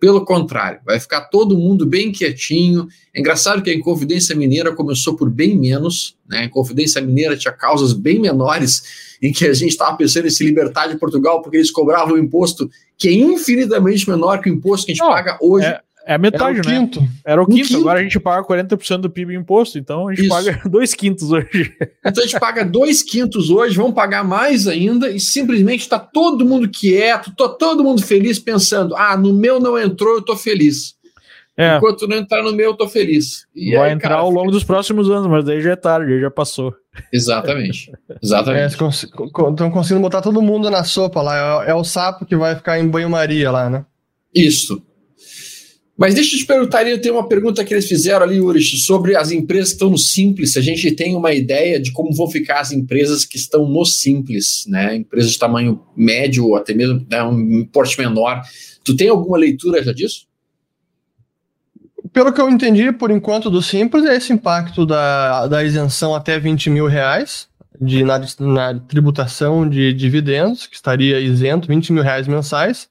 Pelo 0.00 0.24
contrário, 0.24 0.80
vai 0.84 0.98
ficar 0.98 1.22
todo 1.22 1.58
mundo 1.58 1.86
bem 1.86 2.10
quietinho. 2.10 2.88
É 3.14 3.20
engraçado 3.20 3.62
que 3.62 3.70
a 3.70 3.74
Inconfidência 3.74 4.34
Mineira 4.34 4.74
começou 4.74 5.16
por 5.16 5.30
bem 5.30 5.56
menos, 5.56 6.16
né? 6.28 6.38
A 6.38 6.44
Inconfidência 6.44 7.00
Mineira 7.00 7.36
tinha 7.36 7.52
causas 7.52 7.92
bem 7.92 8.18
menores 8.18 9.16
em 9.22 9.32
que 9.32 9.44
a 9.44 9.52
gente 9.52 9.70
estava 9.70 9.96
pensando 9.96 10.26
em 10.26 10.30
se 10.30 10.44
libertar 10.44 10.86
de 10.88 10.98
Portugal 10.98 11.42
porque 11.42 11.56
eles 11.56 11.70
cobravam 11.70 12.14
um 12.14 12.18
imposto 12.18 12.70
que 12.96 13.08
é 13.08 13.12
infinitamente 13.12 14.08
menor 14.08 14.40
que 14.40 14.48
o 14.48 14.54
imposto 14.54 14.86
que 14.86 14.92
a 14.92 14.94
gente 14.94 15.04
não, 15.04 15.10
paga 15.10 15.36
hoje. 15.40 15.66
É, 15.66 15.80
é 16.08 16.14
a 16.14 16.18
metade, 16.18 16.58
Era 16.58 16.66
o 16.66 16.70
né? 16.70 16.78
Quinto. 16.78 17.08
Era 17.22 17.42
o 17.42 17.46
quinto. 17.46 17.68
quinto. 17.68 17.80
Agora 17.80 18.00
a 18.00 18.02
gente 18.02 18.18
paga 18.18 18.42
40% 18.42 18.96
do 19.02 19.10
PIB 19.10 19.34
em 19.34 19.40
imposto, 19.40 19.78
então 19.78 20.08
a 20.08 20.14
gente 20.14 20.24
Isso. 20.24 20.34
paga 20.34 20.62
dois 20.64 20.94
quintos 20.94 21.30
hoje. 21.30 21.76
Então 22.02 22.24
a 22.24 22.26
gente 22.26 22.40
paga 22.40 22.64
dois 22.64 23.02
quintos 23.02 23.50
hoje, 23.50 23.76
vamos 23.76 23.92
pagar 23.92 24.24
mais 24.24 24.66
ainda, 24.66 25.10
e 25.10 25.20
simplesmente 25.20 25.80
está 25.80 25.98
todo 25.98 26.46
mundo 26.46 26.66
quieto, 26.66 27.30
tô 27.36 27.50
todo 27.50 27.84
mundo 27.84 28.02
feliz 28.02 28.38
pensando: 28.38 28.96
ah, 28.96 29.18
no 29.18 29.34
meu 29.34 29.60
não 29.60 29.78
entrou, 29.78 30.14
eu 30.14 30.22
tô 30.22 30.34
feliz. 30.34 30.96
É. 31.58 31.76
Enquanto 31.76 32.08
não 32.08 32.16
entrar 32.16 32.42
no 32.42 32.52
meu, 32.52 32.70
eu 32.70 32.74
tô 32.74 32.88
feliz. 32.88 33.44
E 33.54 33.76
Vai 33.76 33.90
aí, 33.90 33.94
entrar 33.94 34.10
cara, 34.10 34.20
ao 34.22 34.30
longo 34.30 34.50
dos 34.50 34.64
próximos 34.64 35.10
anos, 35.10 35.26
mas 35.26 35.44
daí 35.44 35.60
já 35.60 35.72
é 35.72 35.76
tarde, 35.76 36.20
já 36.20 36.30
passou. 36.30 36.72
Exatamente. 37.12 37.92
Exatamente. 38.22 38.72
Estão 38.72 38.88
é, 38.88 39.70
conseguindo 39.70 40.00
botar 40.00 40.22
todo 40.22 40.40
mundo 40.40 40.70
na 40.70 40.84
sopa 40.84 41.20
lá. 41.20 41.66
É, 41.66 41.72
é 41.72 41.74
o 41.74 41.84
sapo 41.84 42.24
que 42.24 42.36
vai 42.36 42.54
ficar 42.54 42.78
em 42.78 42.88
banho-maria 42.88 43.50
lá, 43.50 43.68
né? 43.68 43.84
Isso. 44.34 44.80
Mas 45.98 46.14
deixa 46.14 46.36
eu 46.36 46.38
te 46.38 46.46
perguntar, 46.46 46.86
eu 46.86 47.00
tenho 47.00 47.16
uma 47.16 47.26
pergunta 47.26 47.64
que 47.64 47.74
eles 47.74 47.88
fizeram 47.88 48.24
ali, 48.24 48.40
Urich, 48.40 48.78
sobre 48.78 49.16
as 49.16 49.32
empresas 49.32 49.70
que 49.70 49.74
estão 49.74 49.90
no 49.90 49.98
Simples. 49.98 50.56
A 50.56 50.60
gente 50.60 50.92
tem 50.92 51.16
uma 51.16 51.32
ideia 51.32 51.80
de 51.80 51.90
como 51.90 52.14
vão 52.14 52.30
ficar 52.30 52.60
as 52.60 52.70
empresas 52.70 53.24
que 53.24 53.36
estão 53.36 53.68
no 53.68 53.84
Simples, 53.84 54.64
né? 54.68 54.94
Empresas 54.94 55.32
de 55.32 55.38
tamanho 55.40 55.82
médio 55.96 56.46
ou 56.46 56.54
até 56.54 56.72
mesmo 56.72 57.04
né, 57.10 57.20
um 57.24 57.64
porte 57.64 57.98
menor. 57.98 58.40
Tu 58.84 58.94
tem 58.94 59.08
alguma 59.08 59.36
leitura 59.36 59.82
já 59.82 59.92
disso? 59.92 60.28
Pelo 62.12 62.32
que 62.32 62.40
eu 62.40 62.48
entendi, 62.48 62.92
por 62.92 63.10
enquanto, 63.10 63.50
do 63.50 63.60
Simples, 63.60 64.04
é 64.04 64.14
esse 64.14 64.32
impacto 64.32 64.86
da, 64.86 65.48
da 65.48 65.64
isenção 65.64 66.14
até 66.14 66.38
20 66.38 66.70
mil 66.70 66.86
reais 66.86 67.48
de, 67.80 68.04
na, 68.04 68.20
na 68.38 68.78
tributação 68.78 69.68
de 69.68 69.92
dividendos, 69.92 70.68
que 70.68 70.76
estaria 70.76 71.18
isento, 71.18 71.66
20 71.66 71.92
mil 71.92 72.04
reais 72.04 72.28
mensais 72.28 72.88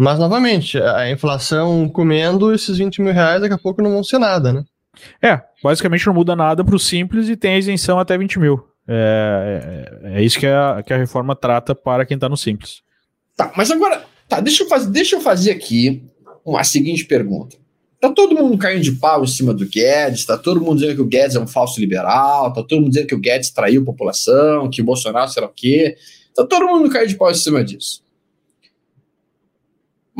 mas, 0.00 0.18
novamente, 0.18 0.78
a 0.78 1.10
inflação 1.10 1.86
comendo 1.86 2.54
esses 2.54 2.78
20 2.78 3.02
mil 3.02 3.12
reais, 3.12 3.40
daqui 3.42 3.52
a 3.52 3.58
pouco 3.58 3.82
não 3.82 3.90
vão 3.90 4.02
ser 4.02 4.18
nada, 4.18 4.50
né? 4.50 4.64
É, 5.22 5.40
basicamente 5.62 6.06
não 6.06 6.14
muda 6.14 6.34
nada 6.34 6.64
para 6.64 6.74
o 6.74 6.78
simples 6.78 7.28
e 7.28 7.36
tem 7.36 7.52
a 7.52 7.58
isenção 7.58 7.98
até 7.98 8.16
20 8.16 8.38
mil. 8.38 8.64
É, 8.88 10.00
é, 10.02 10.18
é 10.18 10.24
isso 10.24 10.38
que 10.38 10.46
a, 10.46 10.82
que 10.82 10.94
a 10.94 10.96
reforma 10.96 11.36
trata 11.36 11.74
para 11.74 12.06
quem 12.06 12.14
está 12.14 12.30
no 12.30 12.36
simples. 12.36 12.80
Tá, 13.36 13.52
mas 13.54 13.70
agora, 13.70 14.04
tá, 14.26 14.40
deixa, 14.40 14.62
eu 14.62 14.68
fazer, 14.68 14.90
deixa 14.90 15.16
eu 15.16 15.20
fazer 15.20 15.50
aqui 15.50 16.02
a 16.56 16.64
seguinte 16.64 17.04
pergunta. 17.04 17.58
Tá 18.00 18.08
todo 18.10 18.34
mundo 18.34 18.56
caindo 18.56 18.82
de 18.82 18.92
pau 18.92 19.22
em 19.22 19.26
cima 19.26 19.52
do 19.52 19.66
Guedes, 19.66 20.24
tá 20.24 20.38
todo 20.38 20.62
mundo 20.62 20.80
dizendo 20.80 20.96
que 20.96 21.02
o 21.02 21.06
Guedes 21.06 21.36
é 21.36 21.40
um 21.40 21.46
falso 21.46 21.78
liberal, 21.78 22.50
tá 22.54 22.62
todo 22.62 22.80
mundo 22.80 22.88
dizendo 22.88 23.06
que 23.06 23.14
o 23.14 23.20
Guedes 23.20 23.50
traiu 23.50 23.82
a 23.82 23.84
população, 23.84 24.70
que 24.70 24.80
o 24.80 24.84
Bolsonaro 24.84 25.30
será 25.30 25.44
o 25.44 25.52
quê. 25.54 25.94
Tá 26.34 26.46
todo 26.46 26.66
mundo 26.66 26.88
caindo 26.88 27.08
de 27.08 27.16
pau 27.16 27.30
em 27.30 27.34
cima 27.34 27.62
disso. 27.62 28.02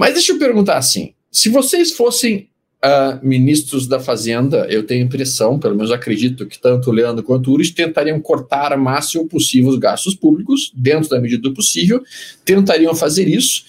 Mas 0.00 0.14
deixa 0.14 0.32
eu 0.32 0.38
perguntar 0.38 0.78
assim: 0.78 1.12
se 1.30 1.50
vocês 1.50 1.92
fossem 1.92 2.48
uh, 2.82 3.22
ministros 3.22 3.86
da 3.86 4.00
Fazenda, 4.00 4.66
eu 4.70 4.82
tenho 4.86 5.04
impressão, 5.04 5.58
pelo 5.58 5.76
menos 5.76 5.92
acredito, 5.92 6.46
que 6.46 6.58
tanto 6.58 6.88
o 6.88 6.92
Leandro 6.92 7.22
quanto 7.22 7.50
o 7.50 7.52
Ures 7.52 7.70
tentariam 7.70 8.18
cortar 8.18 8.72
o 8.72 8.80
máximo 8.80 9.28
possível 9.28 9.68
os 9.68 9.78
gastos 9.78 10.14
públicos, 10.14 10.72
dentro 10.74 11.10
da 11.10 11.20
medida 11.20 11.42
do 11.42 11.52
possível, 11.52 12.02
tentariam 12.46 12.94
fazer 12.94 13.28
isso. 13.28 13.66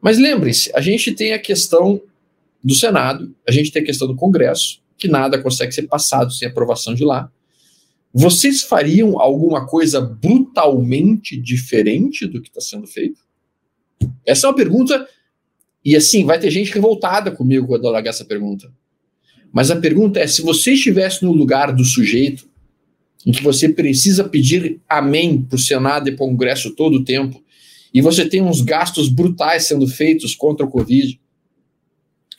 Mas 0.00 0.16
lembrem-se, 0.16 0.72
a 0.74 0.80
gente 0.80 1.12
tem 1.12 1.34
a 1.34 1.38
questão 1.38 2.00
do 2.62 2.74
Senado, 2.74 3.34
a 3.46 3.52
gente 3.52 3.70
tem 3.70 3.82
a 3.82 3.84
questão 3.84 4.08
do 4.08 4.16
Congresso, 4.16 4.80
que 4.96 5.06
nada 5.06 5.38
consegue 5.38 5.72
ser 5.72 5.82
passado 5.82 6.32
sem 6.32 6.48
aprovação 6.48 6.94
de 6.94 7.04
lá. 7.04 7.30
Vocês 8.10 8.62
fariam 8.62 9.20
alguma 9.20 9.66
coisa 9.66 10.00
brutalmente 10.00 11.36
diferente 11.36 12.26
do 12.26 12.40
que 12.40 12.48
está 12.48 12.62
sendo 12.62 12.86
feito? 12.86 13.20
Essa 14.24 14.46
é 14.46 14.48
uma 14.48 14.56
pergunta 14.56 15.06
e 15.84 15.94
assim, 15.94 16.24
vai 16.24 16.38
ter 16.38 16.50
gente 16.50 16.72
revoltada 16.72 17.30
comigo 17.30 17.66
quando 17.66 17.84
eu 17.84 17.90
largar 17.90 18.10
essa 18.10 18.24
pergunta. 18.24 18.72
Mas 19.52 19.70
a 19.70 19.76
pergunta 19.76 20.18
é: 20.18 20.26
se 20.26 20.40
você 20.42 20.72
estivesse 20.72 21.22
no 21.24 21.32
lugar 21.32 21.72
do 21.72 21.84
sujeito, 21.84 22.48
em 23.26 23.32
que 23.32 23.42
você 23.42 23.68
precisa 23.68 24.24
pedir 24.24 24.80
amém 24.88 25.42
para 25.42 25.56
o 25.56 25.58
Senado 25.58 26.08
e 26.08 26.12
para 26.12 26.24
o 26.24 26.28
Congresso 26.28 26.74
todo 26.74 26.96
o 26.96 27.04
tempo, 27.04 27.42
e 27.92 28.00
você 28.00 28.26
tem 28.26 28.42
uns 28.42 28.60
gastos 28.60 29.08
brutais 29.08 29.66
sendo 29.66 29.86
feitos 29.86 30.34
contra 30.34 30.66
o 30.66 30.70
Covid, 30.70 31.20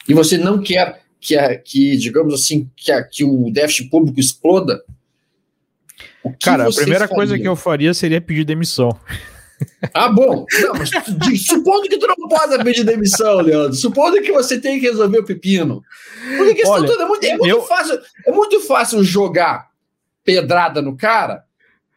e 0.07 0.13
você 0.13 0.37
não 0.37 0.61
quer 0.61 1.03
que, 1.19 1.37
a, 1.37 1.57
que 1.57 1.95
digamos 1.97 2.33
assim, 2.33 2.69
que, 2.75 2.91
a, 2.91 3.03
que 3.03 3.23
o 3.23 3.49
déficit 3.51 3.89
público 3.89 4.19
exploda. 4.19 4.83
Cara, 6.41 6.67
a 6.67 6.71
primeira 6.71 7.07
coisa 7.07 7.37
que 7.37 7.47
eu 7.47 7.55
faria 7.55 7.93
seria 7.93 8.19
pedir 8.19 8.43
demissão. 8.43 8.89
Ah, 9.93 10.09
bom. 10.09 10.45
Não, 10.61 10.73
mas 10.73 10.89
supondo 11.45 11.87
que 11.87 11.97
tu 11.97 12.07
não 12.07 12.27
possa 12.27 12.63
pedir 12.63 12.83
demissão, 12.83 13.37
Leandro. 13.37 13.73
Supondo 13.73 14.21
que 14.21 14.31
você 14.31 14.59
tem 14.59 14.79
que 14.79 14.87
resolver 14.87 15.19
o 15.19 15.25
pepino. 15.25 15.83
Porque 16.37 16.51
a 16.51 16.55
questão 16.55 16.73
Olha, 16.73 16.87
toda 16.87 17.03
é 17.03 17.07
muito, 17.07 17.23
é 17.25 17.37
muito 17.37 17.47
eu... 17.47 17.61
fácil. 17.61 17.99
É 18.25 18.31
muito 18.31 18.59
fácil 18.61 19.03
jogar 19.03 19.69
pedrada 20.23 20.81
no 20.81 20.97
cara 20.97 21.43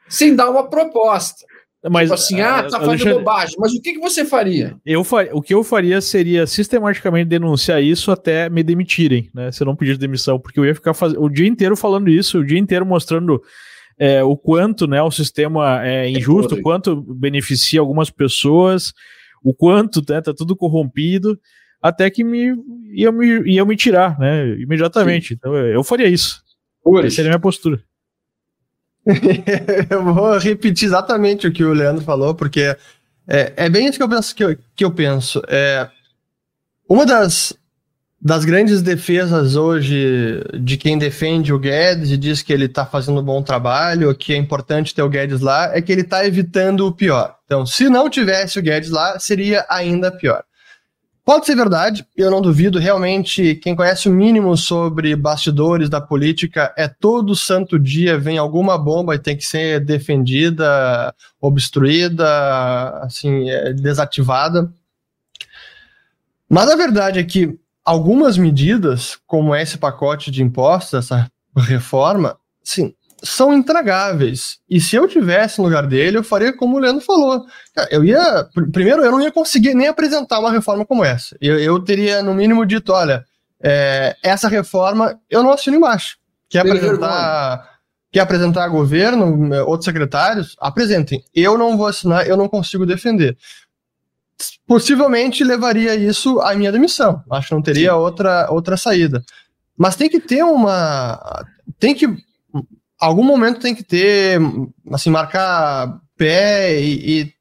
sem 0.09 0.35
dar 0.35 0.51
uma 0.51 0.69
proposta. 0.69 1.47
Mas 1.91 2.11
tipo 2.11 2.15
assim, 2.15 2.41
ah, 2.41 2.63
tá 2.65 2.81
fazendo 2.81 3.05
deixa... 3.05 3.15
bobagem. 3.15 3.57
Mas 3.59 3.73
o 3.73 3.81
que, 3.81 3.93
que 3.95 4.01
você 4.01 4.25
faria? 4.25 4.77
Eu 4.85 5.05
far... 5.05 5.29
O 5.33 5.41
que 5.41 5.55
eu 5.55 5.63
faria 5.63 6.01
seria 6.01 6.47
sistematicamente 6.47 7.29
denunciar 7.29 7.83
isso 7.83 8.11
até 8.11 8.51
me 8.51 8.63
demitirem, 8.65 9.31
né? 9.33 9.53
Se 9.53 9.63
eu 9.63 9.67
não 9.67 9.77
pedir 9.77 9.97
demissão, 9.97 10.41
porque 10.41 10.59
eu 10.59 10.65
ia 10.65 10.75
ficar 10.75 10.93
faz... 10.93 11.15
o 11.17 11.29
dia 11.29 11.47
inteiro 11.47 11.77
falando 11.77 12.09
isso, 12.11 12.39
o 12.39 12.45
dia 12.45 12.59
inteiro 12.59 12.85
mostrando 12.85 13.41
é, 13.99 14.23
o 14.23 14.37
quanto 14.37 14.87
né, 14.87 15.03
o 15.03 15.11
sistema 15.11 15.85
é 15.85 16.09
injusto, 16.09 16.55
o 16.55 16.63
quanto 16.63 17.03
beneficia 17.15 17.81
algumas 17.81 18.11
pessoas, 18.11 18.93
o 19.43 19.53
quanto 19.53 20.03
né, 20.09 20.21
tá 20.21 20.33
tudo 20.33 20.57
corrompido, 20.57 21.39
até 21.83 22.09
que 22.11 22.23
me 22.23 22.55
iam 22.93 23.13
me, 23.13 23.51
ia 23.51 23.65
me 23.65 23.77
tirar, 23.77 24.19
né? 24.19 24.49
Imediatamente. 24.59 25.29
Sim. 25.29 25.35
Então 25.35 25.57
eu 25.57 25.83
faria 25.83 26.09
isso. 26.09 26.43
Essa 27.01 27.11
seria 27.11 27.31
a 27.31 27.33
minha 27.33 27.41
postura. 27.41 27.83
eu 29.91 30.05
vou 30.05 30.39
repetir 30.39 30.87
exatamente 30.87 31.47
o 31.47 31.53
que 31.53 31.65
o 31.65 31.73
Leandro 31.73 32.05
falou, 32.05 32.35
porque 32.35 32.77
é, 33.27 33.53
é 33.57 33.69
bem 33.69 33.87
isso 33.87 33.99
que 33.99 34.03
eu 34.03 34.09
penso. 34.09 34.35
Que 34.35 34.45
eu, 34.45 34.59
que 34.75 34.85
eu 34.85 34.91
penso. 34.91 35.43
É, 35.49 35.89
uma 36.89 37.05
das 37.05 37.58
das 38.21 38.45
grandes 38.45 38.83
defesas 38.83 39.55
hoje 39.55 40.43
de 40.61 40.77
quem 40.77 40.99
defende 40.99 41.53
o 41.53 41.59
Guedes 41.59 42.11
e 42.11 42.17
diz 42.17 42.43
que 42.43 42.53
ele 42.53 42.65
está 42.65 42.85
fazendo 42.85 43.21
um 43.21 43.25
bom 43.25 43.43
trabalho, 43.43 44.15
que 44.15 44.35
é 44.35 44.37
importante 44.37 44.95
ter 44.95 45.03
o 45.03 45.09
Guedes 45.09 45.41
lá, 45.41 45.71
é 45.73 45.81
que 45.81 45.93
ele 45.93 46.01
está 46.01 46.27
evitando 46.27 46.87
o 46.87 46.93
pior. 46.93 47.37
Então, 47.45 47.65
se 47.65 47.89
não 47.89 48.11
tivesse 48.11 48.59
o 48.59 48.63
Guedes 48.63 48.91
lá, 48.91 49.19
seria 49.21 49.65
ainda 49.69 50.11
pior. 50.11 50.43
Pode 51.25 51.45
ser 51.45 51.55
verdade, 51.55 52.07
eu 52.17 52.31
não 52.31 52.41
duvido. 52.41 52.79
Realmente, 52.79 53.55
quem 53.57 53.77
conhece 53.77 54.09
o 54.09 54.13
mínimo 54.13 54.57
sobre 54.57 55.15
bastidores 55.15 55.91
da 55.91 56.01
política 56.01 56.73
é 56.77 56.89
todo 56.89 57.37
santo 57.37 57.79
dia 57.79 58.19
vem 58.19 58.39
alguma 58.39 58.79
bomba 58.79 59.15
e 59.15 59.19
tem 59.19 59.37
que 59.37 59.45
ser 59.45 59.79
defendida, 59.85 61.15
obstruída, 61.39 62.99
assim, 63.03 63.49
é, 63.51 63.75
desativada. 63.75 64.73
Mas 66.49 66.71
a 66.71 66.77
verdade 66.77 67.19
é 67.19 67.25
que 67.25 67.59
algumas 67.89 68.37
medidas, 68.37 69.19
como 69.27 69.57
esse 69.57 69.79
pacote 69.79 70.31
de 70.31 70.43
impostos, 70.43 71.07
essa 71.07 71.27
reforma, 71.57 72.37
sim, 72.63 72.93
são 73.23 73.55
intragáveis. 73.55 74.59
E 74.69 74.79
se 74.79 74.95
eu 74.95 75.09
tivesse 75.09 75.59
no 75.59 75.65
lugar 75.65 75.87
dele, 75.87 76.19
eu 76.19 76.23
faria 76.23 76.55
como 76.55 76.77
o 76.77 76.79
Leandro 76.79 77.03
falou. 77.03 77.47
Eu 77.91 78.05
ia. 78.05 78.47
Primeiro, 78.71 79.03
eu 79.03 79.11
não 79.11 79.23
ia 79.23 79.33
conseguir 79.33 79.73
nem 79.73 79.89
apresentar 79.89 80.39
uma 80.39 80.53
reforma 80.53 80.85
como 80.85 81.03
essa. 81.03 81.35
Eu, 81.41 81.59
eu 81.59 81.83
teria, 81.83 82.23
no 82.23 82.35
mínimo, 82.35 82.67
dito: 82.67 82.93
olha, 82.93 83.25
é, 83.63 84.15
essa 84.23 84.49
reforma 84.49 85.19
eu 85.31 85.43
não 85.43 85.51
assino 85.51 85.79
embaixo. 85.79 86.19
Quer 86.51 86.61
apresentar. 86.61 87.79
Quer 88.13 88.21
apresentar 88.21 88.69
governo, 88.69 89.51
outros 89.67 89.87
secretários? 89.87 90.57
Apresentem. 90.61 91.23
Eu 91.35 91.57
não 91.57 91.77
vou 91.77 91.87
assinar, 91.87 92.27
eu 92.27 92.37
não 92.37 92.49
consigo 92.49 92.87
defender 92.87 93.37
possivelmente 94.67 95.43
levaria 95.43 95.95
isso 95.95 96.41
à 96.41 96.55
minha 96.55 96.71
demissão. 96.71 97.23
Acho 97.31 97.49
que 97.49 97.55
não 97.55 97.63
teria 97.63 97.97
outra, 97.97 98.49
outra 98.51 98.77
saída. 98.77 99.23
Mas 99.77 99.97
tem 99.97 100.09
que 100.09 100.21
ter 100.21 100.43
uma. 100.43 101.45
Tem 101.79 101.95
que. 101.95 102.07
Algum 103.01 103.25
momento 103.25 103.61
tem 103.61 103.75
que 103.75 103.83
ter. 103.83 104.41
Assim, 104.93 105.11
marcar 105.11 106.01
pé 106.17 106.81
e, 106.81 107.21
e, 107.21 107.33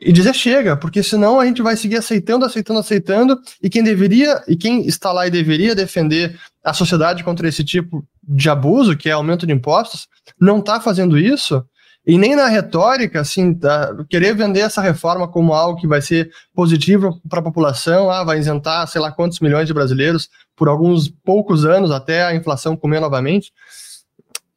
e 0.00 0.12
dizer 0.12 0.34
chega, 0.34 0.76
porque 0.76 1.02
senão 1.02 1.40
a 1.40 1.46
gente 1.46 1.62
vai 1.62 1.76
seguir 1.76 1.96
aceitando, 1.96 2.44
aceitando, 2.44 2.78
aceitando. 2.78 3.40
E 3.62 3.68
quem 3.68 3.82
deveria. 3.82 4.42
E 4.46 4.56
quem 4.56 4.86
está 4.86 5.12
lá 5.12 5.26
e 5.26 5.30
deveria 5.30 5.74
defender 5.74 6.38
a 6.62 6.72
sociedade 6.72 7.24
contra 7.24 7.48
esse 7.48 7.64
tipo 7.64 8.06
de 8.22 8.50
abuso, 8.50 8.96
que 8.96 9.08
é 9.08 9.12
aumento 9.12 9.46
de 9.46 9.52
impostos, 9.52 10.06
não 10.38 10.58
está 10.58 10.80
fazendo 10.80 11.18
isso 11.18 11.64
e 12.08 12.16
nem 12.16 12.34
na 12.34 12.46
retórica, 12.46 13.20
assim, 13.20 13.52
tá, 13.52 13.94
querer 14.08 14.34
vender 14.34 14.60
essa 14.60 14.80
reforma 14.80 15.28
como 15.28 15.52
algo 15.52 15.78
que 15.78 15.86
vai 15.86 16.00
ser 16.00 16.30
positivo 16.54 17.20
para 17.28 17.40
a 17.40 17.42
população, 17.42 18.10
ah, 18.10 18.24
vai 18.24 18.38
isentar 18.38 18.88
sei 18.88 18.98
lá 18.98 19.12
quantos 19.12 19.40
milhões 19.40 19.66
de 19.66 19.74
brasileiros 19.74 20.30
por 20.56 20.68
alguns 20.68 21.10
poucos 21.10 21.66
anos 21.66 21.90
até 21.90 22.24
a 22.24 22.34
inflação 22.34 22.74
comer 22.74 22.98
novamente, 22.98 23.52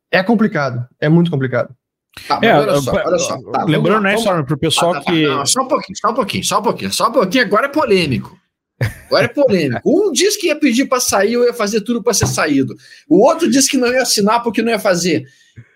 é 0.09 0.23
complicado, 0.23 0.87
é 0.97 1.09
muito 1.09 1.29
complicado. 1.29 1.75
Tá, 2.25 2.39
é, 2.41 2.55
olha 2.55 2.79
só, 2.79 2.91
olha 2.93 3.19
só. 3.19 3.37
Tá, 3.51 3.65
lembrando, 3.65 4.03
né, 4.03 4.15
Storm, 4.15 4.45
para 4.45 4.55
o 4.55 4.57
pessoal 4.57 4.93
tá, 4.93 5.01
tá, 5.01 5.11
que. 5.11 5.27
Não, 5.27 5.45
só 5.45 5.61
um 5.61 5.67
pouquinho, 5.67 5.97
só 5.97 6.09
um 6.09 6.13
pouquinho, 6.13 6.43
só 6.45 6.59
um 6.59 6.63
pouquinho, 6.63 6.93
só 6.93 7.09
um 7.09 7.11
pouquinho, 7.11 7.43
agora 7.43 7.65
é 7.65 7.69
polêmico. 7.69 8.39
Agora 9.07 9.25
é 9.25 9.27
polêmico. 9.27 9.81
Um 9.85 10.13
diz 10.13 10.37
que 10.37 10.47
ia 10.47 10.55
pedir 10.55 10.85
para 10.85 11.01
sair, 11.01 11.33
eu 11.33 11.43
ia 11.43 11.53
fazer 11.53 11.81
tudo 11.81 12.01
para 12.01 12.13
ser 12.13 12.27
saído. 12.27 12.75
O 13.09 13.25
outro 13.25 13.51
disse 13.51 13.69
que 13.69 13.77
não 13.77 13.89
ia 13.89 14.03
assinar 14.03 14.41
porque 14.41 14.61
não 14.61 14.71
ia 14.71 14.79
fazer. 14.79 15.25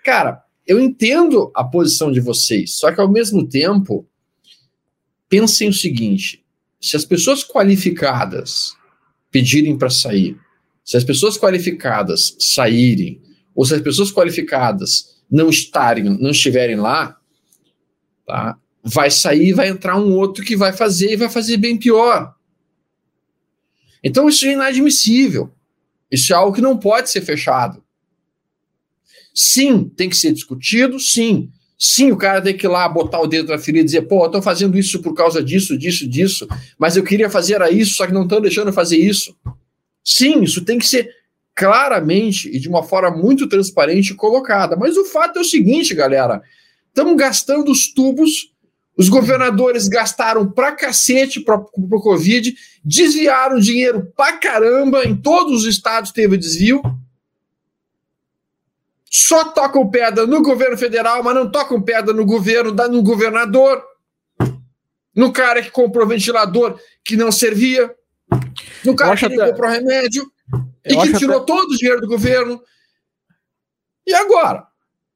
Cara, 0.04 0.42
eu 0.66 0.80
entendo 0.80 1.52
a 1.54 1.64
posição 1.64 2.12
de 2.12 2.20
vocês, 2.20 2.78
só 2.78 2.92
que 2.92 3.00
ao 3.00 3.12
mesmo 3.12 3.48
tempo, 3.48 4.08
pensem 5.30 5.70
o 5.70 5.74
seguinte: 5.74 6.44
se 6.82 6.96
as 6.96 7.06
pessoas 7.06 7.44
qualificadas 7.44 8.74
pedirem 9.32 9.78
para 9.78 9.90
sair, 9.90 10.38
Se 10.84 10.96
as 10.96 11.04
pessoas 11.04 11.36
qualificadas 11.36 12.36
saírem, 12.40 13.20
ou 13.56 13.66
se 13.66 13.74
as 13.74 13.82
pessoas 13.82 14.12
qualificadas 14.12 15.20
não 15.30 15.50
estarem, 15.50 16.04
não 16.04 16.30
estiverem 16.30 16.76
lá, 16.76 17.20
tá? 18.24 18.56
vai 18.84 19.10
sair, 19.10 19.52
vai 19.52 19.68
entrar 19.68 19.98
um 19.98 20.14
outro 20.14 20.46
que 20.46 20.56
vai 20.56 20.72
fazer 20.72 21.14
e 21.14 21.16
vai 21.16 21.28
fazer 21.28 21.58
bem 21.58 21.76
pior. 21.76 22.36
Então 24.04 24.30
isso 24.30 24.46
é 24.46 24.52
inadmissível. 24.52 25.52
Isso 26.12 26.32
é 26.32 26.36
algo 26.36 26.54
que 26.56 26.62
não 26.62 26.78
pode 26.78 27.10
ser 27.10 27.22
fechado. 27.22 27.84
Sim, 29.36 29.84
tem 29.84 30.10
que 30.10 30.16
ser 30.16 30.32
discutido, 30.32 30.98
sim. 30.98 31.50
Sim, 31.78 32.12
o 32.14 32.18
cara 32.18 32.42
tem 32.42 32.56
que 32.56 32.66
ir 32.66 32.70
lá 32.70 32.88
botar 32.88 33.20
o 33.20 33.28
dedo 33.28 33.50
na 33.50 33.58
ferida 33.58 33.82
e 33.82 33.86
dizer, 33.86 34.04
pô, 34.04 34.24
eu 34.24 34.32
tô 34.32 34.42
fazendo 34.42 34.78
isso 34.78 35.02
por 35.02 35.14
causa 35.14 35.44
disso, 35.44 35.78
disso, 35.78 36.08
disso, 36.08 36.48
mas 36.80 36.96
eu 36.96 37.04
queria 37.04 37.30
fazer 37.30 37.62
isso, 37.74 37.96
só 37.96 38.08
que 38.08 38.14
não 38.14 38.24
estão 38.24 38.40
deixando 38.40 38.72
fazer 38.72 38.98
isso. 38.98 39.36
Sim, 40.02 40.42
isso 40.42 40.64
tem 40.64 40.80
que 40.80 40.88
ser 40.88 41.10
claramente 41.54 42.50
e 42.50 42.60
de 42.60 42.70
uma 42.70 42.82
forma 42.82 43.12
muito 43.12 43.48
transparente 43.48 44.14
colocada. 44.14 44.78
Mas 44.78 44.96
o 44.96 45.04
fato 45.04 45.40
é 45.40 45.42
o 45.42 45.46
seguinte, 45.46 45.94
galera: 45.94 46.42
estamos 46.88 47.18
gastando 47.18 47.70
os 47.70 47.94
tubos, 47.94 48.54
os 48.98 49.10
governadores 49.10 49.90
gastaram 49.90 50.50
pra 50.50 50.72
cacete 50.72 51.42
para 51.42 51.58
o 51.58 52.02
Covid, 52.02 52.56
desviaram 52.86 53.60
dinheiro 53.60 54.14
pra 54.16 54.38
caramba, 54.38 55.04
em 55.04 55.16
todos 55.16 55.64
os 55.64 55.68
estados 55.68 56.12
teve 56.12 56.38
desvio. 56.38 56.82
Só 59.18 59.46
tocam 59.46 59.90
pedra 59.90 60.28
no 60.28 60.42
governo 60.42 60.78
federal, 60.78 61.24
mas 61.24 61.34
não 61.34 61.50
tocam 61.50 61.82
pedra 61.82 62.14
no 62.14 62.26
governo, 62.26 62.74
no 62.90 63.02
governador, 63.02 63.82
no 65.16 65.32
cara 65.32 65.62
que 65.62 65.72
comprou 65.72 66.06
ventilador 66.06 66.78
que 67.02 67.16
não 67.16 67.32
servia, 67.32 67.96
no 68.84 68.94
cara 68.94 69.16
que 69.16 69.24
até... 69.24 69.52
comprou 69.52 69.72
remédio 69.72 70.30
e 70.84 70.98
que 70.98 71.18
tirou 71.18 71.38
até... 71.38 71.46
todo 71.46 71.72
o 71.72 71.78
dinheiro 71.78 72.02
do 72.02 72.10
governo. 72.10 72.62
E 74.06 74.14
agora? 74.14 74.68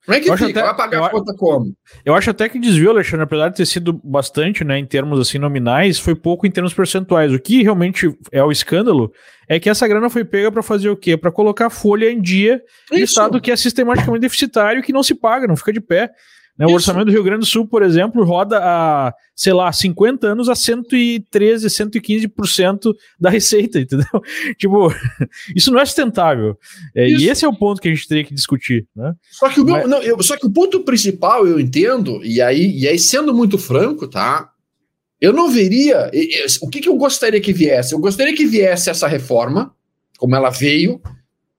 Como 0.09 0.17
é 0.17 0.21
que 0.21 0.37
fica? 0.37 0.59
Até, 0.59 0.61
Vai 0.63 0.75
pagar 0.75 0.97
eu, 0.97 1.05
a 1.05 1.09
conta 1.11 1.35
como? 1.35 1.73
Eu 2.03 2.15
acho 2.15 2.31
até 2.31 2.49
que 2.49 2.57
desviou, 2.57 2.91
Alexandre, 2.91 3.23
apesar 3.23 3.49
de 3.49 3.57
ter 3.57 3.65
sido 3.67 3.93
bastante, 4.03 4.63
né, 4.63 4.79
em 4.79 4.85
termos 4.85 5.19
assim 5.19 5.37
nominais, 5.37 5.99
foi 5.99 6.15
pouco 6.15 6.47
em 6.47 6.51
termos 6.51 6.73
percentuais. 6.73 7.31
O 7.31 7.39
que 7.39 7.61
realmente 7.61 8.11
é 8.31 8.43
o 8.43 8.51
escândalo 8.51 9.13
é 9.47 9.59
que 9.59 9.69
essa 9.69 9.87
grana 9.87 10.09
foi 10.09 10.25
pega 10.25 10.51
para 10.51 10.63
fazer 10.63 10.89
o 10.89 10.97
quê? 10.97 11.15
Para 11.15 11.31
colocar 11.31 11.69
folha 11.69 12.11
em 12.11 12.19
dia 12.19 12.59
de 12.91 13.03
estado 13.03 13.39
que 13.39 13.51
é 13.51 13.55
sistematicamente 13.55 14.21
deficitário, 14.21 14.81
que 14.81 14.91
não 14.91 15.03
se 15.03 15.13
paga, 15.13 15.47
não 15.47 15.55
fica 15.55 15.71
de 15.73 15.81
pé. 15.81 16.09
Né? 16.59 16.65
O 16.67 16.73
orçamento 16.73 17.05
do 17.05 17.11
Rio 17.13 17.23
Grande 17.23 17.39
do 17.39 17.45
Sul, 17.45 17.65
por 17.65 17.81
exemplo, 17.81 18.21
roda 18.25 18.59
a, 18.61 19.13
sei 19.33 19.53
lá, 19.53 19.71
50 19.71 20.27
anos 20.27 20.49
a 20.49 20.55
113, 20.55 21.65
115% 21.67 22.93
da 23.17 23.29
receita, 23.29 23.79
entendeu? 23.81 24.21
tipo, 24.57 24.93
isso 25.55 25.71
não 25.71 25.79
é 25.79 25.85
sustentável. 25.85 26.57
É, 26.93 27.07
e 27.07 27.29
esse 27.29 27.45
é 27.45 27.47
o 27.47 27.55
ponto 27.55 27.81
que 27.81 27.87
a 27.87 27.93
gente 27.93 28.05
teria 28.05 28.25
que 28.25 28.33
discutir. 28.33 28.85
Né? 28.93 29.13
Só, 29.31 29.47
que 29.47 29.61
o 29.61 29.63
meu, 29.63 29.75
Mas... 29.75 29.89
não, 29.89 30.01
eu, 30.03 30.21
só 30.21 30.35
que 30.35 30.45
o 30.45 30.51
ponto 30.51 30.81
principal, 30.81 31.47
eu 31.47 31.57
entendo, 31.57 32.21
e 32.25 32.41
aí, 32.41 32.77
e 32.77 32.85
aí 32.85 32.99
sendo 32.99 33.33
muito 33.33 33.57
franco, 33.57 34.05
tá? 34.05 34.51
Eu 35.21 35.31
não 35.31 35.49
veria. 35.49 36.11
O 36.61 36.69
que, 36.69 36.81
que 36.81 36.89
eu 36.89 36.95
gostaria 36.95 37.39
que 37.39 37.53
viesse? 37.53 37.93
Eu 37.93 37.99
gostaria 37.99 38.35
que 38.35 38.45
viesse 38.45 38.89
essa 38.89 39.07
reforma, 39.07 39.73
como 40.17 40.35
ela 40.35 40.49
veio. 40.49 41.01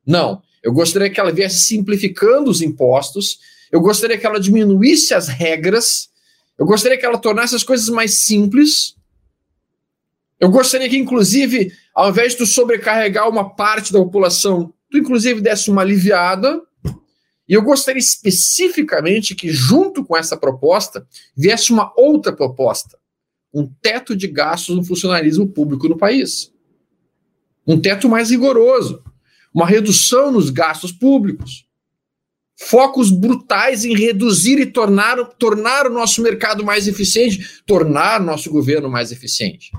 Não. 0.06 0.42
Eu 0.62 0.72
gostaria 0.72 1.10
que 1.10 1.20
ela 1.20 1.32
viesse 1.32 1.60
simplificando 1.60 2.50
os 2.50 2.60
impostos 2.62 3.38
eu 3.70 3.80
gostaria 3.80 4.18
que 4.18 4.26
ela 4.26 4.40
diminuísse 4.40 5.14
as 5.14 5.28
regras. 5.28 6.08
Eu 6.58 6.66
gostaria 6.66 6.98
que 6.98 7.06
ela 7.06 7.18
tornasse 7.18 7.54
as 7.54 7.62
coisas 7.62 7.88
mais 7.88 8.24
simples. 8.24 8.96
Eu 10.38 10.50
gostaria 10.50 10.88
que, 10.88 10.98
inclusive, 10.98 11.72
ao 11.94 12.10
invés 12.10 12.32
de 12.32 12.38
tu 12.38 12.46
sobrecarregar 12.46 13.28
uma 13.28 13.54
parte 13.54 13.92
da 13.92 13.98
população, 14.00 14.72
tu, 14.90 14.98
inclusive, 14.98 15.40
desse 15.40 15.70
uma 15.70 15.82
aliviada. 15.82 16.60
E 17.48 17.54
eu 17.54 17.62
gostaria 17.62 18.00
especificamente 18.00 19.34
que, 19.34 19.50
junto 19.50 20.04
com 20.04 20.16
essa 20.16 20.36
proposta, 20.36 21.06
viesse 21.36 21.72
uma 21.72 21.92
outra 21.96 22.32
proposta: 22.32 22.98
um 23.54 23.66
teto 23.80 24.16
de 24.16 24.26
gastos 24.26 24.76
no 24.76 24.84
funcionalismo 24.84 25.46
público 25.46 25.88
no 25.88 25.96
país. 25.96 26.52
Um 27.66 27.80
teto 27.80 28.08
mais 28.08 28.30
rigoroso, 28.30 29.04
uma 29.54 29.66
redução 29.66 30.32
nos 30.32 30.50
gastos 30.50 30.90
públicos 30.90 31.69
focos 32.60 33.10
brutais 33.10 33.86
em 33.86 33.96
reduzir 33.96 34.58
e 34.60 34.66
tornar, 34.66 35.16
tornar 35.38 35.86
o 35.86 35.92
nosso 35.92 36.20
mercado 36.20 36.62
mais 36.62 36.86
eficiente, 36.86 37.62
tornar 37.64 38.20
nosso 38.20 38.50
governo 38.50 38.90
mais 38.90 39.10
eficiente. 39.10 39.72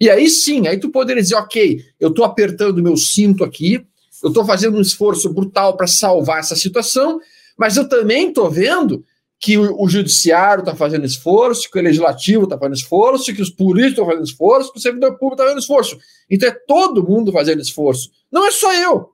E 0.00 0.08
aí 0.08 0.30
sim, 0.30 0.68
aí 0.68 0.78
tu 0.78 0.88
poderia 0.88 1.20
dizer, 1.20 1.34
ok, 1.34 1.84
eu 1.98 2.10
estou 2.10 2.24
apertando 2.24 2.82
meu 2.82 2.96
cinto 2.96 3.42
aqui, 3.42 3.84
eu 4.22 4.28
estou 4.28 4.44
fazendo 4.44 4.78
um 4.78 4.80
esforço 4.80 5.32
brutal 5.32 5.76
para 5.76 5.88
salvar 5.88 6.38
essa 6.38 6.54
situação, 6.54 7.20
mas 7.58 7.76
eu 7.76 7.88
também 7.88 8.28
estou 8.28 8.48
vendo 8.48 9.04
que 9.40 9.58
o, 9.58 9.82
o 9.82 9.88
judiciário 9.88 10.62
está 10.62 10.76
fazendo 10.76 11.04
esforço, 11.04 11.68
que 11.68 11.78
o 11.78 11.82
legislativo 11.82 12.44
está 12.44 12.56
fazendo 12.56 12.76
esforço, 12.76 13.34
que 13.34 13.42
os 13.42 13.50
políticos 13.50 13.92
estão 13.94 14.06
fazendo 14.06 14.24
esforço, 14.24 14.72
que 14.72 14.78
o 14.78 14.82
servidor 14.82 15.18
público 15.18 15.34
está 15.34 15.44
fazendo 15.44 15.60
esforço. 15.60 15.98
Então 16.30 16.48
é 16.48 16.52
todo 16.52 17.02
mundo 17.02 17.32
fazendo 17.32 17.60
esforço. 17.60 18.12
Não 18.30 18.46
é 18.46 18.52
só 18.52 18.72
eu. 18.72 19.10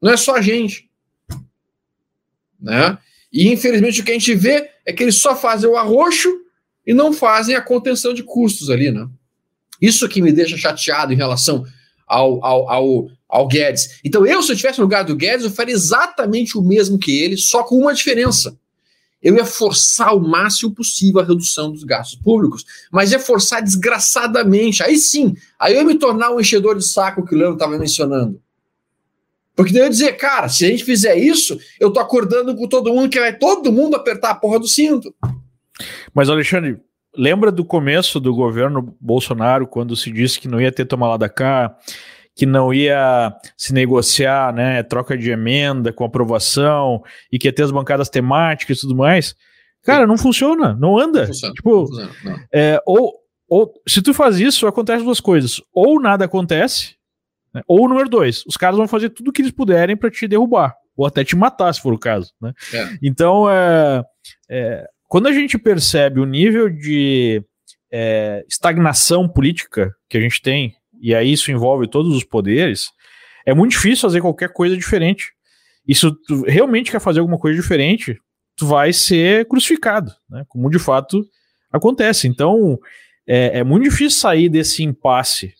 Não 0.00 0.10
é 0.10 0.16
só 0.16 0.36
a 0.36 0.40
gente 0.40 0.85
né? 2.60 2.98
E 3.32 3.48
infelizmente 3.48 4.00
o 4.00 4.04
que 4.04 4.10
a 4.10 4.14
gente 4.14 4.34
vê 4.34 4.70
é 4.84 4.92
que 4.92 5.02
eles 5.02 5.16
só 5.16 5.34
fazem 5.36 5.68
o 5.68 5.76
arroxo 5.76 6.28
e 6.86 6.94
não 6.94 7.12
fazem 7.12 7.54
a 7.54 7.60
contenção 7.60 8.14
de 8.14 8.22
custos 8.22 8.70
ali, 8.70 8.90
né? 8.90 9.08
Isso 9.80 10.08
que 10.08 10.22
me 10.22 10.32
deixa 10.32 10.56
chateado 10.56 11.12
em 11.12 11.16
relação 11.16 11.64
ao, 12.06 12.42
ao, 12.44 12.70
ao, 12.70 13.08
ao 13.28 13.48
Guedes. 13.48 14.00
Então, 14.04 14.24
eu, 14.24 14.42
se 14.42 14.50
eu 14.50 14.54
estivesse 14.54 14.78
no 14.78 14.84
lugar 14.84 15.04
do 15.04 15.16
Guedes, 15.16 15.44
eu 15.44 15.50
faria 15.50 15.74
exatamente 15.74 16.56
o 16.56 16.62
mesmo 16.62 16.98
que 16.98 17.18
ele, 17.18 17.36
só 17.36 17.62
com 17.62 17.76
uma 17.76 17.92
diferença. 17.92 18.56
Eu 19.22 19.34
ia 19.34 19.44
forçar 19.44 20.14
o 20.14 20.20
máximo 20.20 20.72
possível 20.72 21.20
a 21.20 21.24
redução 21.24 21.72
dos 21.72 21.82
gastos 21.82 22.18
públicos, 22.20 22.64
mas 22.92 23.10
ia 23.10 23.18
forçar 23.18 23.62
desgraçadamente. 23.62 24.82
Aí 24.82 24.96
sim, 24.96 25.34
aí 25.58 25.74
eu 25.74 25.80
ia 25.80 25.84
me 25.84 25.98
tornar 25.98 26.30
um 26.30 26.40
enchedor 26.40 26.76
de 26.76 26.86
saco 26.86 27.26
que 27.26 27.34
o 27.34 27.38
Leandro 27.38 27.56
estava 27.56 27.78
mencionando. 27.78 28.40
Porque 29.56 29.72
daí 29.72 29.80
eu 29.80 29.84
ia 29.86 29.90
dizer, 29.90 30.12
cara, 30.12 30.48
se 30.48 30.66
a 30.66 30.68
gente 30.68 30.84
fizer 30.84 31.16
isso, 31.16 31.58
eu 31.80 31.90
tô 31.90 31.98
acordando 31.98 32.54
com 32.54 32.68
todo 32.68 32.92
mundo 32.92 33.08
que 33.08 33.18
vai 33.18 33.36
todo 33.36 33.72
mundo 33.72 33.96
apertar 33.96 34.30
a 34.30 34.34
porra 34.34 34.60
do 34.60 34.68
cinto. 34.68 35.12
Mas, 36.14 36.28
Alexandre, 36.28 36.78
lembra 37.16 37.50
do 37.50 37.64
começo 37.64 38.20
do 38.20 38.34
governo 38.34 38.94
Bolsonaro, 39.00 39.66
quando 39.66 39.96
se 39.96 40.12
disse 40.12 40.38
que 40.38 40.46
não 40.46 40.60
ia 40.60 40.70
ter 40.70 40.84
tomar 40.84 41.08
lá 41.08 41.16
da 41.16 41.28
cá, 41.28 41.74
que 42.34 42.44
não 42.44 42.72
ia 42.72 43.34
se 43.56 43.72
negociar, 43.72 44.52
né, 44.52 44.82
troca 44.82 45.16
de 45.16 45.30
emenda 45.30 45.90
com 45.90 46.04
aprovação 46.04 47.02
e 47.32 47.38
que 47.38 47.48
ia 47.48 47.52
ter 47.52 47.62
as 47.62 47.70
bancadas 47.70 48.10
temáticas 48.10 48.76
e 48.76 48.80
tudo 48.82 48.94
mais? 48.94 49.34
Cara, 49.82 50.06
não 50.06 50.18
funciona, 50.18 50.76
não 50.78 50.98
anda. 50.98 51.20
Não 51.20 51.26
funciona, 51.28 51.54
tipo, 51.54 51.70
não 51.70 51.86
funciona, 51.86 52.12
não. 52.24 52.40
É, 52.52 52.78
ou, 52.84 53.14
ou 53.48 53.72
se 53.88 54.02
tu 54.02 54.12
faz 54.12 54.38
isso, 54.38 54.66
acontece 54.66 55.02
duas 55.02 55.20
coisas. 55.20 55.62
Ou 55.72 55.98
nada 55.98 56.26
acontece, 56.26 56.95
né? 57.56 57.62
Ou 57.66 57.88
número 57.88 58.08
dois, 58.08 58.44
os 58.46 58.56
caras 58.56 58.76
vão 58.76 58.86
fazer 58.86 59.08
tudo 59.08 59.28
o 59.28 59.32
que 59.32 59.40
eles 59.40 59.50
puderem 59.50 59.96
para 59.96 60.10
te 60.10 60.28
derrubar, 60.28 60.76
ou 60.94 61.06
até 61.06 61.24
te 61.24 61.34
matar, 61.34 61.72
se 61.72 61.80
for 61.80 61.94
o 61.94 61.98
caso. 61.98 62.34
Né? 62.38 62.52
É. 62.74 62.98
Então, 63.02 63.50
é, 63.50 64.04
é, 64.50 64.86
quando 65.08 65.26
a 65.26 65.32
gente 65.32 65.56
percebe 65.56 66.20
o 66.20 66.26
nível 66.26 66.68
de 66.68 67.42
é, 67.90 68.44
estagnação 68.46 69.26
política 69.26 69.90
que 70.06 70.18
a 70.18 70.20
gente 70.20 70.42
tem, 70.42 70.74
e 71.00 71.14
aí 71.14 71.32
isso 71.32 71.50
envolve 71.50 71.88
todos 71.88 72.14
os 72.14 72.24
poderes, 72.24 72.90
é 73.46 73.54
muito 73.54 73.70
difícil 73.70 74.02
fazer 74.02 74.20
qualquer 74.20 74.52
coisa 74.52 74.76
diferente. 74.76 75.32
E 75.88 75.94
se 75.94 76.10
tu 76.26 76.42
realmente 76.42 76.90
quer 76.90 77.00
fazer 77.00 77.20
alguma 77.20 77.38
coisa 77.38 77.58
diferente, 77.58 78.20
tu 78.54 78.66
vai 78.66 78.92
ser 78.92 79.48
crucificado, 79.48 80.12
né? 80.28 80.44
como 80.46 80.68
de 80.68 80.78
fato 80.78 81.24
acontece. 81.72 82.28
Então, 82.28 82.78
é, 83.26 83.60
é 83.60 83.64
muito 83.64 83.84
difícil 83.84 84.18
sair 84.18 84.50
desse 84.50 84.82
impasse 84.82 85.54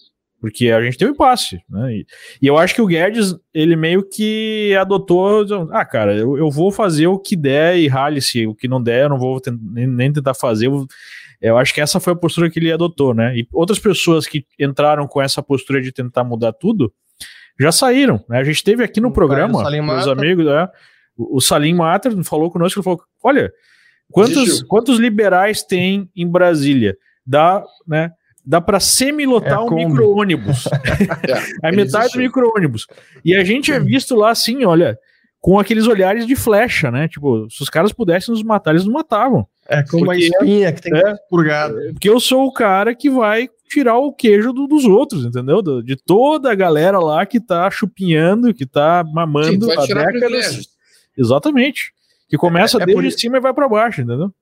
porque 0.47 0.71
a 0.71 0.81
gente 0.81 0.97
tem 0.97 1.09
um 1.09 1.11
impasse, 1.11 1.61
né? 1.69 1.93
E, 1.93 2.07
e, 2.41 2.47
eu 2.47 2.57
acho 2.57 2.73
que 2.73 2.81
o 2.81 2.87
Guedes, 2.87 3.35
ele 3.53 3.75
meio 3.75 4.09
que 4.09 4.77
adotou, 4.79 5.45
ah, 5.73 5.85
cara, 5.85 6.15
eu, 6.15 6.39
eu 6.39 6.49
vou 6.53 6.71
fazer 6.71 7.09
o 7.09 7.19
que 7.19 7.35
der 7.35 7.77
e 7.77 7.89
rale-se, 7.89 8.47
o 8.47 8.55
que 8.55 8.69
não 8.69 8.81
der 8.81 9.03
eu 9.03 9.09
não 9.09 9.19
vou 9.19 9.43
nem, 9.61 9.89
nem, 9.89 10.13
tentar 10.13 10.35
fazer. 10.35 10.69
Eu, 10.69 10.87
eu, 11.41 11.59
acho 11.59 11.75
que 11.75 11.81
essa 11.81 11.99
foi 11.99 12.13
a 12.13 12.17
postura 12.17 12.49
que 12.49 12.61
ele 12.61 12.71
adotou, 12.71 13.13
né? 13.13 13.37
E 13.37 13.45
outras 13.53 13.81
pessoas 13.81 14.25
que 14.25 14.47
entraram 14.57 15.09
com 15.09 15.21
essa 15.21 15.43
postura 15.43 15.83
de 15.83 15.91
tentar 15.91 16.23
mudar 16.23 16.53
tudo, 16.53 16.93
já 17.59 17.73
saíram, 17.73 18.25
né? 18.29 18.39
A 18.39 18.45
gente 18.45 18.63
teve 18.63 18.85
aqui 18.85 19.01
no 19.01 19.09
o 19.09 19.13
programa, 19.13 19.69
meus 19.69 20.07
amigos, 20.07 20.47
né? 20.47 20.69
O, 21.17 21.39
o 21.39 21.41
Salim 21.41 21.75
Mater 21.75 22.13
falou 22.23 22.53
conosco, 22.53 22.79
ele 22.79 22.85
falou, 22.85 23.03
olha, 23.25 23.53
quantos, 24.13 24.63
quantos 24.63 25.01
liberais 25.01 25.65
tem 25.65 26.09
em 26.15 26.31
Brasília? 26.31 26.97
Dá, 27.27 27.65
né? 27.85 28.13
Dá 28.47 28.61
para 28.61 28.79
semi-lotar 28.79 29.59
é 29.59 29.61
um 29.61 29.75
micro-ônibus. 29.75 30.67
é, 31.63 31.69
a 31.69 31.73
metade 31.73 32.13
do 32.13 32.19
micro-ônibus. 32.21 32.87
E 33.25 33.35
a 33.35 33.43
gente 33.43 33.73
é 33.73 33.81
visto 33.81 34.15
lá 34.15 34.31
assim, 34.31 34.65
olha, 34.65 34.97
com 35.41 35.59
aqueles 35.59 35.87
olhares 35.87 36.27
de 36.27 36.37
flecha, 36.37 36.91
né? 36.91 37.09
Tipo, 37.09 37.49
se 37.51 37.63
os 37.63 37.69
caras 37.69 37.93
pudessem 37.93 38.33
nos 38.33 38.43
matar, 38.43 38.71
eles 38.71 38.85
nos 38.85 38.93
matavam. 38.93 39.47
É 39.69 39.83
como 39.83 40.05
uma 40.05 40.17
espinha 40.17 40.73
que 40.73 40.83
tem 40.83 40.93
que 40.93 40.99
é, 40.99 41.11
ser 41.11 41.21
purgada. 41.29 41.75
Porque 41.93 42.09
eu 42.09 42.21
sou 42.21 42.47
o 42.47 42.53
cara 42.53 42.95
que 42.95 43.11
vai 43.11 43.49
tirar 43.69 43.99
o 43.99 44.13
queijo 44.13 44.53
do, 44.53 44.69
dos 44.69 44.85
outros, 44.85 45.25
entendeu? 45.25 45.61
De 45.83 45.97
toda 45.97 46.53
a 46.53 46.55
galera 46.55 47.01
lá 47.01 47.27
que 47.27 47.41
tá 47.41 47.69
chupinhando, 47.71 48.55
que 48.55 48.65
tá 48.65 49.05
mamando 49.05 49.67
Sim, 49.67 49.73
há 49.73 49.87
décadas. 49.87 50.69
Exatamente. 51.19 51.93
Que 52.29 52.37
começa 52.37 52.79
é, 52.79 52.83
é 52.83 52.87
desde 52.87 53.21
cima 53.21 53.39
e 53.39 53.41
vai 53.41 53.53
para 53.53 53.69
baixo, 53.69 54.03
entendeu? 54.03 54.33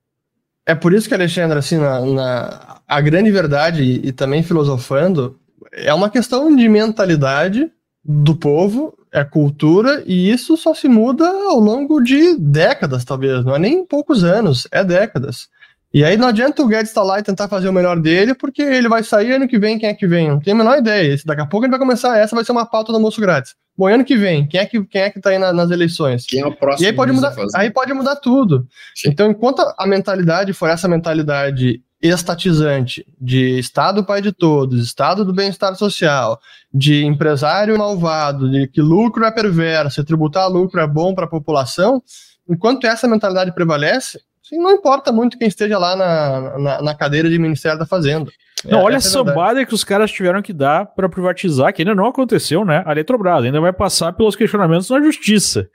É 0.67 0.75
por 0.75 0.95
isso 0.95 1.09
que, 1.09 1.15
Alexandre, 1.15 1.59
assim, 1.59 1.77
na, 1.77 2.01
na, 2.01 2.74
a 2.87 3.01
grande 3.01 3.31
verdade, 3.31 3.83
e, 3.83 4.09
e 4.09 4.13
também 4.13 4.43
filosofando, 4.43 5.39
é 5.73 5.93
uma 5.93 6.11
questão 6.11 6.55
de 6.55 6.69
mentalidade 6.69 7.71
do 8.05 8.35
povo, 8.37 8.97
é 9.11 9.25
cultura, 9.25 10.03
e 10.07 10.31
isso 10.31 10.57
só 10.57 10.75
se 10.75 10.89
muda 10.89 11.27
ao 11.27 11.59
longo 11.59 12.01
de 12.01 12.37
décadas, 12.37 13.05
talvez, 13.05 13.45
não 13.45 13.55
é 13.55 13.59
nem 13.59 13.85
poucos 13.85 14.25
anos, 14.25 14.69
é 14.71 14.85
décadas. 14.85 15.49
E 15.95 16.05
aí 16.05 16.17
não 16.17 16.27
adianta 16.27 16.61
o 16.61 16.67
Guedes 16.67 16.89
estar 16.89 17.05
lá 17.05 17.21
e 17.21 17.23
tentar 17.23 17.47
fazer 17.47 17.69
o 17.69 17.73
melhor 17.73 18.01
dele, 18.01 18.35
porque 18.35 18.61
ele 18.61 18.89
vai 18.89 19.05
sair 19.05 19.31
ano 19.31 19.47
que 19.47 19.57
vem, 19.57 19.79
quem 19.79 19.89
é 19.89 19.95
que 19.95 20.09
vem? 20.09 20.29
Não 20.29 20.41
tem 20.41 20.53
a 20.53 20.57
menor 20.57 20.77
ideia. 20.77 21.17
Daqui 21.25 21.41
a 21.41 21.47
pouco 21.47 21.65
gente 21.65 21.71
vai 21.71 21.79
começar, 21.79 22.19
essa 22.19 22.35
vai 22.35 22.45
ser 22.45 22.51
uma 22.51 22.67
pauta 22.67 22.91
do 22.91 22.97
almoço 22.97 23.21
grátis. 23.21 23.55
Bom, 23.79 23.87
ano 23.87 24.05
que 24.05 24.17
vem, 24.17 24.45
quem 24.45 24.59
é 24.59 24.67
que, 24.67 24.85
quem 24.85 25.03
é 25.03 25.11
que 25.11 25.21
tá 25.21 25.31
aí 25.31 25.39
na, 25.39 25.53
nas 25.53 25.71
eleições? 25.71 26.27
Quem 26.27 26.41
é 26.41 26.47
o 26.47 26.53
próximo? 26.53 26.85
E 26.85 26.91
aí 26.91 26.93
pode 26.93 27.13
mudar, 27.13 27.33
aí 27.55 27.71
pode 27.71 27.93
mudar 27.93 28.17
tudo. 28.17 28.67
Sim. 28.93 29.11
Então, 29.11 29.31
enquanto 29.31 29.63
a 29.79 29.87
mentalidade 29.87 30.53
for 30.53 30.69
essa 30.69 30.89
mentalidade 30.89 31.81
estatizante 32.01 33.07
de 33.21 33.59
Estado 33.59 34.05
pai 34.05 34.21
de 34.21 34.33
todos, 34.33 34.85
Estado 34.85 35.25
do 35.25 35.33
bem-estar 35.33 35.75
social, 35.75 36.39
de 36.73 37.05
empresário 37.05 37.79
malvado, 37.79 38.51
de 38.51 38.69
que 38.69 38.83
lucro 38.83 39.25
é 39.25 39.31
perverso, 39.31 40.01
e 40.01 40.05
tributar 40.05 40.49
lucro 40.49 40.81
é 40.81 40.87
bom 40.87 41.15
para 41.15 41.25
a 41.25 41.29
população, 41.29 42.03
enquanto 42.49 42.87
essa 42.87 43.09
mentalidade 43.09 43.55
prevalece, 43.55 44.21
assim, 44.45 44.59
não 44.59 44.73
importa 44.73 45.11
muito 45.11 45.39
quem 45.39 45.49
esteja 45.49 45.79
lá 45.79 45.97
na, 45.97 46.59
na, 46.59 46.83
na 46.83 46.95
cadeira 46.95 47.29
de 47.31 47.39
Ministério 47.39 47.79
da 47.79 47.87
Fazenda. 47.87 48.31
Não, 48.65 48.81
é, 48.81 48.83
olha 48.83 48.97
a 48.97 48.99
é 48.99 49.01
sambada 49.01 49.65
que 49.65 49.75
os 49.75 49.85
caras 49.85 50.11
tiveram 50.11 50.43
que 50.43 50.53
dar 50.53 50.87
para 50.87 51.09
privatizar, 51.09 51.73
que 51.73 51.83
ainda 51.83 51.95
não 51.95 52.07
aconteceu, 52.07 52.65
né? 52.65 52.83
A 52.87 52.93
Eletrobras 52.93 53.45
ainda 53.45 53.61
vai 53.61 53.73
passar 53.73 54.13
pelos 54.13 54.37
questionamentos 54.37 54.89
na 54.89 55.01
justiça. 55.03 55.69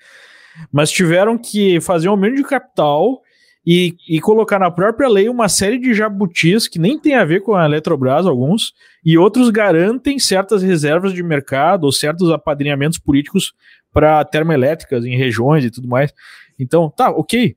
Mas 0.71 0.91
tiveram 0.91 1.37
que 1.37 1.79
fazer 1.79 2.07
um 2.07 2.11
aumento 2.11 2.35
de 2.35 2.43
capital 2.43 3.21
e, 3.65 3.95
e 4.07 4.19
colocar 4.19 4.57
na 4.57 4.71
própria 4.71 5.07
lei 5.07 5.29
uma 5.29 5.49
série 5.49 5.77
de 5.77 5.93
jabutis 5.93 6.67
que 6.67 6.79
nem 6.79 6.97
tem 6.97 7.15
a 7.15 7.25
ver 7.25 7.41
com 7.41 7.53
a 7.53 7.65
Eletrobras, 7.65 8.25
alguns, 8.25 8.73
e 9.03 9.17
outros 9.17 9.49
garantem 9.49 10.17
certas 10.17 10.63
reservas 10.63 11.13
de 11.13 11.21
mercado 11.21 11.83
ou 11.83 11.91
certos 11.91 12.31
apadrinhamentos 12.31 12.97
políticos 12.97 13.53
para 13.91 14.23
termoelétricas 14.23 15.05
em 15.05 15.17
regiões 15.17 15.65
e 15.65 15.71
tudo 15.71 15.87
mais. 15.87 16.13
Então, 16.57 16.89
tá, 16.89 17.09
ok. 17.09 17.55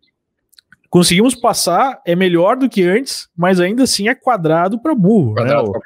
Conseguimos 0.89 1.35
passar, 1.35 2.03
é 2.05 2.15
melhor 2.15 2.57
do 2.57 2.69
que 2.69 2.83
antes, 2.83 3.27
mas 3.35 3.59
ainda 3.59 3.85
assim 3.85 4.09
é 4.09 4.15
quadrado 4.15 4.79
para 4.81 4.95
burro. 4.95 5.35
Né? 5.35 5.43
Quadrado 5.43 5.73
né? 5.73 5.73
burro. 5.73 5.83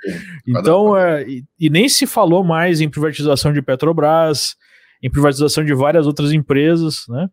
Então, 0.48 0.96
é, 0.96 1.22
e, 1.28 1.44
e 1.60 1.70
nem 1.70 1.88
se 1.88 2.06
falou 2.06 2.42
mais 2.42 2.80
em 2.80 2.88
privatização 2.88 3.52
de 3.52 3.62
Petrobras, 3.62 4.56
em 5.00 5.10
privatização 5.10 5.64
de 5.64 5.74
várias 5.74 6.06
outras 6.06 6.32
empresas, 6.32 7.04
né? 7.08 7.28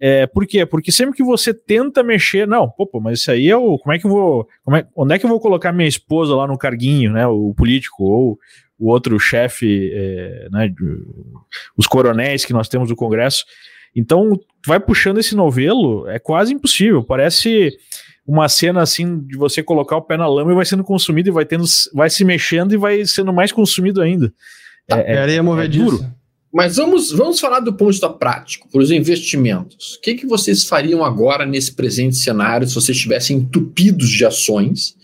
É, 0.00 0.26
por 0.26 0.46
quê? 0.46 0.64
Porque 0.64 0.92
sempre 0.92 1.16
que 1.16 1.24
você 1.24 1.52
tenta 1.52 2.02
mexer, 2.02 2.46
não, 2.46 2.70
pô, 2.70 2.88
mas 3.00 3.20
isso 3.20 3.30
aí 3.30 3.48
é 3.48 3.56
o. 3.56 3.78
Como 3.78 3.92
é 3.92 3.98
que 3.98 4.06
eu 4.06 4.10
vou. 4.10 4.48
É, 4.74 4.86
onde 4.94 5.14
é 5.14 5.18
que 5.18 5.24
eu 5.24 5.30
vou 5.30 5.40
colocar 5.40 5.72
minha 5.72 5.88
esposa 5.88 6.34
lá 6.34 6.46
no 6.46 6.56
carguinho, 6.56 7.12
né? 7.12 7.26
O 7.26 7.52
político, 7.54 8.04
ou 8.04 8.38
o 8.78 8.90
outro 8.90 9.18
chefe, 9.18 9.90
é, 9.92 10.48
né? 10.52 10.72
Os 11.76 11.86
coronéis 11.86 12.44
que 12.44 12.52
nós 12.52 12.68
temos 12.68 12.88
do 12.88 12.96
Congresso. 12.96 13.44
Então, 13.94 14.38
vai 14.64 14.78
puxando 14.78 15.18
esse 15.18 15.34
novelo, 15.34 16.08
é 16.08 16.18
quase 16.18 16.54
impossível. 16.54 17.02
Parece 17.02 17.76
uma 18.24 18.48
cena 18.48 18.82
assim 18.82 19.20
de 19.20 19.36
você 19.36 19.62
colocar 19.62 19.96
o 19.96 20.02
pé 20.02 20.16
na 20.16 20.28
lama 20.28 20.52
e 20.52 20.54
vai 20.54 20.64
sendo 20.64 20.84
consumido 20.84 21.30
e 21.30 21.32
vai 21.32 21.44
tendo, 21.44 21.64
vai 21.94 22.10
se 22.10 22.24
mexendo 22.24 22.72
e 22.72 22.76
vai 22.76 23.04
sendo 23.04 23.32
mais 23.32 23.50
consumido 23.50 24.00
ainda. 24.00 24.32
Tá, 24.86 24.98
é, 25.00 25.14
é, 25.14 25.18
areia 25.18 25.42
movediça. 25.42 25.82
É 25.82 25.84
duro. 25.84 26.17
Mas 26.58 26.74
vamos, 26.74 27.12
vamos 27.12 27.38
falar 27.38 27.60
do 27.60 27.72
ponto 27.72 27.84
de 27.84 27.98
vista 27.98 28.10
prático, 28.10 28.68
para 28.68 28.80
os 28.80 28.90
investimentos. 28.90 29.94
O 29.94 30.00
que, 30.00 30.16
que 30.16 30.26
vocês 30.26 30.64
fariam 30.64 31.04
agora 31.04 31.46
nesse 31.46 31.72
presente 31.72 32.16
cenário 32.16 32.66
se 32.66 32.74
vocês 32.74 32.96
estivessem 32.96 33.36
entupidos 33.36 34.10
de 34.10 34.26
ações 34.26 34.96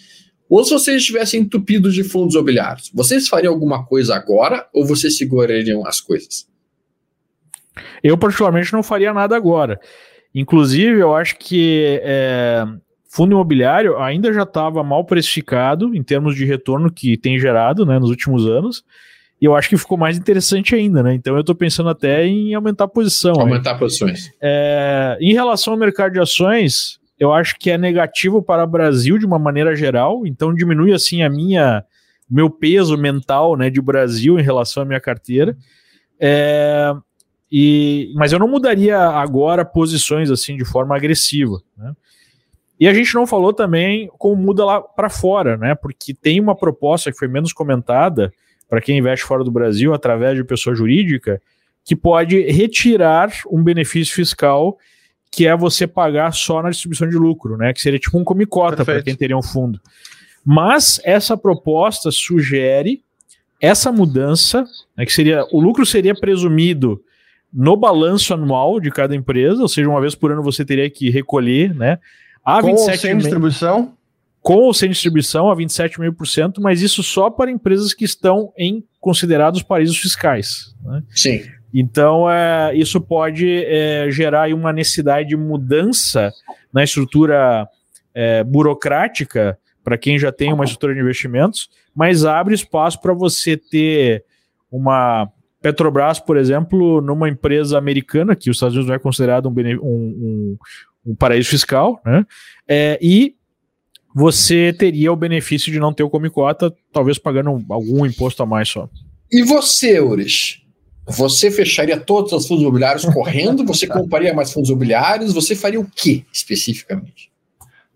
ou 0.51 0.65
se 0.65 0.73
vocês 0.73 0.97
estivessem 0.97 1.43
entupidos 1.43 1.95
de 1.95 2.03
fundos 2.03 2.35
imobiliários? 2.35 2.91
Vocês 2.93 3.29
fariam 3.29 3.53
alguma 3.55 3.87
coisa 3.87 4.17
agora 4.17 4.67
ou 4.75 4.85
vocês 4.85 5.17
segurariam 5.17 5.87
as 5.87 6.01
coisas? 6.01 6.49
Eu, 8.03 8.19
particularmente, 8.19 8.73
não 8.73 8.83
faria 8.83 9.15
nada 9.15 9.37
agora. 9.37 9.79
Inclusive, 10.35 10.99
eu 10.99 11.15
acho 11.15 11.37
que 11.39 12.01
é, 12.03 12.65
fundo 13.09 13.31
imobiliário 13.31 13.97
ainda 13.99 14.33
já 14.33 14.43
estava 14.43 14.83
mal 14.83 15.05
precificado 15.05 15.95
em 15.95 16.03
termos 16.03 16.35
de 16.35 16.45
retorno 16.45 16.93
que 16.93 17.17
tem 17.17 17.39
gerado 17.39 17.87
né, 17.87 17.97
nos 18.01 18.11
últimos 18.11 18.45
anos. 18.45 18.83
E 19.45 19.47
eu 19.47 19.55
acho 19.55 19.69
que 19.69 19.77
ficou 19.77 19.99
mais 19.99 20.17
interessante 20.17 20.75
ainda, 20.75 21.03
né? 21.03 21.13
Então 21.13 21.35
eu 21.35 21.43
estou 21.43 21.55
pensando 21.55 21.91
até 21.91 22.25
em 22.25 22.55
aumentar 22.55 22.85
a 22.85 22.89
posição. 22.89 23.35
Aumentar 23.39 23.75
posições. 23.75 24.33
É, 24.41 25.19
em 25.21 25.35
relação 25.35 25.75
ao 25.75 25.79
mercado 25.79 26.13
de 26.13 26.19
ações, 26.19 26.99
eu 27.21 27.31
acho 27.31 27.59
que 27.59 27.71
é 27.71 27.77
negativo 27.77 28.43
para 28.43 28.65
o 28.65 28.67
Brasil 28.67 29.19
de 29.19 29.27
uma 29.27 29.39
maneira 29.39 29.77
geral, 29.77 30.27
então 30.27 30.55
diminui 30.55 30.95
assim 30.95 31.23
a 31.23 31.29
minha 31.29 31.85
meu 32.27 32.49
peso 32.49 32.97
mental 32.97 33.55
né, 33.55 33.69
de 33.69 33.83
Brasil 33.83 34.41
em 34.41 34.43
relação 34.43 34.83
à 34.83 34.87
minha 34.87 34.99
carteira. 34.99 35.55
É, 36.19 36.95
e, 37.53 38.15
mas 38.17 38.33
eu 38.33 38.39
não 38.39 38.49
mudaria 38.49 38.99
agora 38.99 39.63
posições 39.63 40.31
assim 40.31 40.57
de 40.57 40.65
forma 40.65 40.97
agressiva. 40.97 41.61
Né? 41.77 41.93
E 42.81 42.89
a 42.89 42.95
gente 42.95 43.15
não 43.15 43.27
falou 43.27 43.53
também 43.53 44.09
como 44.17 44.37
muda 44.37 44.65
lá 44.65 44.81
para 44.81 45.11
fora, 45.11 45.59
né? 45.59 45.75
Porque 45.75 46.15
tem 46.15 46.41
uma 46.41 46.57
proposta 46.57 47.13
que 47.13 47.19
foi 47.19 47.29
menos 47.29 47.53
comentada 47.53 48.33
para 48.69 48.81
quem 48.81 48.99
investe 48.99 49.25
fora 49.25 49.45
do 49.45 49.51
Brasil 49.51 49.93
através 49.95 50.37
de 50.37 50.45
pessoa 50.45 50.75
jurídica, 50.75 51.41
que 51.85 51.95
pode 51.95 52.41
retirar 52.51 53.31
um 53.51 53.63
benefício 53.63 54.15
fiscal 54.15 54.79
que 55.31 55.47
é 55.47 55.57
você 55.57 55.87
pagar 55.87 56.33
só 56.33 56.63
na 56.63 56.71
distribuição 56.71 57.09
de 57.09 57.17
lucro, 57.17 57.57
né? 57.57 57.73
Que 57.73 57.81
seria 57.81 57.99
tipo 57.99 58.17
um 58.17 58.23
comicota 58.23 58.85
para 58.85 59.03
quem 59.03 59.17
teria 59.17 59.37
um 59.37 59.43
fundo. 59.43 59.81
Mas 60.45 61.01
essa 61.05 61.37
proposta 61.37 62.11
sugere 62.13 63.03
essa 63.61 63.91
mudança, 63.91 64.65
né, 64.97 65.07
que 65.07 65.13
seria 65.13 65.45
o 65.51 65.61
lucro 65.61 65.87
seria 65.87 66.15
presumido 66.15 67.03
no 67.53 67.77
balanço 67.77 68.35
anual 68.35 68.79
de 68.79 68.91
cada 68.91 69.15
empresa, 69.15 69.63
ou 69.63 69.69
seja, 69.69 69.89
uma 69.89 70.01
vez 70.01 70.15
por 70.15 70.31
ano 70.31 70.43
você 70.43 70.65
teria 70.65 70.91
que 70.91 71.09
recolher, 71.09 71.75
né? 71.75 71.99
A 72.45 72.61
Com 72.61 72.69
27 72.69 72.91
ou 72.91 72.99
sem 72.99 73.17
distribuição? 73.17 73.93
Com 74.45 74.57
ou 74.59 74.75
sem 74.75 74.91
distribuição 74.91 75.51
a 75.51 75.57
27,5%, 75.57 76.57
mas 76.61 76.83
isso 76.83 77.03
só 77.03 77.31
para 77.31 77.51
empresas 77.51 77.95
que 77.95 78.05
estão 78.05 78.53
em 78.59 78.85
considerados 79.01 79.63
paraísos 79.63 79.97
fiscais. 79.97 80.75
Né? 80.85 81.03
Sim. 81.09 81.43
Então, 81.73 82.31
é, 82.31 82.77
isso 82.77 83.01
pode 83.01 83.65
é, 83.65 84.07
gerar 84.11 84.53
uma 84.53 84.71
necessidade 84.71 85.31
de 85.31 85.37
mudança 85.37 86.31
na 86.71 86.85
estrutura 86.85 87.67
é, 88.15 88.45
burocrática 88.45 89.59
para 89.83 89.97
quem 89.97 90.19
já 90.19 90.31
tem 90.31 90.53
uma 90.53 90.65
estrutura 90.65 90.95
de 90.95 91.01
investimentos, 91.01 91.71
mas 91.97 92.27
abre 92.27 92.55
espaço 92.55 93.01
para 93.01 93.15
você 93.15 93.57
ter 93.57 94.25
uma 94.71 95.27
Petrobras, 95.63 96.21
por 96.21 96.37
exemplo, 96.37 97.01
numa 97.01 97.31
empresa 97.31 97.79
americana, 97.79 98.37
que 98.37 98.51
os 98.51 98.57
Estados 98.59 98.75
Unidos 98.75 98.89
não 98.89 98.97
é 98.97 98.99
considerado 98.99 99.49
um, 99.49 99.53
um, 99.53 99.79
um, 99.83 100.59
um 101.07 101.15
paraíso 101.17 101.49
fiscal, 101.49 101.99
né? 102.05 102.27
É, 102.69 102.99
e 103.01 103.35
você 104.15 104.73
teria 104.73 105.13
o 105.13 105.17
benefício 105.17 105.73
de 105.73 105.81
não 105.81 105.93
ter 105.93 106.05
o 106.05 106.11
Comicota, 106.11 106.73
talvez 106.93 107.19
pagando 107.19 107.65
algum 107.69 108.07
imposto 108.07 108.43
a 108.43 108.47
mais 108.47 108.69
só. 108.69 108.89
E 109.31 109.43
você, 109.43 110.01
Ures? 110.01 110.61
Você 111.07 111.51
fecharia 111.51 111.99
todos 111.99 112.33
os 112.33 112.47
fundos 112.47 112.63
imobiliários 112.63 113.05
correndo? 113.07 113.65
Você 113.67 113.87
compraria 113.87 114.33
mais 114.33 114.53
fundos 114.53 114.71
imobiliários? 114.71 115.35
Você 115.35 115.57
faria 115.57 115.81
o 115.81 115.85
que 115.85 116.25
especificamente? 116.33 117.31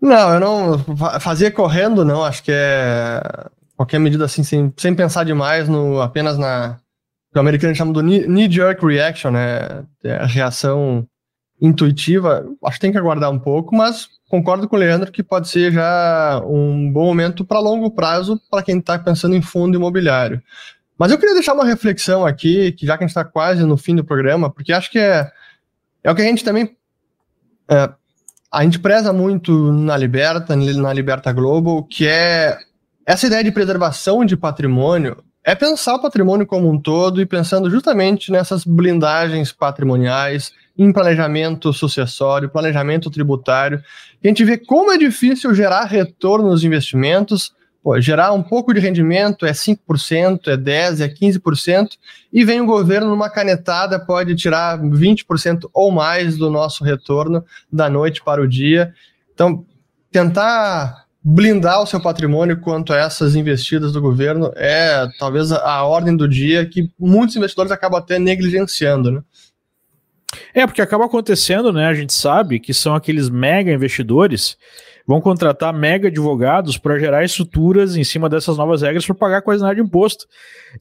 Não, 0.01 0.33
eu 0.33 0.39
não 0.39 1.19
fazia 1.19 1.49
correndo, 1.49 2.03
não. 2.03 2.23
Acho 2.23 2.43
que 2.43 2.51
é 2.53 3.21
qualquer 3.77 3.99
medida 3.99 4.25
assim, 4.25 4.43
sem, 4.43 4.73
sem 4.77 4.93
pensar 4.93 5.23
demais 5.23 5.69
no 5.69 6.01
apenas 6.01 6.37
na 6.37 6.77
o 7.35 7.39
americano 7.39 7.75
chama 7.75 7.93
do 7.93 8.01
knee 8.01 8.51
jerk 8.51 8.83
reaction, 8.85 9.31
né? 9.31 9.83
É 10.03 10.15
a 10.15 10.25
reação 10.25 11.07
intuitiva. 11.61 12.45
Acho 12.63 12.75
que 12.75 12.81
tem 12.81 12.91
que 12.91 12.97
aguardar 12.97 13.29
um 13.31 13.39
pouco, 13.39 13.75
mas 13.75 14.07
concordo 14.29 14.67
com 14.67 14.75
o 14.75 14.79
Leandro 14.79 15.11
que 15.11 15.23
pode 15.23 15.49
ser 15.49 15.71
já 15.71 16.41
um 16.45 16.91
bom 16.91 17.05
momento 17.05 17.43
para 17.43 17.59
longo 17.59 17.91
prazo 17.91 18.39
para 18.49 18.63
quem 18.63 18.79
está 18.79 18.97
pensando 18.97 19.35
em 19.35 19.41
fundo 19.41 19.77
imobiliário. 19.77 20.41
Mas 20.97 21.11
eu 21.11 21.17
queria 21.17 21.33
deixar 21.33 21.53
uma 21.53 21.65
reflexão 21.65 22.25
aqui, 22.25 22.73
que 22.73 22.85
já 22.85 22.97
que 22.97 23.03
a 23.03 23.07
gente 23.07 23.11
está 23.11 23.23
quase 23.23 23.63
no 23.63 23.77
fim 23.77 23.95
do 23.95 24.03
programa, 24.03 24.49
porque 24.49 24.73
acho 24.73 24.91
que 24.91 24.99
é, 24.99 25.31
é 26.03 26.11
o 26.11 26.15
que 26.15 26.21
a 26.21 26.25
gente 26.25 26.43
também. 26.43 26.75
É, 27.69 27.89
a 28.51 28.63
gente 28.63 28.79
preza 28.79 29.13
muito 29.13 29.71
na 29.71 29.95
Liberta, 29.95 30.55
na 30.55 30.91
Liberta 30.91 31.31
Global, 31.31 31.83
que 31.83 32.07
é 32.07 32.57
essa 33.05 33.27
ideia 33.27 33.43
de 33.43 33.51
preservação 33.51 34.25
de 34.25 34.35
patrimônio 34.35 35.23
é 35.43 35.55
pensar 35.55 35.95
o 35.95 36.01
patrimônio 36.01 36.45
como 36.45 36.69
um 36.69 36.79
todo 36.79 37.21
e 37.21 37.25
pensando 37.25 37.69
justamente 37.69 38.31
nessas 38.31 38.63
blindagens 38.63 39.51
patrimoniais, 39.51 40.51
em 40.79 40.93
planejamento 40.93 41.73
sucessório, 41.73 42.49
planejamento 42.49 43.11
tributário. 43.11 43.83
A 44.23 44.27
gente 44.27 44.45
vê 44.45 44.57
como 44.57 44.93
é 44.93 44.97
difícil 44.97 45.53
gerar 45.53 45.83
retorno 45.83 46.49
nos 46.49 46.63
investimentos, 46.63 47.53
Pô, 47.81 47.99
gerar 48.01 48.33
um 48.33 48.43
pouco 48.43 48.73
de 48.73 48.79
rendimento 48.79 49.45
é 49.45 49.53
5%, 49.53 50.47
é 50.47 50.57
10%, 50.57 50.99
é 50.99 51.07
15%, 51.07 51.91
e 52.31 52.43
vem 52.43 52.59
o 52.59 52.65
governo 52.65 53.09
numa 53.09 53.29
canetada, 53.29 53.97
pode 53.97 54.35
tirar 54.35 54.77
20% 54.77 55.69
ou 55.73 55.89
mais 55.89 56.37
do 56.37 56.51
nosso 56.51 56.83
retorno 56.83 57.43
da 57.71 57.89
noite 57.89 58.21
para 58.21 58.41
o 58.41 58.47
dia. 58.47 58.93
Então, 59.33 59.65
tentar 60.11 61.05
blindar 61.23 61.81
o 61.81 61.85
seu 61.85 62.01
patrimônio 62.01 62.59
quanto 62.59 62.91
a 62.91 62.97
essas 62.97 63.33
investidas 63.33 63.93
do 63.93 64.01
governo 64.01 64.51
é 64.55 65.07
talvez 65.17 65.51
a 65.51 65.83
ordem 65.83 66.15
do 66.15 66.27
dia 66.27 66.65
que 66.65 66.89
muitos 66.99 67.35
investidores 67.35 67.71
acabam 67.71 67.99
até 67.99 68.19
negligenciando, 68.19 69.11
né? 69.11 69.21
É, 70.53 70.65
porque 70.65 70.81
acaba 70.81 71.05
acontecendo, 71.05 71.71
né? 71.71 71.87
A 71.87 71.93
gente 71.93 72.13
sabe 72.13 72.59
que 72.59 72.73
são 72.73 72.95
aqueles 72.95 73.29
mega 73.29 73.71
investidores 73.71 74.57
vão 75.09 75.19
contratar 75.19 75.73
mega 75.73 76.07
advogados 76.07 76.77
para 76.77 76.99
gerar 76.99 77.25
estruturas 77.25 77.95
em 77.95 78.03
cima 78.03 78.29
dessas 78.29 78.57
novas 78.57 78.83
regras 78.83 79.07
para 79.07 79.15
pagar 79.15 79.41
quase 79.41 79.63
nada 79.63 79.73
de 79.73 79.81
imposto. 79.81 80.27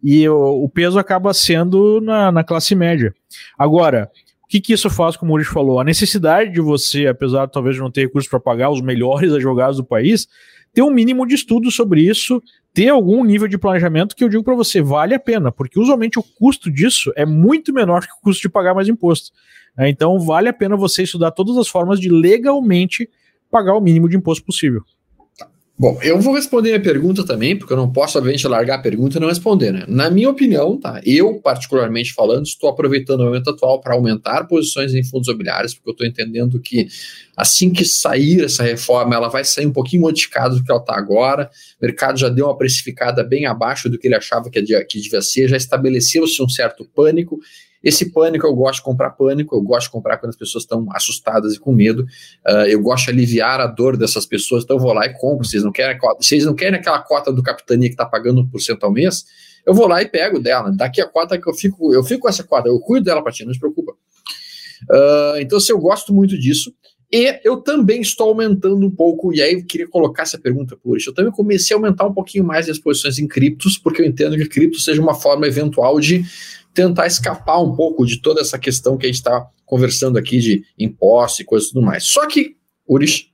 E 0.04 0.28
o, 0.28 0.64
o 0.64 0.68
peso 0.68 0.98
acaba 0.98 1.32
sendo 1.32 1.98
na, 2.02 2.30
na, 2.30 2.44
classe 2.44 2.74
média. 2.74 3.14
Agora, 3.58 4.10
o 4.44 4.46
que, 4.46 4.60
que 4.60 4.74
isso 4.74 4.90
faz, 4.90 5.16
como 5.16 5.32
o 5.32 5.34
Urish 5.34 5.48
falou? 5.48 5.80
A 5.80 5.84
necessidade 5.84 6.52
de 6.52 6.60
você, 6.60 7.06
apesar 7.06 7.46
de 7.46 7.52
talvez 7.52 7.78
não 7.78 7.90
ter 7.90 8.02
recursos 8.02 8.28
para 8.28 8.38
pagar 8.38 8.68
os 8.68 8.82
melhores 8.82 9.32
advogados 9.32 9.78
do 9.78 9.84
país, 9.84 10.28
ter 10.74 10.82
um 10.82 10.90
mínimo 10.90 11.26
de 11.26 11.34
estudo 11.34 11.70
sobre 11.70 12.02
isso, 12.02 12.42
ter 12.78 12.90
algum 12.90 13.24
nível 13.24 13.48
de 13.48 13.58
planejamento 13.58 14.14
que 14.14 14.22
eu 14.22 14.28
digo 14.28 14.44
para 14.44 14.54
você, 14.54 14.80
vale 14.80 15.12
a 15.12 15.18
pena, 15.18 15.50
porque 15.50 15.80
usualmente 15.80 16.16
o 16.16 16.22
custo 16.22 16.70
disso 16.70 17.12
é 17.16 17.26
muito 17.26 17.72
menor 17.72 18.06
que 18.06 18.12
o 18.12 18.22
custo 18.22 18.42
de 18.42 18.48
pagar 18.48 18.72
mais 18.72 18.86
imposto. 18.86 19.32
Então, 19.80 20.16
vale 20.20 20.48
a 20.48 20.52
pena 20.52 20.76
você 20.76 21.02
estudar 21.02 21.32
todas 21.32 21.56
as 21.56 21.66
formas 21.66 21.98
de 21.98 22.08
legalmente 22.08 23.10
pagar 23.50 23.74
o 23.74 23.80
mínimo 23.80 24.08
de 24.08 24.16
imposto 24.16 24.44
possível. 24.44 24.84
Bom, 25.80 25.96
eu 26.02 26.20
vou 26.20 26.34
responder 26.34 26.74
a 26.74 26.80
pergunta 26.80 27.24
também, 27.24 27.56
porque 27.56 27.72
eu 27.72 27.76
não 27.76 27.88
posso, 27.88 28.18
obviamente, 28.18 28.48
largar 28.48 28.80
a 28.80 28.82
pergunta 28.82 29.16
e 29.16 29.20
não 29.20 29.28
responder, 29.28 29.72
né? 29.72 29.84
Na 29.86 30.10
minha 30.10 30.28
opinião, 30.28 30.76
tá? 30.76 31.00
Eu, 31.06 31.40
particularmente 31.40 32.12
falando, 32.12 32.46
estou 32.46 32.68
aproveitando 32.68 33.20
o 33.20 33.26
momento 33.26 33.50
atual 33.50 33.80
para 33.80 33.94
aumentar 33.94 34.48
posições 34.48 34.92
em 34.92 35.04
fundos 35.04 35.28
imobiliários, 35.28 35.74
porque 35.74 35.90
eu 35.90 35.92
estou 35.92 36.06
entendendo 36.06 36.58
que 36.58 36.88
assim 37.36 37.70
que 37.70 37.84
sair 37.84 38.42
essa 38.42 38.64
reforma, 38.64 39.14
ela 39.14 39.28
vai 39.28 39.44
sair 39.44 39.66
um 39.66 39.72
pouquinho 39.72 40.02
modificada 40.02 40.56
do 40.56 40.64
que 40.64 40.70
ela 40.70 40.80
está 40.80 40.96
agora. 40.98 41.48
O 41.80 41.86
mercado 41.86 42.18
já 42.18 42.28
deu 42.28 42.46
uma 42.46 42.58
precificada 42.58 43.22
bem 43.22 43.46
abaixo 43.46 43.88
do 43.88 43.96
que 43.96 44.08
ele 44.08 44.16
achava 44.16 44.50
que, 44.50 44.60
que 44.60 45.00
devia 45.00 45.22
ser, 45.22 45.48
já 45.48 45.56
estabeleceu-se 45.56 46.42
um 46.42 46.48
certo 46.48 46.84
pânico. 46.92 47.38
Esse 47.82 48.10
pânico, 48.10 48.46
eu 48.46 48.54
gosto 48.54 48.76
de 48.76 48.82
comprar 48.82 49.10
pânico, 49.10 49.54
eu 49.54 49.62
gosto 49.62 49.86
de 49.86 49.92
comprar 49.92 50.18
quando 50.18 50.30
as 50.30 50.36
pessoas 50.36 50.64
estão 50.64 50.86
assustadas 50.92 51.54
e 51.54 51.60
com 51.60 51.72
medo. 51.72 52.02
Uh, 52.46 52.66
eu 52.68 52.80
gosto 52.80 53.04
de 53.04 53.10
aliviar 53.10 53.60
a 53.60 53.66
dor 53.66 53.96
dessas 53.96 54.26
pessoas, 54.26 54.64
então 54.64 54.76
eu 54.76 54.80
vou 54.82 54.92
lá 54.92 55.06
e 55.06 55.12
compro. 55.14 55.46
Vocês 55.46 55.62
não 55.62 55.70
querem, 55.70 55.98
vocês 56.18 56.44
não 56.44 56.54
querem 56.54 56.78
aquela 56.78 56.98
cota 57.00 57.32
do 57.32 57.42
capitania 57.42 57.88
que 57.88 57.94
está 57.94 58.04
pagando 58.04 58.44
1% 58.44 58.78
ao 58.82 58.92
mês? 58.92 59.24
Eu 59.64 59.74
vou 59.74 59.86
lá 59.86 60.02
e 60.02 60.06
pego 60.06 60.40
dela. 60.40 60.72
Daqui 60.74 61.00
a 61.00 61.06
cota 61.06 61.38
que 61.38 61.48
eu 61.48 61.54
fico, 61.54 61.92
eu 61.92 62.02
fico 62.02 62.22
com 62.22 62.28
essa 62.28 62.42
cota, 62.42 62.68
eu 62.68 62.80
cuido 62.80 63.04
dela 63.04 63.22
para 63.22 63.32
ti, 63.32 63.44
não 63.44 63.52
se 63.52 63.60
preocupa. 63.60 63.92
Uh, 63.92 65.38
então, 65.40 65.60
se 65.60 65.72
eu 65.72 65.78
gosto 65.78 66.12
muito 66.12 66.38
disso, 66.38 66.72
e 67.10 67.40
eu 67.42 67.56
também 67.58 68.02
estou 68.02 68.28
aumentando 68.28 68.86
um 68.86 68.90
pouco, 68.90 69.32
e 69.32 69.40
aí 69.40 69.54
eu 69.54 69.64
queria 69.64 69.88
colocar 69.88 70.24
essa 70.24 70.38
pergunta 70.38 70.76
por 70.76 70.96
isso. 70.98 71.08
Eu 71.08 71.14
também 71.14 71.32
comecei 71.32 71.74
a 71.74 71.78
aumentar 71.78 72.06
um 72.06 72.12
pouquinho 72.12 72.44
mais 72.44 72.68
as 72.68 72.78
posições 72.78 73.18
em 73.18 73.26
criptos, 73.26 73.78
porque 73.78 74.02
eu 74.02 74.06
entendo 74.06 74.36
que 74.36 74.46
cripto 74.46 74.78
seja 74.78 75.00
uma 75.00 75.14
forma 75.14 75.46
eventual 75.46 75.98
de 76.00 76.22
tentar 76.78 77.08
escapar 77.08 77.60
um 77.60 77.74
pouco 77.74 78.06
de 78.06 78.22
toda 78.22 78.40
essa 78.40 78.56
questão 78.56 78.96
que 78.96 79.04
a 79.04 79.08
gente 79.08 79.16
está 79.16 79.48
conversando 79.66 80.16
aqui 80.16 80.38
de 80.38 80.64
impostos 80.78 81.40
e 81.40 81.44
coisas 81.44 81.70
tudo 81.70 81.82
mais. 81.82 82.04
Só 82.04 82.24
que, 82.28 82.56
Urish, 82.88 83.32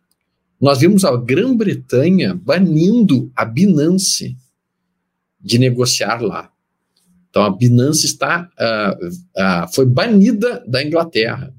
nós 0.58 0.78
vimos 0.78 1.04
a 1.04 1.14
Grã-Bretanha 1.14 2.34
banindo 2.34 3.30
a 3.36 3.44
Binance 3.44 4.34
de 5.38 5.58
negociar 5.58 6.22
lá. 6.22 6.50
Então 7.28 7.42
a 7.42 7.50
Binance 7.50 8.06
está 8.06 8.48
uh, 8.58 9.06
uh, 9.06 9.74
foi 9.74 9.84
banida 9.84 10.64
da 10.66 10.82
Inglaterra. 10.82 11.52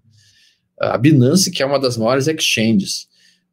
A 0.79 0.97
Binance, 0.97 1.51
que 1.51 1.61
é 1.61 1.65
uma 1.67 1.79
das 1.79 1.97
maiores 1.97 2.27
exchanges. 2.27 3.07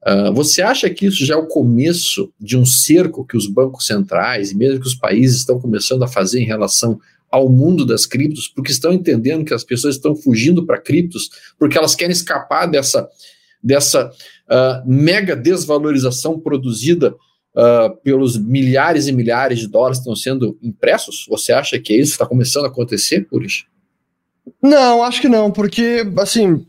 Uh, 0.06 0.32
você 0.32 0.62
acha 0.62 0.88
que 0.88 1.04
isso 1.04 1.26
já 1.26 1.34
é 1.34 1.36
o 1.36 1.46
começo 1.46 2.32
de 2.40 2.56
um 2.56 2.64
cerco 2.64 3.26
que 3.26 3.36
os 3.36 3.46
bancos 3.46 3.86
centrais 3.86 4.50
e 4.50 4.56
mesmo 4.56 4.80
que 4.80 4.86
os 4.86 4.94
países 4.94 5.40
estão 5.40 5.60
começando 5.60 6.02
a 6.02 6.08
fazer 6.08 6.40
em 6.40 6.46
relação 6.46 6.98
ao 7.32 7.48
mundo 7.48 7.86
das 7.86 8.04
criptos, 8.04 8.46
porque 8.46 8.70
estão 8.70 8.92
entendendo 8.92 9.44
que 9.44 9.54
as 9.54 9.64
pessoas 9.64 9.96
estão 9.96 10.14
fugindo 10.14 10.66
para 10.66 10.78
criptos, 10.78 11.30
porque 11.58 11.78
elas 11.78 11.94
querem 11.94 12.12
escapar 12.12 12.66
dessa, 12.66 13.08
dessa 13.62 14.08
uh, 14.10 14.86
mega 14.86 15.34
desvalorização 15.34 16.38
produzida 16.38 17.14
uh, 17.56 17.96
pelos 18.04 18.36
milhares 18.36 19.06
e 19.06 19.12
milhares 19.12 19.58
de 19.58 19.66
dólares 19.66 19.98
que 19.98 20.02
estão 20.02 20.14
sendo 20.14 20.58
impressos? 20.62 21.24
Você 21.28 21.52
acha 21.52 21.78
que 21.78 21.94
é 21.94 21.96
isso 21.96 22.10
que 22.10 22.16
está 22.16 22.26
começando 22.26 22.66
a 22.66 22.68
acontecer, 22.68 23.22
Puris? 23.22 23.64
Não, 24.60 25.02
acho 25.02 25.20
que 25.22 25.28
não, 25.28 25.50
porque, 25.50 26.04
assim, 26.18 26.66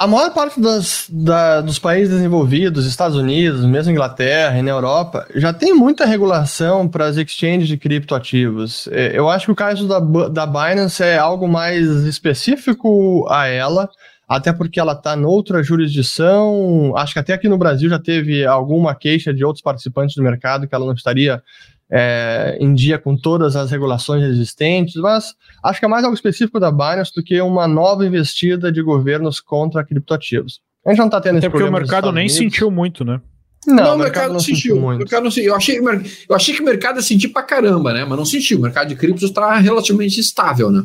a 0.00 0.06
maior 0.06 0.32
parte 0.32 0.58
das, 0.58 1.06
da, 1.10 1.60
dos 1.60 1.78
países 1.78 2.14
desenvolvidos, 2.14 2.86
Estados 2.86 3.18
Unidos, 3.18 3.66
mesmo 3.66 3.92
Inglaterra 3.92 4.58
e 4.58 4.62
na 4.62 4.70
Europa, 4.70 5.26
já 5.34 5.52
tem 5.52 5.74
muita 5.74 6.06
regulação 6.06 6.88
para 6.88 7.04
as 7.04 7.18
exchanges 7.18 7.68
de 7.68 7.76
criptoativos. 7.76 8.88
É, 8.92 9.10
eu 9.12 9.28
acho 9.28 9.44
que 9.44 9.52
o 9.52 9.54
caso 9.54 9.86
da, 9.86 10.00
da 10.30 10.46
Binance 10.46 11.02
é 11.02 11.18
algo 11.18 11.46
mais 11.46 11.86
específico 12.06 13.26
a 13.28 13.46
ela, 13.46 13.90
até 14.26 14.54
porque 14.54 14.80
ela 14.80 14.94
está 14.94 15.14
noutra 15.14 15.62
jurisdição. 15.62 16.94
Acho 16.96 17.12
que 17.12 17.18
até 17.18 17.34
aqui 17.34 17.46
no 17.46 17.58
Brasil 17.58 17.90
já 17.90 17.98
teve 17.98 18.46
alguma 18.46 18.94
queixa 18.94 19.34
de 19.34 19.44
outros 19.44 19.62
participantes 19.62 20.16
do 20.16 20.22
mercado 20.22 20.66
que 20.66 20.74
ela 20.74 20.86
não 20.86 20.94
estaria 20.94 21.42
é, 21.90 22.56
em 22.60 22.72
dia 22.74 22.98
com 22.98 23.16
todas 23.16 23.56
as 23.56 23.70
regulações 23.70 24.22
existentes, 24.24 24.94
mas 24.96 25.34
acho 25.62 25.80
que 25.80 25.84
é 25.84 25.88
mais 25.88 26.04
algo 26.04 26.14
específico 26.14 26.60
da 26.60 26.70
Binance 26.70 27.12
do 27.14 27.22
que 27.22 27.40
uma 27.40 27.66
nova 27.66 28.06
investida 28.06 28.70
de 28.70 28.82
governos 28.82 29.40
contra 29.40 29.84
criptoativos. 29.84 30.60
A 30.86 30.90
gente 30.90 30.98
não 30.98 31.06
está 31.06 31.20
tendo 31.20 31.38
Até 31.38 31.46
esse 31.46 31.50
porque 31.50 31.68
o 31.68 31.72
mercado 31.72 32.12
nem 32.12 32.28
sentiu 32.28 32.70
muito, 32.70 33.04
né? 33.04 33.20
Não, 33.66 33.74
não 33.74 33.82
o 33.82 33.98
mercado, 33.98 33.98
mercado 33.98 34.32
não 34.32 34.40
sentiu. 34.40 34.56
sentiu 34.56 34.80
muito. 34.80 34.98
Mercado 35.00 35.24
não, 35.24 35.30
eu, 35.36 35.54
achei, 35.54 35.78
eu 35.78 36.36
achei 36.36 36.54
que 36.54 36.62
o 36.62 36.64
mercado 36.64 36.96
ia 36.96 37.02
sentir 37.02 37.28
pra 37.28 37.42
caramba, 37.42 37.92
né? 37.92 38.04
Mas 38.04 38.16
não 38.16 38.24
sentiu. 38.24 38.58
O 38.58 38.62
mercado 38.62 38.88
de 38.88 38.96
criptos 38.96 39.24
está 39.24 39.56
relativamente 39.56 40.18
estável, 40.18 40.70
né? 40.70 40.82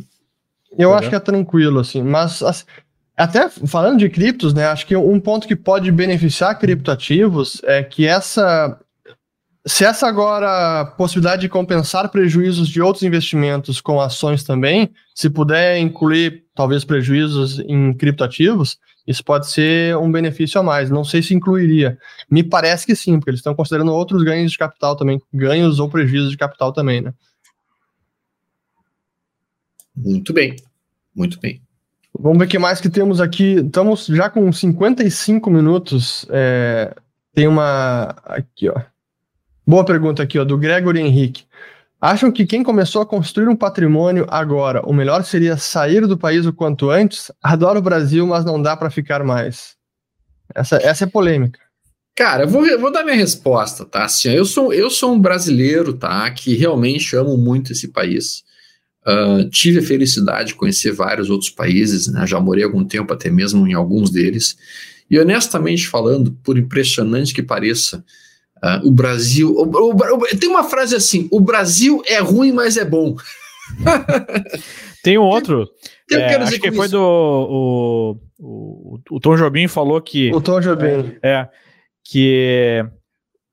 Eu 0.78 0.94
é. 0.94 0.98
acho 0.98 1.10
que 1.10 1.16
é 1.16 1.20
tranquilo, 1.20 1.80
assim. 1.80 2.04
Mas 2.04 2.44
assim, 2.44 2.66
até 3.16 3.48
falando 3.48 3.98
de 3.98 4.10
criptos, 4.10 4.54
né? 4.54 4.66
Acho 4.66 4.86
que 4.86 4.96
um 4.96 5.20
ponto 5.20 5.48
que 5.48 5.56
pode 5.56 5.90
beneficiar 5.92 6.60
criptoativos 6.60 7.62
é 7.64 7.82
que 7.82 8.06
essa 8.06 8.78
se 9.68 9.84
essa 9.84 10.08
agora 10.08 10.86
possibilidade 10.98 11.42
de 11.42 11.50
compensar 11.50 12.10
prejuízos 12.10 12.70
de 12.70 12.82
outros 12.82 13.04
investimentos 13.04 13.82
com 13.82 14.00
ações 14.00 14.44
também, 14.44 14.94
se 15.14 15.28
puder 15.28 15.80
incluir 15.80 16.46
talvez 16.54 16.84
prejuízos 16.84 17.60
em 17.60 17.92
criptoativos, 17.94 18.78
isso 19.08 19.24
pode 19.24 19.50
ser 19.50 19.98
um 19.98 20.12
benefício 20.12 20.60
a 20.60 20.64
mais. 20.64 20.92
Não 20.92 21.04
sei 21.04 21.24
se 21.24 21.34
incluiria. 21.34 21.98
Me 22.30 22.44
parece 22.44 22.86
que 22.86 22.96
sim, 22.96 23.18
porque 23.18 23.32
eles 23.32 23.40
estão 23.40 23.56
considerando 23.56 23.92
outros 23.92 24.22
ganhos 24.24 24.52
de 24.52 24.58
capital 24.58 24.96
também, 24.96 25.20
ganhos 25.34 25.80
ou 25.80 25.90
prejuízos 25.90 26.32
de 26.32 26.38
capital 26.38 26.72
também, 26.72 27.02
né? 27.02 27.14
Muito 29.96 30.32
bem, 30.32 30.56
muito 31.16 31.40
bem. 31.40 31.62
Vamos 32.18 32.38
ver 32.38 32.46
o 32.46 32.48
que 32.48 32.60
mais 32.60 32.80
que 32.80 32.90
temos 32.90 33.20
aqui. 33.20 33.56
Estamos 33.60 34.06
já 34.06 34.30
com 34.30 34.52
55 34.52 35.50
minutos. 35.50 36.26
É, 36.30 36.96
tem 37.34 37.48
uma. 37.48 38.16
Aqui, 38.26 38.70
ó. 38.70 38.95
Boa 39.68 39.84
pergunta 39.84 40.22
aqui, 40.22 40.38
ó, 40.38 40.44
do 40.44 40.58
Gregory 40.58 41.00
Henrique. 41.00 41.44
Acham 42.00 42.32
que 42.32 42.46
quem 42.46 42.62
começou 42.62 43.02
a 43.02 43.06
construir 43.06 43.48
um 43.48 43.56
patrimônio 43.56 44.28
agora, 44.30 44.86
o 44.86 44.94
melhor 44.94 45.24
seria 45.24 45.58
sair 45.58 46.06
do 46.06 46.18
país 46.18 46.46
o 46.46 46.54
quanto 46.54 46.92
antes? 46.92 47.32
Adoro 47.42 47.80
o 47.80 47.82
Brasil, 47.82 48.28
mas 48.28 48.46
não 48.46 48.62
dá 48.62 48.78
para 48.78 48.92
ficar 48.92 49.24
mais. 49.24 49.76
Essa, 50.54 50.76
essa 50.78 51.06
é 51.06 51.08
polêmica. 51.08 51.60
Cara, 52.16 52.44
eu 52.44 52.48
vou, 52.48 52.66
eu 52.66 52.80
vou 52.80 52.92
dar 52.92 53.04
minha 53.04 53.16
resposta, 53.16 53.84
tá? 53.84 54.06
Assim, 54.06 54.30
eu 54.30 54.46
sou, 54.46 54.72
eu 54.72 54.90
sou 54.90 55.14
um 55.14 55.20
brasileiro, 55.20 55.94
tá? 55.94 56.30
Que 56.30 56.56
realmente 56.56 57.16
amo 57.16 57.36
muito 57.36 57.72
esse 57.72 57.88
país. 57.88 58.44
Uh, 59.06 59.50
tive 59.50 59.80
a 59.80 59.84
felicidade 59.84 60.50
de 60.50 60.56
conhecer 60.56 60.92
vários 60.92 61.30
outros 61.30 61.50
países, 61.50 62.08
né? 62.08 62.26
Já 62.28 62.40
morei 62.40 62.64
algum 62.64 62.86
tempo, 62.86 63.14
até 63.14 63.32
mesmo 63.32 63.68
em 63.68 63.74
alguns 63.74 64.12
deles. 64.12 64.56
E 65.10 65.20
honestamente 65.20 65.88
falando, 65.88 66.32
por 66.44 66.58
impressionante 66.58 67.34
que 67.34 67.44
pareça, 67.44 68.06
Uh, 68.66 68.88
o 68.88 68.92
Brasil. 68.92 69.54
O, 69.54 69.64
o, 69.64 69.92
o, 69.92 70.38
tem 70.40 70.50
uma 70.50 70.64
frase 70.64 70.96
assim: 70.96 71.28
o 71.32 71.40
Brasil 71.40 72.02
é 72.08 72.18
ruim, 72.18 72.52
mas 72.52 72.78
é 72.78 72.84
bom. 72.84 73.16
tem 75.04 75.20
um 75.20 75.24
outro. 75.24 75.70
Que, 76.08 76.16
é, 76.16 76.36
acho 76.36 76.60
que 76.60 76.72
foi 76.72 76.88
isso? 76.88 76.98
do. 76.98 77.02
O, 77.04 78.18
o, 78.40 79.00
o, 79.12 79.20
Tom 79.20 79.36
Jobim 79.36 79.68
falou 79.68 80.02
que. 80.02 80.34
O 80.34 80.42
Tom 80.42 80.60
Jobim. 80.60 81.16
É. 81.22 81.48
Que 82.04 82.84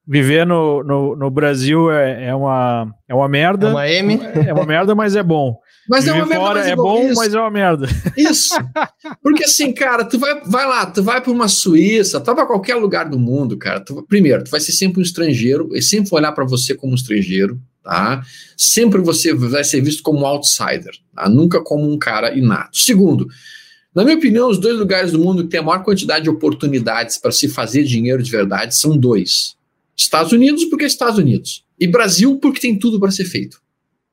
viver 0.07 0.47
no, 0.47 0.83
no, 0.83 1.17
no 1.17 1.31
Brasil 1.31 1.91
é, 1.91 2.29
é, 2.29 2.35
uma, 2.35 2.91
é 3.07 3.15
uma 3.15 3.29
merda. 3.29 3.69
É 3.69 3.71
uma 3.71 3.89
M. 3.89 4.21
É 4.47 4.53
uma 4.53 4.65
merda, 4.65 4.95
mas 4.95 5.15
é 5.15 5.23
bom. 5.23 5.59
Mas 5.93 6.09
é 6.09 6.13
uma 6.15 6.25
merda. 6.25 6.45
Fora 6.47 6.61
é 6.67 6.75
bom, 6.75 7.07
isso. 7.07 7.15
mas 7.17 7.35
é 7.35 7.39
uma 7.39 7.51
merda. 7.51 7.87
Isso. 8.17 8.55
Porque 9.23 9.45
assim, 9.45 9.75
cara, 9.75 10.07
tu 10.07 10.19
vai, 10.19 10.41
vai 10.43 10.67
lá, 10.67 10.87
tu 10.87 11.03
vai 11.03 11.21
para 11.21 11.31
uma 11.31 11.49
Suíça, 11.49 12.19
tu 12.19 12.25
vai 12.25 12.35
para 12.35 12.47
qualquer 12.47 12.77
lugar 12.77 13.11
do 13.11 13.19
mundo, 13.19 13.59
cara. 13.59 13.79
Tu, 13.79 14.03
primeiro, 14.09 14.43
tu 14.43 14.51
vai 14.51 14.59
ser 14.59 14.73
sempre 14.73 15.01
um 15.01 15.03
estrangeiro, 15.03 15.69
e 15.75 15.83
sempre 15.83 16.09
olhar 16.15 16.33
para 16.33 16.47
você 16.47 16.75
como 16.75 16.93
um 16.93 16.95
estrangeiro, 16.95 17.61
tá? 17.85 18.23
Sempre 18.57 19.03
você 19.03 19.35
vai 19.35 19.65
ser 19.65 19.83
visto 19.83 20.03
como 20.03 20.21
um 20.21 20.27
outsider, 20.27 20.95
tá? 21.15 21.29
nunca 21.29 21.63
como 21.63 21.87
um 21.93 21.99
cara 21.99 22.35
inato. 22.35 22.79
Segundo, 22.79 23.29
na 23.95 24.03
minha 24.03 24.17
opinião, 24.17 24.49
os 24.49 24.57
dois 24.57 24.79
lugares 24.79 25.13
do 25.13 25.19
mundo 25.19 25.43
que 25.43 25.51
tem 25.51 25.61
a 25.61 25.63
maior 25.63 25.85
quantidade 25.85 26.25
de 26.25 26.31
oportunidades 26.31 27.19
para 27.19 27.33
se 27.33 27.49
fazer 27.49 27.85
dinheiro 27.85 28.23
de 28.23 28.31
verdade 28.31 28.75
são 28.75 28.97
dois. 28.97 29.57
Estados 29.95 30.33
Unidos, 30.33 30.65
porque 30.65 30.85
é 30.85 30.87
Estados 30.87 31.19
Unidos. 31.19 31.67
E 31.79 31.87
Brasil, 31.87 32.39
porque 32.39 32.61
tem 32.61 32.79
tudo 32.79 32.99
para 32.99 33.11
ser 33.11 33.27
feito. 33.27 33.61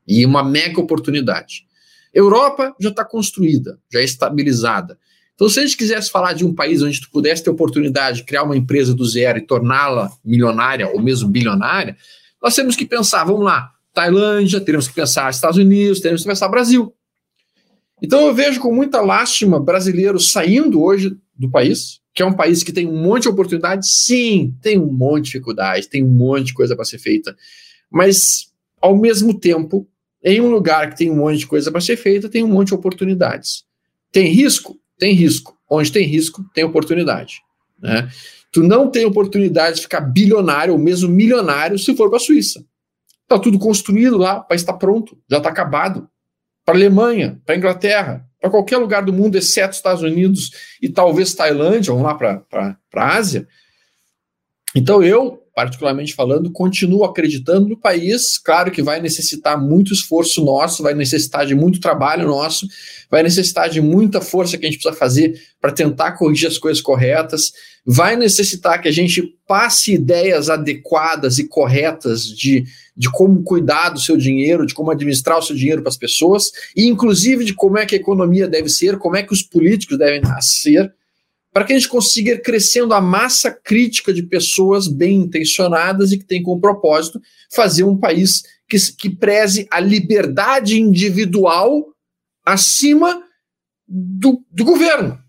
E 0.06 0.26
uma 0.26 0.44
mega 0.44 0.82
oportunidade. 0.82 1.69
Europa 2.14 2.76
já 2.80 2.90
está 2.90 3.06
construída, 3.06 3.80
já 3.92 4.00
é 4.00 4.04
estabilizada. 4.04 4.98
Então, 5.36 5.48
se 5.48 5.60
a 5.60 5.64
gente 5.64 5.78
quisesse 5.78 6.12
falar 6.12 6.34
de 6.34 6.46
um 6.46 6.54
país 6.54 6.82
onde 6.82 7.00
tu 7.00 7.10
pudesse 7.10 7.44
ter 7.44 7.50
oportunidade 7.50 8.18
de 8.18 8.24
criar 8.26 8.44
uma 8.44 8.58
empresa 8.58 8.94
do 8.94 9.06
zero 9.06 9.38
e 9.38 9.46
torná-la 9.46 10.12
milionária 10.24 10.90
ou 10.90 11.02
mesmo 11.02 11.30
bilionária, 11.30 11.96
nós 12.42 12.56
temos 12.56 12.76
que 12.76 12.86
pensar, 12.86 13.24
vamos 13.24 13.46
lá, 13.46 13.72
Tailândia, 13.94 14.60
teremos 14.60 14.88
que 14.88 14.94
pensar 14.94 15.30
Estados 15.30 15.58
Unidos, 15.58 16.00
teremos 16.00 16.24
que 16.24 16.28
pensar 16.28 16.48
Brasil. 16.50 16.94
Então 18.02 18.28
eu 18.28 18.34
vejo 18.34 18.60
com 18.60 18.74
muita 18.74 19.02
lástima 19.02 19.60
brasileiros 19.60 20.32
saindo 20.32 20.82
hoje 20.82 21.18
do 21.38 21.50
país, 21.50 22.00
que 22.14 22.22
é 22.22 22.26
um 22.26 22.34
país 22.34 22.64
que 22.64 22.72
tem 22.72 22.88
um 22.88 23.02
monte 23.02 23.24
de 23.24 23.30
oportunidades, 23.30 24.04
sim, 24.06 24.56
tem 24.62 24.80
um 24.80 24.92
monte 24.92 25.26
de 25.26 25.32
dificuldades, 25.32 25.88
tem 25.88 26.04
um 26.04 26.10
monte 26.10 26.48
de 26.48 26.54
coisa 26.54 26.76
para 26.76 26.86
ser 26.86 26.98
feita, 26.98 27.36
mas 27.90 28.50
ao 28.82 28.98
mesmo 28.98 29.38
tempo, 29.38 29.88
em 30.24 30.42
um 30.42 30.50
lugar 30.50 30.90
que 30.90 30.98
tem 30.98 31.12
um 31.12 31.16
monte 31.16 31.40
de 31.40 31.48
coisa 31.48 31.72
para 31.72 31.82
ser 31.82 31.98
feita, 31.98 32.30
tem 32.30 32.44
um 32.44 32.48
monte 32.48 32.70
de 32.70 32.74
oportunidades. 32.74 33.64
Tem 34.12 34.28
risco? 34.28 34.78
Tem 34.98 35.14
risco. 35.14 35.58
Onde 35.70 35.92
tem 35.92 36.06
risco, 36.06 36.44
tem 36.54 36.64
oportunidade. 36.64 37.42
Né? 37.82 38.10
Tu 38.52 38.64
não 38.64 38.90
tem 38.90 39.06
oportunidade 39.06 39.78
de 39.78 39.82
ficar 39.84 40.02
bilionário 40.02 40.74
ou 40.74 40.80
mesmo 40.80 41.10
milionário 41.10 41.78
se 41.78 41.96
for 41.96 42.10
para 42.10 42.18
a 42.18 42.22
Suíça. 42.22 42.66
Está 43.24 43.38
tudo 43.38 43.60
construído 43.60 44.18
lá, 44.18 44.40
o 44.40 44.44
país 44.44 44.62
está 44.62 44.74
pronto, 44.74 45.18
já 45.30 45.38
está 45.38 45.50
acabado 45.50 46.10
para 46.66 46.74
a 46.74 46.78
Alemanha, 46.78 47.40
para 47.46 47.54
a 47.54 47.58
Inglaterra, 47.58 48.28
para 48.42 48.50
qualquer 48.50 48.78
lugar 48.78 49.04
do 49.04 49.14
mundo, 49.14 49.38
exceto 49.38 49.76
Estados 49.76 50.02
Unidos 50.02 50.52
e 50.82 50.90
talvez 50.90 51.34
Tailândia, 51.36 51.94
vamos 51.94 52.08
lá 52.08 52.16
para 52.16 52.78
a 52.96 53.16
Ásia. 53.16 53.48
Então 54.76 55.04
eu, 55.04 55.44
particularmente 55.60 56.14
falando, 56.14 56.50
continuo 56.50 57.04
acreditando 57.04 57.68
no 57.68 57.78
país. 57.78 58.38
Claro 58.38 58.72
que 58.72 58.82
vai 58.82 59.02
necessitar 59.02 59.60
muito 59.60 59.92
esforço 59.92 60.42
nosso, 60.42 60.82
vai 60.82 60.94
necessitar 60.94 61.46
de 61.46 61.54
muito 61.54 61.82
trabalho 61.82 62.26
nosso, 62.26 62.66
vai 63.12 63.22
necessitar 63.24 63.70
de 63.70 63.82
muita 63.82 64.22
força 64.22 64.58
que 64.58 64.66
a 64.66 64.70
gente 64.70 64.80
precisa 64.80 64.98
fazer 64.98 65.38
para 65.60 65.74
tentar 65.74 66.14
corrigir 66.14 66.48
as 66.48 66.58
coisas 66.58 66.82
corretas, 66.82 67.52
vai 67.86 68.16
necessitar 68.16 68.82
que 68.82 68.88
a 68.88 68.92
gente 68.92 69.22
passe 69.46 69.96
ideias 69.96 70.50
adequadas 70.50 71.40
e 71.40 71.46
corretas 71.46 72.24
de 72.24 72.64
de 72.96 73.10
como 73.10 73.42
cuidar 73.44 73.92
do 73.92 74.00
seu 74.00 74.18
dinheiro, 74.18 74.66
de 74.66 74.74
como 74.74 74.92
administrar 74.92 75.40
o 75.40 75.42
seu 75.42 75.56
dinheiro 75.56 75.82
para 75.82 75.88
as 75.90 75.96
pessoas, 75.96 76.52
e 76.76 76.86
inclusive 76.86 77.46
de 77.46 77.54
como 77.54 77.78
é 77.78 77.86
que 77.86 77.96
a 77.96 77.98
economia 77.98 78.46
deve 78.46 78.68
ser, 78.68 78.98
como 78.98 79.16
é 79.16 79.24
que 79.24 79.32
os 79.32 79.42
políticos 79.42 79.98
devem 79.98 80.22
ser, 80.42 80.94
para 81.52 81.64
que 81.64 81.74
a 81.74 81.78
gente 81.78 81.90
consiga 81.90 82.32
ir 82.32 82.42
crescendo 82.42 82.94
a 82.94 83.02
massa 83.02 83.52
crítica 83.52 84.14
de 84.14 84.24
pessoas 84.24 84.88
bem 84.88 85.18
intencionadas 85.18 86.12
e 86.12 86.18
que 86.18 86.26
têm 86.26 86.44
como 86.44 86.62
propósito 86.62 87.22
fazer 87.52 87.84
um 87.84 87.98
país 87.98 88.44
que, 88.68 88.78
que 88.94 89.10
preze 89.10 89.68
a 89.72 89.80
liberdade 89.80 90.80
individual 90.80 91.86
acima 92.46 93.24
do, 93.88 94.44
do 94.52 94.64
governo 94.64 95.20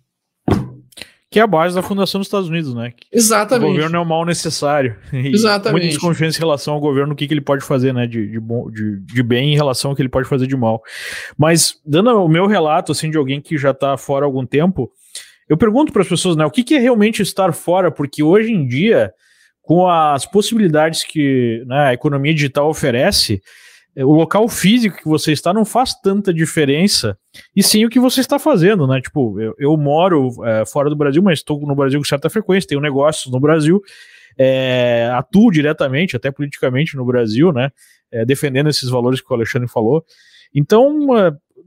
que 1.30 1.38
é 1.38 1.42
a 1.42 1.46
base 1.46 1.76
da 1.76 1.82
fundação 1.82 2.18
dos 2.18 2.26
Estados 2.26 2.48
Unidos, 2.48 2.74
né? 2.74 2.92
Exatamente. 3.12 3.70
O 3.70 3.72
governo 3.72 3.96
é 3.96 4.00
o 4.00 4.04
mal 4.04 4.26
necessário. 4.26 4.96
Exatamente. 5.14 5.72
Muita 5.72 5.86
desconfiança 5.86 6.38
em 6.38 6.40
relação 6.40 6.74
ao 6.74 6.80
governo, 6.80 7.12
o 7.12 7.16
que, 7.16 7.28
que 7.28 7.32
ele 7.32 7.40
pode 7.40 7.64
fazer, 7.64 7.94
né? 7.94 8.04
De, 8.04 8.26
de, 8.26 8.40
bom, 8.40 8.68
de, 8.68 8.98
de 8.98 9.22
bem 9.22 9.52
em 9.52 9.54
relação 9.54 9.92
ao 9.92 9.94
que 9.94 10.02
ele 10.02 10.08
pode 10.08 10.28
fazer 10.28 10.48
de 10.48 10.56
mal. 10.56 10.82
Mas, 11.38 11.78
dando 11.86 12.10
o 12.10 12.28
meu 12.28 12.48
relato, 12.48 12.90
assim, 12.90 13.08
de 13.08 13.16
alguém 13.16 13.40
que 13.40 13.56
já 13.56 13.70
está 13.70 13.96
fora 13.96 14.24
há 14.24 14.26
algum 14.26 14.44
tempo, 14.44 14.90
eu 15.50 15.56
pergunto 15.56 15.92
para 15.92 16.02
as 16.02 16.08
pessoas, 16.08 16.36
né? 16.36 16.46
O 16.46 16.50
que, 16.50 16.62
que 16.62 16.76
é 16.76 16.78
realmente 16.78 17.20
estar 17.22 17.52
fora? 17.52 17.90
Porque 17.90 18.22
hoje 18.22 18.52
em 18.52 18.64
dia, 18.64 19.12
com 19.60 19.88
as 19.88 20.24
possibilidades 20.24 21.02
que 21.02 21.64
né, 21.66 21.88
a 21.88 21.92
economia 21.92 22.32
digital 22.32 22.68
oferece, 22.70 23.42
é, 23.96 24.04
o 24.04 24.12
local 24.12 24.48
físico 24.48 24.98
que 24.98 25.08
você 25.08 25.32
está 25.32 25.52
não 25.52 25.64
faz 25.64 25.92
tanta 26.00 26.32
diferença, 26.32 27.18
e 27.54 27.64
sim 27.64 27.84
o 27.84 27.90
que 27.90 27.98
você 27.98 28.20
está 28.20 28.38
fazendo, 28.38 28.86
né? 28.86 29.00
Tipo, 29.00 29.40
eu, 29.40 29.52
eu 29.58 29.76
moro 29.76 30.30
é, 30.44 30.64
fora 30.64 30.88
do 30.88 30.94
Brasil, 30.94 31.20
mas 31.20 31.40
estou 31.40 31.60
no 31.66 31.74
Brasil 31.74 31.98
com 31.98 32.06
certa 32.06 32.30
frequência, 32.30 32.68
tenho 32.68 32.80
negócios 32.80 33.32
no 33.32 33.40
Brasil, 33.40 33.82
é, 34.38 35.10
atuo 35.12 35.50
diretamente, 35.50 36.14
até 36.14 36.30
politicamente 36.30 36.96
no 36.96 37.04
Brasil, 37.04 37.52
né? 37.52 37.70
É, 38.12 38.24
defendendo 38.24 38.68
esses 38.68 38.88
valores 38.88 39.20
que 39.20 39.32
o 39.32 39.34
Alexandre 39.34 39.68
falou. 39.68 40.04
Então, 40.54 41.08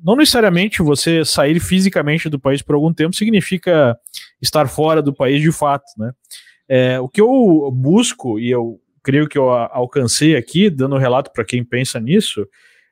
não 0.04 0.16
necessariamente 0.16 0.82
você 0.82 1.24
sair 1.24 1.60
fisicamente 1.60 2.30
do 2.30 2.40
país 2.40 2.62
por 2.62 2.76
algum 2.76 2.94
tempo 2.94 3.16
significa 3.16 3.98
estar 4.42 4.68
fora 4.68 5.02
do 5.02 5.14
país 5.14 5.42
de 5.42 5.52
fato, 5.52 5.86
né? 5.98 6.12
É, 6.68 7.00
o 7.00 7.08
que 7.08 7.22
eu 7.22 7.72
busco, 7.72 8.40
e 8.40 8.50
eu 8.50 8.80
creio 9.02 9.28
que 9.28 9.38
eu 9.38 9.50
alcancei 9.50 10.36
aqui, 10.36 10.70
dando 10.70 10.98
relato 10.98 11.32
para 11.32 11.46
quem 11.46 11.64
pensa 11.64 12.00
nisso, 12.00 12.48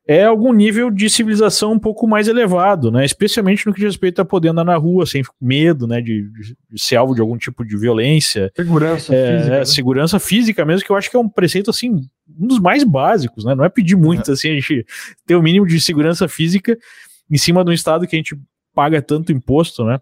é 0.07 0.25
algum 0.25 0.51
nível 0.51 0.89
de 0.89 1.09
civilização 1.09 1.73
um 1.73 1.79
pouco 1.79 2.07
mais 2.07 2.27
elevado, 2.27 2.91
né? 2.91 3.05
Especialmente 3.05 3.65
no 3.65 3.73
que 3.73 3.79
diz 3.79 3.89
respeito 3.89 4.21
a 4.21 4.25
poder 4.25 4.49
andar 4.49 4.63
na 4.63 4.75
rua 4.75 5.05
sem 5.05 5.21
medo, 5.39 5.87
né? 5.87 6.01
De, 6.01 6.27
de 6.29 6.81
ser 6.81 6.95
alvo 6.95 7.13
de 7.13 7.21
algum 7.21 7.37
tipo 7.37 7.63
de 7.63 7.77
violência. 7.77 8.51
Segurança 8.55 9.15
é, 9.15 9.37
física. 9.37 9.55
É, 9.55 9.59
né? 9.59 9.65
Segurança 9.65 10.19
física 10.19 10.65
mesmo, 10.65 10.85
que 10.85 10.91
eu 10.91 10.95
acho 10.95 11.09
que 11.09 11.15
é 11.15 11.19
um 11.19 11.29
preceito, 11.29 11.69
assim, 11.69 12.01
um 12.39 12.47
dos 12.47 12.59
mais 12.59 12.83
básicos, 12.83 13.45
né? 13.45 13.55
Não 13.55 13.63
é 13.63 13.69
pedir 13.69 13.95
muito, 13.95 14.31
é. 14.31 14.33
assim, 14.33 14.49
a 14.49 14.53
gente 14.53 14.85
ter 15.25 15.35
o 15.35 15.41
mínimo 15.41 15.65
de 15.65 15.79
segurança 15.79 16.27
física 16.27 16.77
em 17.29 17.37
cima 17.37 17.63
de 17.63 17.71
um 17.71 17.73
estado 17.73 18.05
que 18.07 18.15
a 18.15 18.19
gente 18.19 18.37
paga 18.73 19.01
tanto 19.01 19.31
imposto, 19.31 19.83
né? 19.83 19.99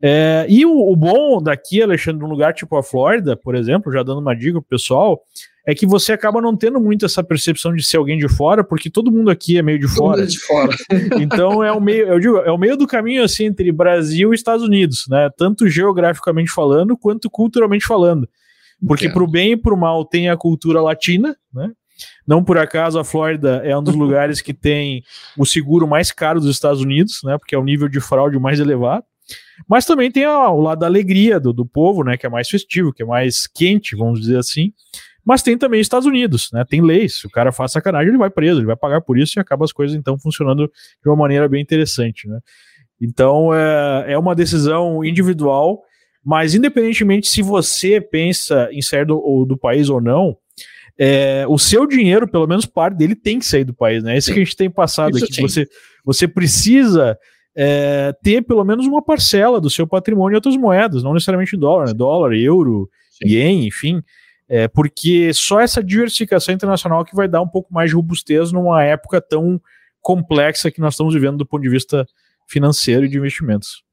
É, 0.00 0.46
e 0.48 0.66
o, 0.66 0.90
o, 0.90 0.94
bom 0.94 1.40
daqui, 1.40 1.82
Alexandre, 1.82 2.20
num 2.20 2.28
lugar 2.28 2.52
tipo 2.52 2.76
a 2.76 2.82
Flórida, 2.82 3.34
por 3.36 3.54
exemplo, 3.54 3.90
já 3.90 4.02
dando 4.02 4.20
uma 4.20 4.34
dica 4.34 4.60
pro 4.60 4.68
pessoal, 4.68 5.22
é 5.66 5.74
que 5.74 5.86
você 5.86 6.12
acaba 6.12 6.40
não 6.40 6.56
tendo 6.56 6.78
muito 6.78 7.04
essa 7.06 7.24
percepção 7.24 7.74
de 7.74 7.82
ser 7.82 7.96
alguém 7.96 8.18
de 8.18 8.28
fora, 8.28 8.62
porque 8.62 8.90
todo 8.90 9.10
mundo 9.10 9.30
aqui 9.30 9.58
é 9.58 9.62
meio 9.62 9.78
de 9.78 9.88
fora. 9.88 10.22
É 10.22 10.26
de 10.26 10.38
fora. 10.38 10.76
então 11.18 11.64
é 11.64 11.72
o 11.72 11.80
meio, 11.80 12.06
eu 12.06 12.20
digo, 12.20 12.36
é 12.38 12.52
o 12.52 12.58
meio 12.58 12.76
do 12.76 12.86
caminho 12.86 13.24
assim 13.24 13.46
entre 13.46 13.72
Brasil 13.72 14.32
e 14.32 14.36
Estados 14.36 14.64
Unidos, 14.64 15.06
né? 15.08 15.28
Tanto 15.36 15.68
geograficamente 15.68 16.50
falando 16.50 16.96
quanto 16.96 17.30
culturalmente 17.30 17.86
falando. 17.86 18.28
Porque 18.84 19.08
para 19.08 19.22
o 19.22 19.30
bem 19.30 19.52
e 19.52 19.56
para 19.56 19.72
o 19.74 19.76
mal 19.76 20.04
tem 20.04 20.28
a 20.28 20.36
cultura 20.36 20.80
latina, 20.80 21.36
né? 21.52 21.70
Não 22.26 22.44
por 22.44 22.58
acaso 22.58 22.98
a 22.98 23.04
Flórida 23.04 23.62
é 23.64 23.76
um 23.76 23.82
dos 23.82 23.94
lugares 23.96 24.40
que 24.40 24.52
tem 24.52 25.02
o 25.36 25.46
seguro 25.46 25.86
mais 25.86 26.12
caro 26.12 26.40
dos 26.40 26.50
Estados 26.50 26.80
Unidos, 26.80 27.20
né? 27.24 27.38
Porque 27.38 27.54
é 27.54 27.58
o 27.58 27.64
nível 27.64 27.88
de 27.88 28.00
fraude 28.00 28.38
mais 28.38 28.60
elevado. 28.60 29.04
Mas 29.68 29.84
também 29.84 30.10
tem 30.10 30.26
o 30.26 30.60
lado 30.60 30.80
da 30.80 30.86
alegria 30.86 31.40
do, 31.40 31.52
do 31.52 31.66
povo, 31.66 32.04
né? 32.04 32.16
Que 32.16 32.26
é 32.26 32.28
mais 32.28 32.48
festivo, 32.48 32.92
que 32.92 33.02
é 33.02 33.06
mais 33.06 33.46
quente, 33.46 33.96
vamos 33.96 34.20
dizer 34.20 34.38
assim. 34.38 34.72
Mas 35.24 35.42
tem 35.42 35.58
também 35.58 35.80
Estados 35.80 36.06
Unidos, 36.06 36.50
né? 36.52 36.64
Tem 36.64 36.80
leis. 36.80 37.18
Se 37.18 37.26
o 37.26 37.30
cara 37.30 37.50
faz 37.50 37.72
sacanagem, 37.72 38.10
ele 38.10 38.18
vai 38.18 38.30
preso, 38.30 38.60
ele 38.60 38.66
vai 38.66 38.76
pagar 38.76 39.00
por 39.00 39.18
isso 39.18 39.38
e 39.38 39.40
acaba 39.40 39.64
as 39.64 39.72
coisas 39.72 39.96
então 39.96 40.16
funcionando 40.18 40.70
de 41.02 41.08
uma 41.08 41.16
maneira 41.16 41.48
bem 41.48 41.60
interessante, 41.60 42.28
né? 42.28 42.38
Então 43.00 43.52
é, 43.52 44.12
é 44.12 44.18
uma 44.18 44.34
decisão 44.34 45.04
individual, 45.04 45.82
mas 46.26 46.56
independentemente 46.56 47.28
se 47.28 47.40
você 47.40 48.00
pensa 48.00 48.68
em 48.72 48.82
sair 48.82 49.06
do, 49.06 49.44
do 49.44 49.56
país 49.56 49.88
ou 49.88 50.00
não, 50.00 50.36
é, 50.98 51.44
o 51.48 51.56
seu 51.56 51.86
dinheiro, 51.86 52.26
pelo 52.26 52.48
menos 52.48 52.66
parte 52.66 52.96
dele, 52.96 53.14
tem 53.14 53.38
que 53.38 53.46
sair 53.46 53.62
do 53.62 53.72
país, 53.72 54.02
né? 54.02 54.16
Esse 54.16 54.32
que 54.32 54.40
a 54.40 54.42
gente 54.42 54.56
tem 54.56 54.68
passado 54.68 55.16
isso 55.16 55.26
aqui. 55.26 55.40
Você, 55.40 55.68
você 56.04 56.26
precisa 56.26 57.16
é, 57.54 58.12
ter 58.24 58.42
pelo 58.42 58.64
menos 58.64 58.86
uma 58.86 59.00
parcela 59.00 59.60
do 59.60 59.70
seu 59.70 59.86
patrimônio 59.86 60.34
em 60.34 60.38
outras 60.38 60.56
moedas, 60.56 61.04
não 61.04 61.14
necessariamente 61.14 61.54
em 61.54 61.60
dólar, 61.60 61.86
né? 61.86 61.94
dólar, 61.94 62.34
euro, 62.34 62.90
Sim. 63.12 63.28
ien, 63.28 63.64
enfim. 63.64 64.02
É, 64.48 64.66
porque 64.66 65.32
só 65.32 65.60
essa 65.60 65.80
diversificação 65.80 66.52
internacional 66.52 67.04
que 67.04 67.14
vai 67.14 67.28
dar 67.28 67.40
um 67.40 67.48
pouco 67.48 67.72
mais 67.72 67.90
de 67.90 67.94
robustez 67.94 68.50
numa 68.50 68.82
época 68.82 69.20
tão 69.20 69.60
complexa 70.00 70.72
que 70.72 70.80
nós 70.80 70.94
estamos 70.94 71.14
vivendo 71.14 71.36
do 71.36 71.46
ponto 71.46 71.62
de 71.62 71.68
vista 71.68 72.04
financeiro 72.48 73.06
e 73.06 73.08
de 73.08 73.16
investimentos. 73.16 73.85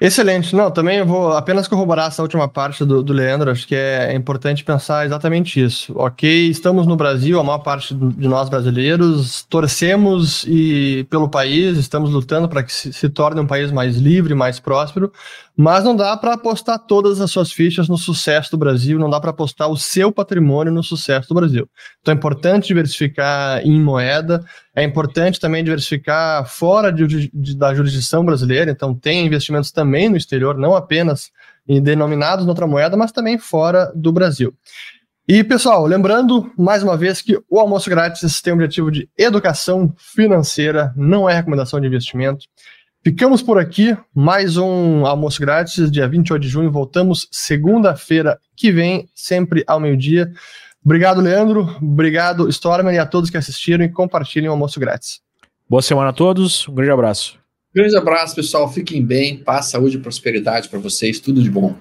Excelente. 0.00 0.56
Não, 0.56 0.70
também 0.70 0.96
eu 0.96 1.04
vou 1.04 1.32
apenas 1.32 1.68
corroborar 1.68 2.08
essa 2.08 2.22
última 2.22 2.48
parte 2.48 2.86
do, 2.86 3.02
do 3.02 3.12
Leandro. 3.12 3.50
Acho 3.50 3.68
que 3.68 3.74
é, 3.74 4.14
importante 4.14 4.64
pensar 4.64 5.04
exatamente 5.04 5.62
isso. 5.62 5.92
Ok, 5.94 6.48
estamos 6.48 6.86
no 6.86 6.96
Brasil, 6.96 7.38
a 7.38 7.44
maior 7.44 7.58
parte 7.58 7.94
de 7.94 8.26
nós 8.26 8.48
brasileiros 8.48 9.42
torcemos 9.42 10.42
e 10.48 11.06
pelo 11.10 11.28
país, 11.28 11.76
estamos 11.76 12.10
lutando 12.12 12.48
para 12.48 12.62
que 12.62 12.72
se, 12.72 12.94
se, 12.94 13.10
torne 13.10 13.42
um 13.42 13.46
país 13.46 13.70
mais 13.70 13.98
livre, 13.98 14.34
mais 14.34 14.58
próspero, 14.58 15.12
mas 15.54 15.84
não 15.84 15.94
dá 15.94 16.16
para 16.16 16.32
apostar 16.32 16.78
todas 16.78 17.20
as 17.20 17.30
suas 17.30 17.52
fichas 17.52 17.86
no 17.86 17.98
sucesso 17.98 18.52
do 18.52 18.56
Brasil, 18.56 18.98
não 18.98 19.10
dá 19.10 19.20
para 19.20 19.30
apostar 19.30 19.68
o 19.68 19.76
seu 19.76 20.10
patrimônio 20.10 20.72
no 20.72 20.82
sucesso 20.82 21.28
do 21.28 21.34
Brasil. 21.34 21.68
Então 22.00 22.14
é 22.14 22.16
importante 22.16 22.68
diversificar 22.68 23.60
em 23.66 23.78
moeda 23.78 24.42
É 24.74 24.84
importante 24.84 25.40
também 25.40 25.64
diversificar 25.64 26.46
fora 26.46 26.92
de, 26.92 27.30
de, 27.32 27.56
da 27.56 27.74
jurisdição 27.74 28.24
brasileira, 28.24 28.70
então 28.70 28.94
tem 28.94 29.26
investimentos 29.26 29.72
também 29.72 30.08
no 30.08 30.16
exterior, 30.16 30.56
não 30.56 30.76
apenas 30.76 31.30
em 31.66 31.82
denominados 31.82 32.46
noutra 32.46 32.66
moeda, 32.66 32.96
mas 32.96 33.12
também 33.12 33.38
fora 33.38 33.92
do 33.94 34.12
Brasil. 34.12 34.54
E, 35.26 35.44
pessoal, 35.44 35.86
lembrando 35.86 36.50
mais 36.58 36.82
uma 36.82 36.96
vez 36.96 37.20
que 37.22 37.38
o 37.48 37.60
almoço 37.60 37.88
grátis 37.88 38.40
tem 38.40 38.52
o 38.52 38.56
objetivo 38.56 38.90
de 38.90 39.08
educação 39.16 39.94
financeira, 39.96 40.92
não 40.96 41.28
é 41.28 41.34
recomendação 41.34 41.80
de 41.80 41.86
investimento. 41.86 42.46
Ficamos 43.02 43.40
por 43.40 43.58
aqui, 43.58 43.96
mais 44.14 44.56
um 44.56 45.06
almoço 45.06 45.40
grátis, 45.40 45.90
dia 45.90 46.08
28 46.08 46.42
de 46.42 46.48
junho. 46.48 46.70
Voltamos 46.70 47.28
segunda-feira 47.30 48.38
que 48.56 48.70
vem, 48.70 49.08
sempre 49.14 49.64
ao 49.66 49.80
meio-dia. 49.80 50.32
Obrigado, 50.84 51.20
Leandro. 51.20 51.76
Obrigado, 51.80 52.48
Stormer, 52.48 52.94
e 52.94 52.98
a 52.98 53.06
todos 53.06 53.30
que 53.30 53.36
assistiram 53.36 53.84
e 53.84 53.88
compartilhem 53.88 54.48
o 54.48 54.52
almoço 54.52 54.80
grátis. 54.80 55.20
Boa 55.68 55.82
semana 55.82 56.10
a 56.10 56.12
todos, 56.12 56.66
um 56.68 56.74
grande 56.74 56.90
abraço. 56.90 57.38
Grande 57.72 57.96
abraço, 57.96 58.34
pessoal. 58.34 58.70
Fiquem 58.72 59.04
bem, 59.04 59.36
paz, 59.36 59.66
saúde 59.66 59.96
e 59.96 60.00
prosperidade 60.00 60.68
para 60.68 60.80
vocês. 60.80 61.20
Tudo 61.20 61.40
de 61.42 61.50
bom. 61.50 61.76